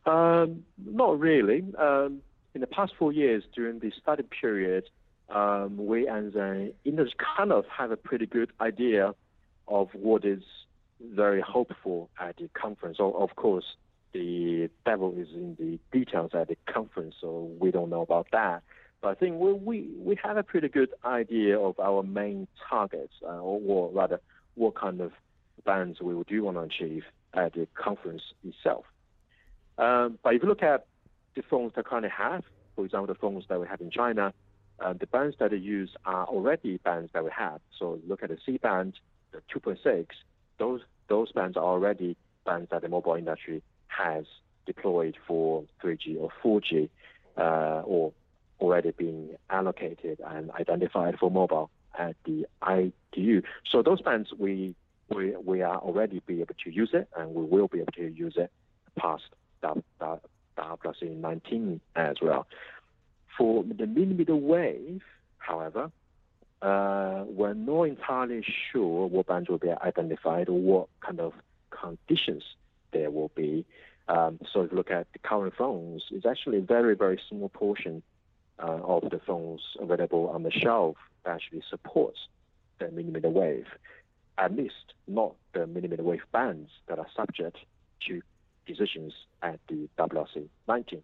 Um, 0.05 0.63
not 0.83 1.19
really. 1.19 1.65
Um, 1.77 2.21
in 2.55 2.61
the 2.61 2.67
past 2.67 2.93
four 2.97 3.11
years, 3.11 3.43
during 3.53 3.79
the 3.79 3.91
study 4.01 4.23
period, 4.41 4.85
um, 5.29 5.77
we 5.77 6.07
as 6.07 6.35
an 6.35 6.73
industry 6.85 7.17
kind 7.37 7.51
of 7.51 7.65
have 7.67 7.91
a 7.91 7.97
pretty 7.97 8.25
good 8.25 8.51
idea 8.61 9.13
of 9.67 9.89
what 9.93 10.23
is 10.23 10.43
very 11.01 11.41
hopeful 11.41 12.09
at 12.19 12.37
the 12.37 12.49
conference. 12.53 12.97
So, 12.97 13.11
of 13.11 13.35
course, 13.35 13.65
the 14.13 14.69
devil 14.85 15.13
is 15.17 15.27
in 15.33 15.55
the 15.59 15.79
details 15.97 16.31
at 16.33 16.47
the 16.47 16.57
conference, 16.71 17.15
so 17.19 17.49
we 17.59 17.71
don't 17.71 17.89
know 17.89 18.01
about 18.01 18.27
that. 18.31 18.63
But 19.01 19.09
I 19.09 19.13
think 19.15 19.39
we 19.39 19.53
we, 19.53 19.87
we 19.97 20.19
have 20.23 20.37
a 20.37 20.43
pretty 20.43 20.69
good 20.69 20.89
idea 21.03 21.59
of 21.59 21.79
our 21.79 22.03
main 22.03 22.47
targets, 22.69 23.13
uh, 23.23 23.39
or, 23.39 23.91
rather, 23.91 24.21
what 24.55 24.75
kind 24.75 25.01
of 25.01 25.11
bands 25.65 25.99
we 26.01 26.13
do 26.27 26.43
want 26.43 26.57
to 26.57 26.61
achieve 26.61 27.03
at 27.33 27.53
the 27.53 27.67
conference 27.73 28.21
itself. 28.43 28.85
Um, 29.77 30.19
but 30.23 30.35
if 30.35 30.43
you 30.43 30.49
look 30.49 30.63
at 30.63 30.85
the 31.35 31.41
phones 31.41 31.73
that 31.75 31.85
currently 31.85 32.11
have, 32.15 32.43
for 32.75 32.85
example, 32.85 33.07
the 33.07 33.15
phones 33.15 33.45
that 33.49 33.59
we 33.59 33.67
have 33.67 33.81
in 33.81 33.91
China, 33.91 34.33
uh, 34.79 34.93
the 34.93 35.07
bands 35.07 35.35
that 35.39 35.51
they 35.51 35.57
use 35.57 35.89
are 36.05 36.25
already 36.25 36.77
bands 36.77 37.09
that 37.13 37.23
we 37.23 37.31
have. 37.35 37.59
So 37.79 37.99
look 38.07 38.23
at 38.23 38.29
the 38.29 38.37
C 38.45 38.57
band, 38.57 38.99
the 39.31 39.41
2.6, 39.53 40.05
those 40.59 40.81
those 41.09 41.31
bands 41.31 41.57
are 41.57 41.63
already 41.63 42.15
bands 42.45 42.69
that 42.71 42.81
the 42.81 42.89
mobile 42.89 43.15
industry 43.15 43.61
has 43.95 44.25
deployed 44.65 45.17
for 45.27 45.63
3G 45.83 46.17
or 46.19 46.29
4G 46.43 46.89
uh, 47.37 47.81
or 47.85 48.13
already 48.59 48.91
being 48.91 49.35
allocated 49.49 50.21
and 50.25 50.51
identified 50.51 51.17
for 51.19 51.29
mobile 51.29 51.69
at 51.97 52.15
the 52.25 52.45
ITU. 52.67 53.41
So 53.69 53.81
those 53.81 54.01
bands 54.01 54.29
we 54.37 54.75
we, 55.09 55.35
we 55.43 55.61
are 55.61 55.77
already 55.77 56.21
be 56.25 56.41
able 56.41 56.55
to 56.63 56.71
use 56.71 56.91
it, 56.93 57.07
and 57.15 57.33
we 57.35 57.43
will 57.43 57.67
be 57.67 57.81
able 57.81 57.91
to 57.93 58.07
use 58.07 58.35
it 58.37 58.51
past 58.97 59.23
WRC 59.61 61.17
19 61.17 61.81
as 61.95 62.15
well. 62.21 62.47
For 63.37 63.63
the 63.63 63.85
millimeter 63.85 64.35
wave, 64.35 65.01
however, 65.37 65.91
uh, 66.61 67.25
we're 67.27 67.53
not 67.53 67.83
entirely 67.83 68.45
sure 68.71 69.07
what 69.07 69.27
bands 69.27 69.49
will 69.49 69.57
be 69.57 69.71
identified 69.71 70.47
or 70.47 70.57
what 70.57 70.87
kind 71.01 71.19
of 71.19 71.33
conditions 71.69 72.43
there 72.93 73.11
will 73.11 73.31
be. 73.35 73.65
Um, 74.07 74.39
so 74.51 74.61
if 74.61 74.71
you 74.71 74.77
look 74.77 74.91
at 74.91 75.07
the 75.13 75.19
current 75.19 75.53
phones, 75.57 76.03
it's 76.11 76.25
actually 76.25 76.57
a 76.57 76.61
very, 76.61 76.95
very 76.95 77.19
small 77.29 77.49
portion 77.49 78.03
uh, 78.59 78.79
of 78.83 79.09
the 79.09 79.19
phones 79.25 79.61
available 79.79 80.29
on 80.29 80.43
the 80.43 80.51
shelf 80.51 80.97
that 81.23 81.35
actually 81.35 81.63
supports 81.69 82.19
the 82.79 82.89
millimeter 82.91 83.29
wave, 83.29 83.67
at 84.37 84.55
least 84.55 84.93
not 85.07 85.35
the 85.53 85.65
millimeter 85.67 86.03
wave 86.03 86.23
bands 86.31 86.69
that 86.87 86.99
are 86.99 87.07
subject 87.15 87.57
to 88.07 88.21
decisions 88.65 89.13
at 89.41 89.59
the 89.67 89.87
WRC 89.97 90.47
19. 90.67 91.01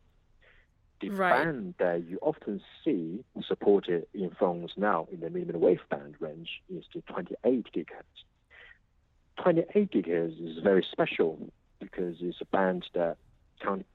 The 1.02 1.10
Right. 1.12 1.46
band 1.46 1.76
that 1.78 2.04
you 2.10 2.20
often 2.22 2.62
see 2.84 3.24
supported 3.48 4.06
in 4.14 4.32
phones 4.32 4.72
now 4.76 5.08
in 5.12 5.22
the 5.22 5.30
millimeter 5.30 5.58
wave 5.58 5.80
band 5.90 6.16
range 6.20 6.62
is 6.70 6.84
the 6.94 7.02
28 7.04 7.68
gigahertz. 7.74 8.24
28 9.42 9.92
gigahertz 9.92 10.46
is 10.46 10.62
very 10.62 10.86
special 10.92 11.40
because 11.80 12.18
it's 12.22 12.42
a 12.42 12.46
band 12.46 12.86
that 12.94 13.18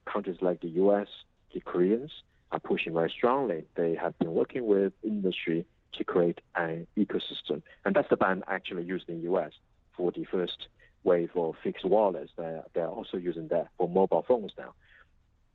countries 0.05 0.39
like 0.41 0.61
the 0.61 0.68
US, 0.68 1.09
the 1.53 1.61
Koreans 1.61 2.11
are 2.53 2.61
pushing 2.61 2.95
very 2.95 3.11
strongly. 3.11 3.64
They 3.76 3.95
have 3.95 4.18
been 4.18 4.32
working 4.32 4.66
with 4.66 4.93
industry 5.03 5.66
to 5.95 6.05
create 6.05 6.41
an 6.57 6.87
ecosystem. 6.97 7.62
And 7.85 7.95
that's 7.95 8.11
the 8.11 8.16
band 8.16 8.45
actually 8.49 8.85
used 8.85 9.09
in 9.09 9.22
the 9.22 9.32
US 9.32 9.53
for 9.97 10.11
the 10.12 10.24
first 10.24 10.68
wave 11.05 11.30
of 11.37 11.55
fixed 11.62 11.85
wireless. 11.85 12.30
They're, 12.37 12.64
they're 12.74 12.89
also 12.89 13.16
using 13.16 13.49
that 13.49 13.68
for 13.76 13.89
mobile 13.89 14.24
phones 14.26 14.53
now. 14.59 14.74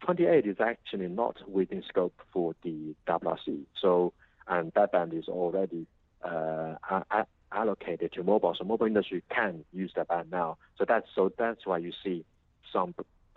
28 0.01 0.45
is 0.45 0.57
actually 0.59 1.07
not 1.07 1.35
within 1.49 1.83
scope 1.87 2.13
for 2.31 2.55
the 2.63 2.95
WRC. 3.07 3.65
So, 3.81 4.13
and 4.47 4.71
that 4.75 4.91
band 4.91 5.13
is 5.13 5.27
already 5.27 5.87
uh, 6.23 6.75
allocated 7.51 8.13
to 8.13 8.23
mobile. 8.23 8.55
So 8.57 8.63
mobile 8.63 8.85
industry 8.85 9.23
can 9.29 9.65
use 9.73 9.91
that 9.95 10.07
band 10.07 10.31
now. 10.31 10.57
So 10.77 10.85
that's 10.87 11.07
so 11.15 11.31
that's 11.37 11.65
why 11.65 11.77
you 11.77 11.91
see 12.03 12.25
some 12.71 12.93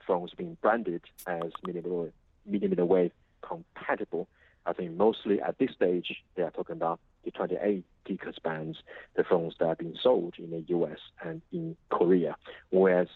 phones 0.06 0.32
being 0.34 0.56
branded 0.60 1.02
as 1.26 1.52
millimeter 1.66 2.12
millimeter 2.46 2.84
wave 2.84 3.12
compatible. 3.42 4.28
I 4.64 4.72
think 4.72 4.92
mostly 4.92 5.40
at 5.40 5.58
this 5.58 5.70
stage 5.74 6.22
they 6.36 6.42
are 6.42 6.50
talking 6.50 6.76
about 6.76 7.00
the 7.24 7.30
28 7.30 7.84
gigahertz 8.06 8.42
bands, 8.42 8.78
the 9.16 9.24
phones 9.24 9.54
that 9.58 9.66
are 9.66 9.76
being 9.76 9.96
sold 10.00 10.34
in 10.38 10.50
the 10.50 10.64
US 10.68 10.98
and 11.24 11.42
in 11.52 11.76
Korea. 11.90 12.36
Whereas 12.70 13.08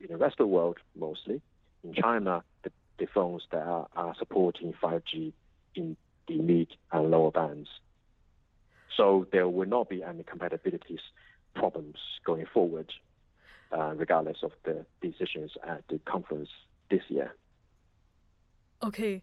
in 0.00 0.08
the 0.08 0.16
rest 0.16 0.34
of 0.34 0.44
the 0.44 0.46
world, 0.48 0.78
mostly 0.94 1.40
in 1.82 1.94
China, 1.94 2.42
the, 2.62 2.70
the 2.98 3.06
phones 3.06 3.42
that 3.52 3.62
are, 3.62 3.86
are 3.94 4.14
supporting 4.18 4.74
5G 4.82 5.32
in 5.74 5.96
the 6.26 6.38
mid 6.38 6.68
and 6.92 7.10
lower 7.10 7.30
bands. 7.30 7.68
So 8.96 9.26
there 9.32 9.48
will 9.48 9.68
not 9.68 9.88
be 9.88 10.02
any 10.02 10.22
compatibilities 10.22 11.00
problems 11.54 11.96
going 12.24 12.46
forward, 12.52 12.92
uh, 13.72 13.94
regardless 13.96 14.38
of 14.42 14.52
the 14.64 14.84
decisions 15.00 15.52
at 15.66 15.82
the 15.88 15.98
conference 16.00 16.48
this 16.90 17.02
year. 17.08 17.34
Okay. 18.82 19.22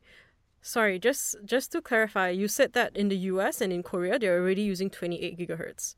Sorry, 0.61 0.99
just 0.99 1.35
just 1.43 1.71
to 1.71 1.81
clarify, 1.81 2.29
you 2.29 2.47
said 2.47 2.73
that 2.73 2.95
in 2.95 3.09
the 3.09 3.17
US 3.17 3.61
and 3.61 3.73
in 3.73 3.81
Korea 3.83 4.19
they're 4.19 4.39
already 4.39 4.61
using 4.61 4.89
28 4.89 5.37
gigahertz. 5.37 5.95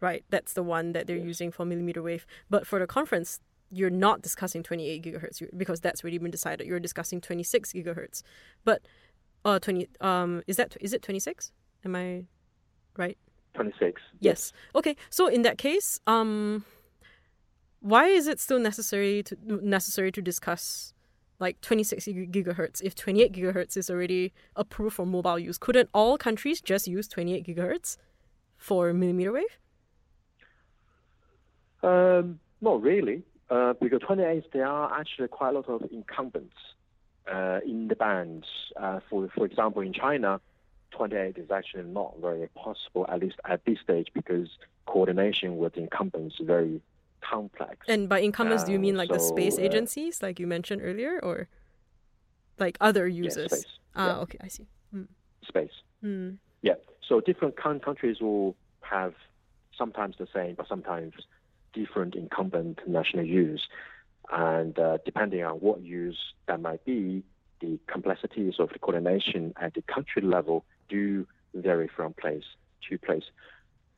Right? 0.00 0.24
That's 0.30 0.52
the 0.52 0.62
one 0.62 0.92
that 0.92 1.06
they're 1.06 1.16
using 1.16 1.50
for 1.50 1.64
millimeter 1.64 2.02
wave. 2.02 2.24
But 2.48 2.66
for 2.66 2.78
the 2.78 2.86
conference, 2.86 3.40
you're 3.70 3.90
not 3.90 4.22
discussing 4.22 4.62
28 4.62 5.02
gigahertz 5.02 5.42
because 5.56 5.80
that's 5.80 6.02
already 6.02 6.18
been 6.18 6.30
decided. 6.30 6.66
You're 6.66 6.80
discussing 6.80 7.20
26 7.20 7.72
gigahertz. 7.72 8.22
But 8.64 8.82
uh 9.44 9.58
20 9.58 9.88
um 10.00 10.42
is 10.46 10.56
that 10.56 10.76
is 10.80 10.92
it 10.92 11.02
26? 11.02 11.52
Am 11.84 11.94
I 11.94 12.24
right? 12.98 13.16
26. 13.54 14.00
Yes. 14.20 14.52
Okay. 14.74 14.96
So 15.10 15.26
in 15.26 15.42
that 15.42 15.58
case, 15.58 16.00
um, 16.06 16.64
why 17.80 18.06
is 18.06 18.26
it 18.26 18.40
still 18.40 18.58
necessary 18.58 19.22
to 19.24 19.36
necessary 19.46 20.12
to 20.12 20.22
discuss 20.22 20.92
like 21.40 21.60
26 21.60 22.06
gigahertz 22.06 22.82
if 22.82 22.94
28 22.96 23.32
gigahertz 23.32 23.76
is 23.76 23.88
already 23.88 24.32
approved 24.56 24.96
for 24.96 25.06
mobile 25.06 25.38
use? 25.38 25.58
Couldn't 25.58 25.88
all 25.94 26.18
countries 26.18 26.60
just 26.60 26.86
use 26.86 27.08
28 27.08 27.46
gigahertz 27.46 27.96
for 28.56 28.92
millimeter 28.92 29.32
wave? 29.32 29.58
Um, 31.82 32.40
not 32.60 32.82
really, 32.82 33.22
uh, 33.50 33.74
because 33.80 34.00
28 34.00 34.52
there 34.52 34.66
are 34.66 34.98
actually 34.98 35.28
quite 35.28 35.50
a 35.50 35.52
lot 35.52 35.68
of 35.68 35.82
incumbents 35.92 36.56
uh, 37.32 37.60
in 37.64 37.88
the 37.88 37.94
bands. 37.94 38.46
Uh, 38.76 39.00
for 39.08 39.28
for 39.34 39.46
example, 39.46 39.82
in 39.82 39.92
China, 39.92 40.40
28 40.92 41.38
is 41.38 41.50
actually 41.50 41.84
not 41.84 42.14
very 42.20 42.48
possible, 42.54 43.06
at 43.08 43.20
least 43.20 43.36
at 43.44 43.64
this 43.64 43.78
stage, 43.80 44.08
because 44.14 44.48
coordination 44.86 45.58
with 45.58 45.76
incumbents 45.76 46.36
is 46.40 46.46
very 46.46 46.80
complex. 47.20 47.86
And 47.88 48.08
by 48.08 48.20
incumbents, 48.20 48.64
do 48.64 48.72
you 48.72 48.78
mean 48.78 48.96
like 48.96 49.08
the 49.08 49.18
so, 49.18 49.28
space 49.28 49.58
uh, 49.58 49.62
agencies, 49.62 50.22
like 50.22 50.40
you 50.40 50.46
mentioned 50.46 50.82
earlier, 50.82 51.20
or 51.22 51.48
like 52.58 52.76
other 52.80 53.06
users? 53.06 53.50
space. 53.52 53.78
Ah, 53.94 54.06
Yeah. 54.06 54.18
okay, 54.20 54.38
I 54.40 54.48
see. 54.48 54.66
Mm. 54.94 55.08
space. 55.46 55.82
Mm. 56.02 56.38
Yeah. 56.62 56.74
So 57.06 57.20
different 57.20 57.56
coun- 57.56 57.80
countries 57.80 58.20
will 58.20 58.56
have 58.80 59.14
sometimes 59.76 60.16
the 60.18 60.26
same, 60.34 60.54
but 60.54 60.66
sometimes 60.68 61.14
different 61.72 62.14
incumbent 62.14 62.80
national 62.86 63.24
use. 63.24 63.68
And 64.30 64.78
uh, 64.78 64.98
depending 65.04 65.42
on 65.44 65.56
what 65.56 65.80
use 65.80 66.18
that 66.46 66.60
might 66.60 66.84
be, 66.84 67.22
the 67.60 67.78
complexities 67.86 68.54
of 68.58 68.68
the 68.70 68.78
coordination 68.78 69.52
at 69.60 69.74
the 69.74 69.82
country 69.82 70.22
level 70.22 70.64
do 70.88 71.26
vary 71.54 71.88
from 71.88 72.12
place 72.14 72.44
to 72.88 72.98
place. 72.98 73.24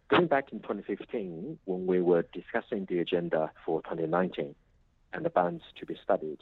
Going 0.09 0.27
back 0.27 0.53
in 0.53 0.61
2015, 0.61 1.59
when 1.65 1.87
we 1.87 2.01
were 2.01 2.25
discussing 2.33 2.87
the 2.87 2.99
agenda 2.99 3.51
for 3.65 3.81
2019 3.83 4.55
and 5.13 5.25
the 5.25 5.31
bands 5.31 5.63
to 5.79 5.87
be 5.87 5.97
studied, 6.03 6.39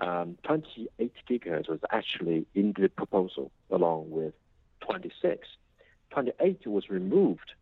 um, 0.00 0.36
28 0.44 1.12
gigahertz 1.28 1.68
was 1.68 1.80
actually 1.90 2.46
in 2.54 2.74
the 2.78 2.88
proposal 2.88 3.50
along 3.70 4.10
with 4.10 4.34
26. 4.80 5.46
28 6.10 6.66
was 6.66 6.88
removed 6.88 7.52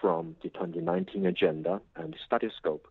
from 0.00 0.36
the 0.42 0.48
2019 0.50 1.26
agenda 1.26 1.80
and 1.96 2.14
the 2.14 2.18
study 2.24 2.50
scope 2.56 2.88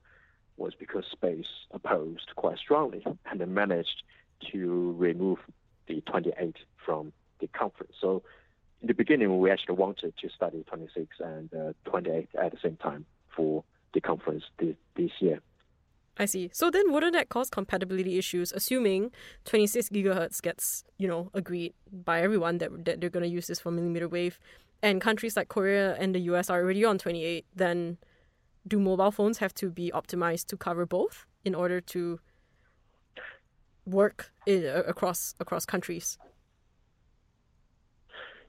was 0.57 0.73
because 0.73 1.05
space 1.11 1.47
opposed 1.71 2.31
quite 2.35 2.57
strongly 2.57 3.05
and 3.29 3.39
they 3.39 3.45
managed 3.45 4.03
to 4.51 4.93
remove 4.97 5.39
the 5.87 6.01
28 6.01 6.57
from 6.83 7.11
the 7.39 7.47
conference. 7.47 7.93
So 7.99 8.23
in 8.81 8.87
the 8.87 8.93
beginning, 8.93 9.39
we 9.39 9.51
actually 9.51 9.75
wanted 9.75 10.13
to 10.21 10.29
study 10.29 10.63
26 10.67 11.07
and 11.19 11.53
uh, 11.53 11.73
28 11.85 12.29
at 12.41 12.51
the 12.51 12.57
same 12.61 12.77
time 12.77 13.05
for 13.35 13.63
the 13.93 14.01
conference 14.01 14.43
this, 14.59 14.75
this 14.95 15.11
year. 15.19 15.39
I 16.17 16.25
see. 16.25 16.49
So 16.53 16.71
then 16.71 16.91
wouldn't 16.91 17.13
that 17.13 17.29
cause 17.29 17.49
compatibility 17.49 18.17
issues, 18.17 18.53
assuming 18.53 19.11
26 19.45 19.89
gigahertz 19.89 20.41
gets, 20.41 20.83
you 20.97 21.07
know, 21.07 21.29
agreed 21.33 21.73
by 21.91 22.21
everyone 22.21 22.59
that, 22.59 22.85
that 22.85 23.01
they're 23.01 23.09
going 23.09 23.23
to 23.23 23.29
use 23.29 23.47
this 23.47 23.59
for 23.59 23.71
millimeter 23.71 24.07
wave, 24.07 24.39
and 24.81 25.01
countries 25.01 25.35
like 25.35 25.49
Korea 25.49 25.95
and 25.95 26.15
the 26.15 26.19
US 26.31 26.49
are 26.49 26.61
already 26.61 26.85
on 26.85 26.97
28, 26.97 27.45
then 27.55 27.97
do 28.67 28.79
mobile 28.79 29.11
phones 29.11 29.39
have 29.39 29.53
to 29.55 29.69
be 29.69 29.91
optimized 29.93 30.47
to 30.47 30.57
cover 30.57 30.85
both 30.85 31.25
in 31.43 31.53
order 31.53 31.81
to 31.81 32.19
work 33.85 34.31
in, 34.45 34.65
uh, 34.65 34.83
across 34.87 35.35
across 35.39 35.65
countries? 35.65 36.17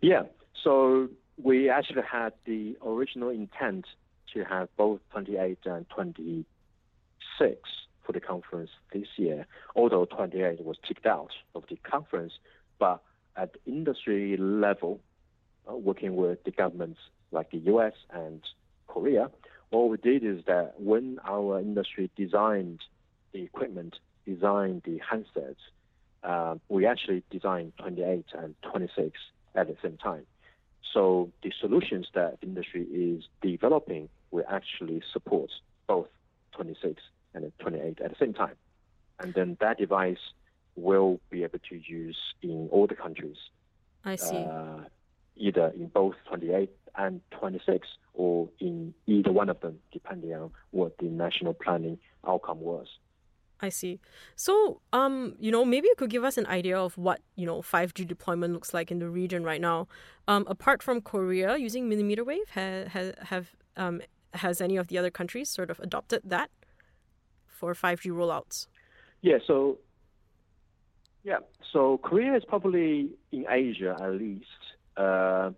Yeah. 0.00 0.22
So 0.62 1.08
we 1.42 1.70
actually 1.70 2.02
had 2.02 2.32
the 2.44 2.76
original 2.84 3.30
intent 3.30 3.86
to 4.34 4.44
have 4.44 4.68
both 4.76 5.00
28 5.12 5.58
and 5.64 5.88
26 5.90 7.60
for 8.04 8.12
the 8.12 8.20
conference 8.20 8.70
this 8.92 9.08
year, 9.16 9.46
although 9.74 10.04
28 10.04 10.64
was 10.64 10.76
kicked 10.86 11.06
out 11.06 11.32
of 11.54 11.64
the 11.68 11.76
conference. 11.76 12.32
But 12.78 13.02
at 13.36 13.56
industry 13.66 14.36
level, 14.36 15.00
uh, 15.68 15.74
working 15.74 16.16
with 16.16 16.42
the 16.44 16.50
governments 16.50 17.00
like 17.32 17.50
the 17.50 17.58
US 17.58 17.94
and 18.10 18.42
Korea, 18.86 19.30
what 19.70 19.90
we 19.90 19.96
did 19.96 20.24
is 20.24 20.44
that 20.46 20.74
when 20.80 21.18
our 21.24 21.58
industry 21.58 22.10
designed 22.16 22.80
the 23.32 23.42
equipment, 23.42 23.98
designed 24.24 24.82
the 24.84 25.00
handsets, 25.00 25.56
uh, 26.22 26.56
we 26.68 26.86
actually 26.86 27.22
designed 27.30 27.72
28 27.78 28.24
and 28.38 28.54
26 28.62 29.18
at 29.56 29.66
the 29.68 29.76
same 29.82 29.96
time. 29.96 30.26
So 30.92 31.30
the 31.42 31.52
solutions 31.60 32.06
that 32.14 32.38
industry 32.42 32.82
is 32.84 33.24
developing 33.42 34.08
will 34.30 34.44
actually 34.48 35.02
support 35.12 35.50
both 35.86 36.08
26 36.52 37.02
and 37.34 37.50
28 37.58 38.00
at 38.00 38.10
the 38.10 38.16
same 38.18 38.32
time. 38.32 38.54
And 39.18 39.34
then 39.34 39.56
that 39.60 39.78
device 39.78 40.18
will 40.76 41.20
be 41.30 41.42
able 41.42 41.58
to 41.70 41.76
use 41.76 42.18
in 42.42 42.68
all 42.70 42.86
the 42.86 42.94
countries 42.94 43.36
I 44.04 44.16
see. 44.16 44.36
uh, 44.36 44.80
either 45.36 45.68
in 45.74 45.88
both 45.88 46.14
28 46.28 46.70
and 46.96 47.20
26 47.38 47.88
or 48.14 48.48
in 48.60 48.94
either 49.06 49.32
one 49.32 49.48
of 49.50 49.60
them, 49.60 49.78
depending 49.92 50.32
on 50.34 50.50
what 50.70 50.96
the 50.98 51.06
national 51.06 51.52
planning 51.54 51.98
outcome 52.26 52.60
was. 52.60 52.86
I 53.60 53.70
see. 53.70 54.00
So, 54.34 54.80
um, 54.92 55.34
you 55.38 55.50
know, 55.50 55.64
maybe 55.64 55.86
you 55.88 55.94
could 55.96 56.10
give 56.10 56.24
us 56.24 56.36
an 56.36 56.46
idea 56.46 56.78
of 56.78 56.96
what 56.98 57.20
you 57.36 57.46
know 57.46 57.62
5G 57.62 58.06
deployment 58.06 58.52
looks 58.52 58.74
like 58.74 58.90
in 58.90 58.98
the 58.98 59.08
region 59.08 59.44
right 59.44 59.60
now. 59.60 59.88
Um, 60.28 60.44
apart 60.46 60.82
from 60.82 61.00
Korea 61.00 61.56
using 61.56 61.88
millimeter 61.88 62.24
wave, 62.24 62.50
ha- 62.54 62.84
ha- 62.92 63.12
have 63.22 63.56
um, 63.76 64.02
has 64.34 64.60
any 64.60 64.76
of 64.76 64.88
the 64.88 64.98
other 64.98 65.10
countries 65.10 65.48
sort 65.48 65.70
of 65.70 65.80
adopted 65.80 66.22
that 66.24 66.50
for 67.46 67.74
5G 67.74 68.10
rollouts? 68.10 68.66
Yeah. 69.22 69.38
So, 69.46 69.78
yeah. 71.24 71.38
So 71.72 71.98
Korea 71.98 72.36
is 72.36 72.44
probably 72.44 73.10
in 73.32 73.46
Asia 73.48 73.96
at 74.00 74.12
least 74.12 74.44
uh, 74.96 75.50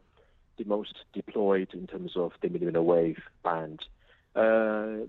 the 0.56 0.64
most 0.64 0.94
deployed 1.12 1.68
in 1.74 1.86
terms 1.86 2.12
of 2.16 2.32
the 2.42 2.48
millimeter 2.48 2.82
wave 2.82 3.18
band. 3.42 3.80
Uh, 4.34 5.06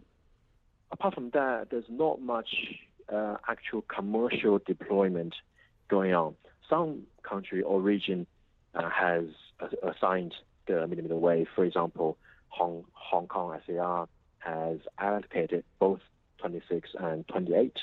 apart 0.92 1.14
from 1.14 1.30
that, 1.32 1.68
there's 1.70 1.90
not 1.90 2.22
much 2.22 2.50
uh, 3.12 3.38
actual 3.48 3.82
commercial 3.84 4.60
deployment 4.66 5.36
going 5.90 6.14
on. 6.14 6.36
Some 6.70 7.04
country 7.24 7.62
or 7.62 7.82
region 7.82 8.28
uh, 8.76 8.90
has 8.90 9.26
assigned 9.84 10.34
the 10.68 10.86
millimeter 10.88 11.16
wave. 11.16 11.48
For 11.56 11.66
example, 11.66 12.18
Hong, 12.50 12.86
Hong 12.94 13.28
Kong 13.28 13.60
SAR 13.66 14.08
has 14.40 14.78
allocated 14.98 15.64
both 15.80 16.00
26 16.40 16.90
and 17.00 17.28
28 17.28 17.74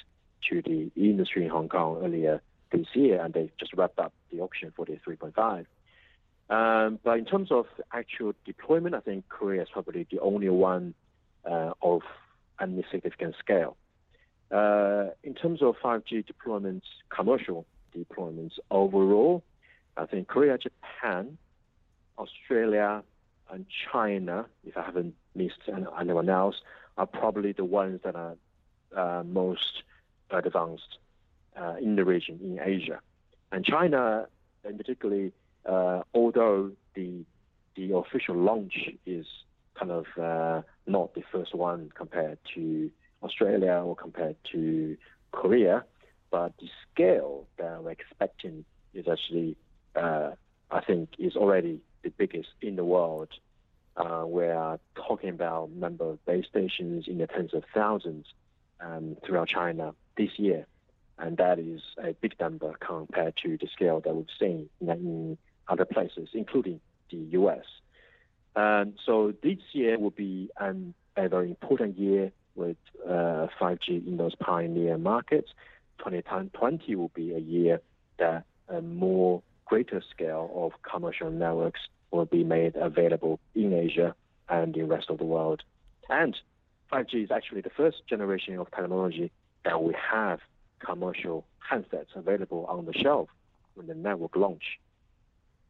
to 0.48 0.62
the 0.62 0.90
industry 0.96 1.44
in 1.44 1.50
Hong 1.50 1.68
Kong 1.68 2.00
earlier 2.02 2.40
this 2.72 2.86
year, 2.94 3.20
and 3.22 3.34
they 3.34 3.50
just 3.58 3.72
wrapped 3.74 3.98
up 3.98 4.12
the 4.32 4.40
auction 4.40 4.72
for 4.74 4.84
the 4.84 4.98
3.5. 5.06 5.66
Um, 6.48 7.00
but 7.02 7.18
in 7.18 7.24
terms 7.24 7.50
of 7.50 7.66
actual 7.92 8.32
deployment, 8.44 8.94
I 8.94 9.00
think 9.00 9.28
Korea 9.28 9.62
is 9.62 9.68
probably 9.72 10.06
the 10.10 10.20
only 10.20 10.48
one 10.48 10.94
uh, 11.44 11.72
of 11.82 12.02
any 12.60 12.84
significant 12.90 13.34
scale. 13.38 13.76
Uh, 14.50 15.06
in 15.24 15.34
terms 15.34 15.62
of 15.62 15.76
5G 15.82 16.24
deployments, 16.24 16.82
commercial 17.08 17.66
deployments 17.96 18.52
overall, 18.70 19.42
I 19.96 20.06
think 20.06 20.28
Korea, 20.28 20.58
Japan, 20.58 21.38
Australia, 22.18 23.02
and 23.50 23.66
China, 23.92 24.46
if 24.64 24.76
I 24.76 24.82
haven't 24.82 25.14
missed 25.34 25.60
anyone 25.98 26.28
else, 26.28 26.56
are 26.98 27.06
probably 27.06 27.52
the 27.52 27.64
ones 27.64 28.00
that 28.04 28.14
are 28.14 28.36
uh, 28.96 29.22
most 29.24 29.82
advanced 30.30 30.98
uh, 31.56 31.74
in 31.80 31.96
the 31.96 32.04
region, 32.04 32.38
in 32.42 32.60
Asia. 32.62 33.00
And 33.52 33.64
China, 33.64 34.26
in 34.68 34.76
particularly, 34.76 35.32
uh, 35.64 36.02
although 36.14 36.72
the 36.94 37.24
the 37.76 37.94
official 37.94 38.34
launch 38.34 38.88
is 39.04 39.26
kind 39.74 39.92
of 39.92 40.06
uh, 40.18 40.62
not 40.86 41.14
the 41.14 41.22
first 41.32 41.54
one 41.54 41.90
compared 41.94 42.38
to 42.54 42.90
Australia 43.22 43.82
or 43.84 43.96
compared 43.96 44.36
to 44.52 44.96
Korea, 45.32 45.84
but 46.30 46.52
the 46.58 46.68
scale 46.92 47.46
that 47.58 47.82
we're 47.82 47.90
expecting 47.90 48.64
is 48.94 49.06
actually, 49.08 49.56
uh, 49.94 50.30
I 50.70 50.80
think, 50.80 51.10
is 51.18 51.36
already 51.36 51.80
the 52.02 52.10
biggest 52.10 52.48
in 52.60 52.76
the 52.76 52.84
world. 52.84 53.28
Uh, 53.96 54.24
we 54.26 54.44
are 54.44 54.78
talking 54.94 55.30
about 55.30 55.70
number 55.70 56.04
of 56.10 56.24
base 56.26 56.46
stations 56.48 57.08
in 57.08 57.18
the 57.18 57.26
tens 57.26 57.54
of 57.54 57.64
thousands 57.72 58.26
um, 58.80 59.16
throughout 59.24 59.48
China 59.48 59.94
this 60.16 60.30
year, 60.38 60.66
and 61.18 61.36
that 61.38 61.58
is 61.58 61.80
a 62.02 62.12
big 62.14 62.38
number 62.38 62.74
compared 62.80 63.36
to 63.42 63.56
the 63.56 63.68
scale 63.68 64.00
that 64.00 64.14
we've 64.14 64.26
seen 64.38 64.68
in 64.80 65.38
other 65.68 65.84
places, 65.84 66.28
including 66.34 66.80
the 67.10 67.16
U.S. 67.16 67.64
Um, 68.56 68.94
so 69.04 69.34
this 69.42 69.58
year 69.72 69.98
will 69.98 70.10
be 70.10 70.50
an, 70.58 70.94
a 71.16 71.28
very 71.28 71.50
important 71.50 71.98
year 71.98 72.32
with 72.54 72.78
uh, 73.06 73.48
5G 73.60 74.06
in 74.06 74.16
those 74.16 74.34
pioneer 74.34 74.96
markets. 74.96 75.50
2020 75.98 76.96
will 76.96 77.10
be 77.14 77.34
a 77.34 77.38
year 77.38 77.80
that 78.18 78.44
a 78.68 78.80
more 78.80 79.42
greater 79.66 80.02
scale 80.10 80.50
of 80.54 80.72
commercial 80.82 81.30
networks 81.30 81.80
will 82.10 82.24
be 82.24 82.44
made 82.44 82.76
available 82.76 83.38
in 83.54 83.72
Asia 83.74 84.14
and 84.48 84.74
the 84.74 84.82
rest 84.82 85.10
of 85.10 85.18
the 85.18 85.24
world. 85.24 85.62
And 86.08 86.36
5G 86.90 87.24
is 87.24 87.30
actually 87.30 87.60
the 87.60 87.70
first 87.70 87.98
generation 88.08 88.58
of 88.58 88.70
technology 88.70 89.30
that 89.64 89.82
we 89.82 89.94
have 90.10 90.40
commercial 90.78 91.44
handsets 91.70 92.14
available 92.14 92.64
on 92.68 92.86
the 92.86 92.92
shelf 92.94 93.28
when 93.74 93.86
the 93.86 93.94
network 93.94 94.36
launch. 94.36 94.78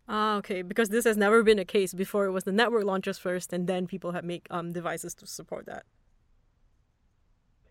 Ah, 0.08 0.36
okay. 0.36 0.62
Because 0.62 0.88
this 0.88 1.04
has 1.04 1.16
never 1.16 1.42
been 1.42 1.58
a 1.58 1.64
case 1.64 1.92
before. 1.92 2.26
It 2.26 2.32
was 2.32 2.44
the 2.44 2.52
network 2.52 2.84
launchers 2.84 3.18
first, 3.18 3.52
and 3.52 3.66
then 3.66 3.86
people 3.86 4.12
have 4.12 4.24
make 4.24 4.46
um, 4.50 4.72
devices 4.72 5.14
to 5.16 5.26
support 5.26 5.66
that. 5.66 5.84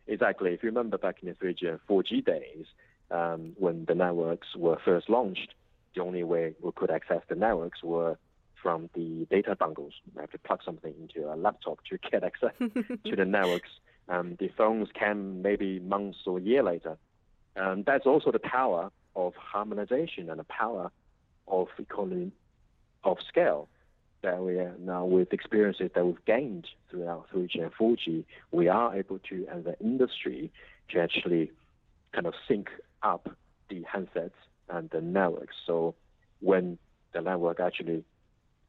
Exactly. 0.07 0.53
If 0.53 0.63
you 0.63 0.69
remember 0.69 0.97
back 0.97 1.17
in 1.21 1.29
the 1.29 1.36
3G 1.36 1.69
and 1.69 1.79
4G 1.89 2.25
days, 2.25 2.65
um, 3.11 3.53
when 3.57 3.86
the 3.86 3.95
networks 3.95 4.47
were 4.55 4.77
first 4.83 5.09
launched, 5.09 5.53
the 5.95 6.01
only 6.01 6.23
way 6.23 6.53
we 6.61 6.71
could 6.75 6.91
access 6.91 7.21
the 7.29 7.36
networks 7.36 7.81
were 7.83 8.17
from 8.61 8.89
the 8.93 9.27
data 9.29 9.55
dongles. 9.55 9.93
You 10.13 10.21
have 10.21 10.31
to 10.31 10.39
plug 10.39 10.59
something 10.63 10.93
into 10.99 11.31
a 11.31 11.36
laptop 11.36 11.79
to 11.89 11.97
get 11.97 12.23
access 12.23 12.53
to 12.59 13.15
the 13.15 13.25
networks. 13.25 13.69
Um, 14.09 14.36
the 14.39 14.49
phones 14.57 14.89
came 14.93 15.41
maybe 15.41 15.79
months 15.79 16.19
or 16.25 16.38
a 16.38 16.41
year 16.41 16.63
later. 16.63 16.97
Um, 17.55 17.83
that's 17.86 18.05
also 18.05 18.31
the 18.31 18.39
power 18.39 18.91
of 19.15 19.33
harmonization 19.36 20.29
and 20.29 20.39
the 20.39 20.43
power 20.45 20.91
of 21.48 21.68
economy 21.78 22.32
of 23.04 23.18
scale 23.28 23.68
that 24.24 24.41
we 24.41 24.58
are 24.58 24.74
now 24.80 25.06
with 25.06 25.32
experiences 25.32 25.91
that 25.93 26.06
we've 26.06 26.26
gained 26.26 26.68
throughout 26.89 27.28
3G 27.34 27.62
and 27.62 27.72
4G, 27.74 28.26
we 28.52 28.68
are 28.68 28.96
able 28.96 29.20
to, 29.30 29.46
as 29.52 29.66
an 29.66 29.76
industry, 29.80 30.52
to 30.89 31.00
actually 31.00 31.52
kind 32.12 32.26
of 32.26 32.34
sync 32.48 32.70
up 33.04 33.30
the 33.70 33.84
handsets 33.84 34.32
and 34.70 34.89
the 34.89 35.02
networks. 35.02 35.56
So 35.68 35.93
when 36.39 36.78
the 37.14 37.22
network 37.22 37.60
actually 37.60 38.04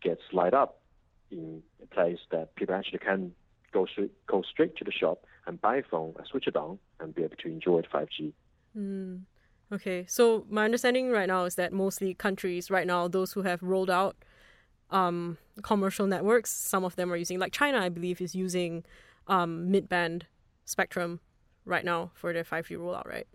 gets 0.02 0.20
light 0.32 0.52
up 0.52 0.80
in 1.30 1.62
a 1.82 1.86
place 1.86 2.18
that 2.30 2.54
people 2.54 2.74
actually 2.74 2.98
can 2.98 3.32
go 3.72 3.86
straight, 3.86 4.12
go 4.26 4.42
straight 4.42 4.76
to 4.76 4.84
the 4.84 4.92
shop 4.92 5.24
and 5.46 5.60
buy 5.60 5.76
a 5.76 5.82
phone 5.82 6.14
and 6.18 6.26
switch 6.26 6.46
it 6.46 6.56
on 6.56 6.78
and 7.00 7.14
be 7.14 7.22
able 7.22 7.36
to 7.36 7.48
enjoy 7.48 7.80
5G. 7.82 8.32
Mm. 8.76 9.20
Okay, 9.72 10.06
so 10.08 10.46
my 10.48 10.64
understanding 10.64 11.10
right 11.10 11.26
now 11.26 11.44
is 11.44 11.56
that 11.56 11.72
mostly 11.72 12.14
countries 12.14 12.70
right 12.70 12.86
now, 12.86 13.08
those 13.08 13.32
who 13.32 13.42
have 13.42 13.62
rolled 13.62 13.90
out 13.90 14.16
um, 14.90 15.38
commercial 15.62 16.06
networks, 16.06 16.50
some 16.50 16.84
of 16.84 16.94
them 16.94 17.12
are 17.12 17.16
using, 17.16 17.40
like 17.40 17.52
China, 17.52 17.78
I 17.78 17.88
believe, 17.88 18.20
is 18.20 18.34
using 18.34 18.84
um, 19.26 19.70
mid-band 19.70 20.26
spectrum 20.64 21.20
right 21.64 21.84
now 21.84 22.12
for 22.14 22.32
their 22.32 22.44
5G 22.44 22.76
rollout, 22.76 23.06
right? 23.06 23.26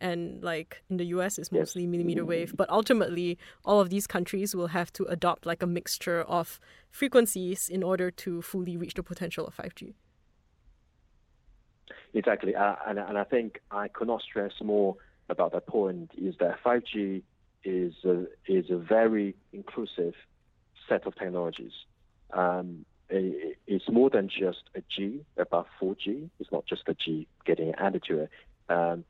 And 0.00 0.44
like 0.44 0.82
in 0.88 0.96
the 0.96 1.06
US, 1.06 1.38
it's 1.38 1.50
mostly 1.50 1.82
yes. 1.82 1.90
millimeter 1.90 2.24
wave. 2.24 2.54
But 2.56 2.68
ultimately, 2.70 3.38
all 3.64 3.80
of 3.80 3.90
these 3.90 4.06
countries 4.06 4.54
will 4.54 4.68
have 4.68 4.92
to 4.92 5.04
adopt 5.04 5.46
like 5.46 5.62
a 5.62 5.66
mixture 5.66 6.22
of 6.22 6.60
frequencies 6.90 7.68
in 7.68 7.82
order 7.82 8.10
to 8.10 8.42
fully 8.42 8.76
reach 8.76 8.94
the 8.94 9.02
potential 9.02 9.46
of 9.46 9.56
5G. 9.56 9.94
Exactly, 12.12 12.54
uh, 12.54 12.76
and, 12.86 12.98
and 12.98 13.18
I 13.18 13.24
think 13.24 13.60
I 13.72 13.88
could 13.88 14.06
not 14.06 14.22
stress 14.22 14.52
more 14.62 14.96
about 15.28 15.52
that 15.52 15.66
point 15.66 16.10
is 16.16 16.34
that 16.40 16.62
5G 16.62 17.22
is 17.64 17.94
a, 18.04 18.26
is 18.46 18.70
a 18.70 18.76
very 18.76 19.34
inclusive 19.52 20.14
set 20.88 21.06
of 21.06 21.14
technologies. 21.16 21.72
Um, 22.32 22.84
it, 23.08 23.58
it's 23.66 23.88
more 23.88 24.10
than 24.10 24.28
just 24.28 24.62
a 24.74 24.82
G 24.94 25.24
above 25.36 25.66
4G. 25.80 26.28
It's 26.38 26.52
not 26.52 26.66
just 26.66 26.82
a 26.88 26.94
G 26.94 27.26
getting 27.44 27.74
added 27.74 28.02
to 28.08 28.20
it. 28.20 28.30
Um, 28.68 29.04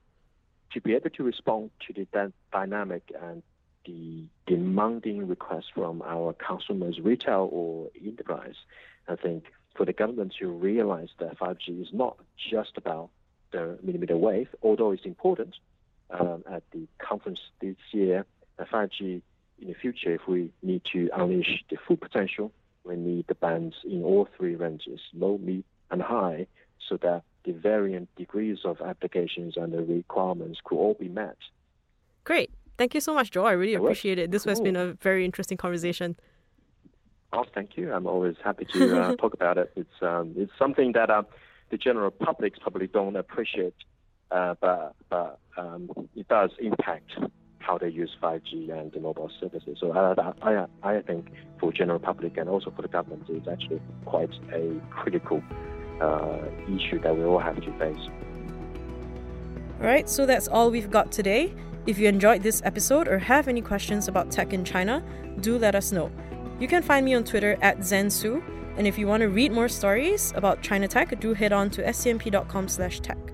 to 0.72 0.80
be 0.80 0.94
able 0.94 1.10
to 1.10 1.22
respond 1.22 1.70
to 1.86 1.92
the 1.92 2.32
dynamic 2.52 3.12
and 3.20 3.42
the 3.86 4.24
demanding 4.46 5.28
requests 5.28 5.70
from 5.74 6.02
our 6.02 6.32
consumers, 6.32 6.98
retail 7.00 7.48
or 7.52 7.90
enterprise, 8.04 8.56
I 9.08 9.16
think 9.16 9.44
for 9.76 9.84
the 9.84 9.92
government 9.92 10.34
to 10.40 10.48
realize 10.48 11.08
that 11.18 11.38
5G 11.38 11.82
is 11.82 11.88
not 11.92 12.16
just 12.50 12.76
about 12.76 13.10
the 13.52 13.78
millimeter 13.82 14.16
wave, 14.16 14.48
although 14.62 14.90
it's 14.90 15.04
important, 15.04 15.54
um, 16.10 16.44
at 16.50 16.62
the 16.72 16.86
conference 16.98 17.40
this 17.60 17.76
year, 17.92 18.26
5G 18.60 19.22
in 19.60 19.68
the 19.68 19.74
future, 19.74 20.14
if 20.14 20.26
we 20.28 20.50
need 20.62 20.82
to 20.92 21.10
unleash 21.14 21.64
the 21.70 21.76
full 21.86 21.96
potential, 21.96 22.52
we 22.84 22.96
need 22.96 23.26
the 23.28 23.34
bands 23.34 23.76
in 23.84 24.02
all 24.02 24.28
three 24.36 24.54
ranges, 24.54 25.00
low, 25.12 25.38
mid, 25.38 25.64
and 25.90 26.02
high, 26.02 26.46
so 26.88 26.96
that 26.98 27.22
the 27.44 27.52
varying 27.52 28.08
degrees 28.16 28.58
of 28.64 28.80
applications 28.80 29.56
and 29.56 29.72
the 29.72 29.82
requirements 29.82 30.60
could 30.64 30.76
all 30.76 30.94
be 30.94 31.08
met. 31.08 31.36
Great. 32.24 32.50
Thank 32.76 32.94
you 32.94 33.00
so 33.00 33.14
much, 33.14 33.30
Joe. 33.30 33.44
I 33.44 33.52
really 33.52 33.74
appreciate 33.74 34.18
it. 34.18 34.30
This 34.30 34.44
cool. 34.44 34.50
has 34.50 34.60
been 34.60 34.76
a 34.76 34.94
very 34.94 35.24
interesting 35.24 35.56
conversation. 35.56 36.16
Oh, 37.32 37.44
thank 37.54 37.76
you. 37.76 37.92
I'm 37.92 38.06
always 38.06 38.36
happy 38.42 38.64
to 38.72 39.00
uh, 39.00 39.16
talk 39.20 39.34
about 39.34 39.58
it. 39.58 39.72
It's 39.76 40.02
um, 40.02 40.34
it's 40.36 40.52
something 40.58 40.92
that 40.92 41.10
uh, 41.10 41.22
the 41.70 41.76
general 41.76 42.10
public 42.10 42.58
probably 42.60 42.86
don't 42.86 43.16
appreciate, 43.16 43.74
uh, 44.34 44.54
but 44.60 44.94
but 45.08 45.38
um, 45.56 45.88
it 46.16 46.26
does 46.28 46.50
impact 46.60 47.10
how 47.60 47.78
they 47.78 47.88
use 47.88 48.10
5G 48.22 48.70
and 48.78 48.92
the 48.92 49.00
mobile 49.00 49.30
services. 49.40 49.78
So 49.80 49.92
I, 49.92 50.32
I, 50.42 50.66
I 50.82 51.00
think 51.00 51.28
for 51.58 51.72
general 51.72 51.98
public 51.98 52.36
and 52.36 52.46
also 52.46 52.70
for 52.76 52.82
the 52.82 52.88
government, 52.88 53.22
it's 53.28 53.48
actually 53.48 53.80
quite 54.04 54.28
a 54.52 54.78
critical 54.90 55.42
uh, 56.00 56.40
issue 56.64 57.00
that 57.00 57.16
we 57.16 57.24
all 57.24 57.38
have 57.38 57.56
to 57.56 57.78
face. 57.78 58.08
Right, 59.78 60.10
so 60.10 60.26
that's 60.26 60.46
all 60.48 60.70
we've 60.70 60.90
got 60.90 61.10
today. 61.10 61.54
If 61.86 61.98
you 61.98 62.06
enjoyed 62.08 62.42
this 62.42 62.60
episode 62.64 63.08
or 63.08 63.18
have 63.18 63.48
any 63.48 63.62
questions 63.62 64.08
about 64.08 64.30
tech 64.30 64.52
in 64.52 64.64
China, 64.64 65.02
do 65.40 65.58
let 65.58 65.74
us 65.74 65.90
know. 65.90 66.10
You 66.60 66.68
can 66.68 66.82
find 66.82 67.04
me 67.04 67.14
on 67.14 67.24
Twitter 67.24 67.56
at 67.62 67.78
ZenSoo, 67.78 68.42
and 68.76 68.86
if 68.86 68.98
you 68.98 69.06
want 69.06 69.22
to 69.22 69.28
read 69.28 69.52
more 69.52 69.68
stories 69.68 70.32
about 70.36 70.62
China 70.62 70.86
Tech, 70.86 71.18
do 71.20 71.32
head 71.32 71.52
on 71.52 71.70
to 71.70 71.82
scmp.com 71.82 72.68
slash 72.68 73.00
tech. 73.00 73.33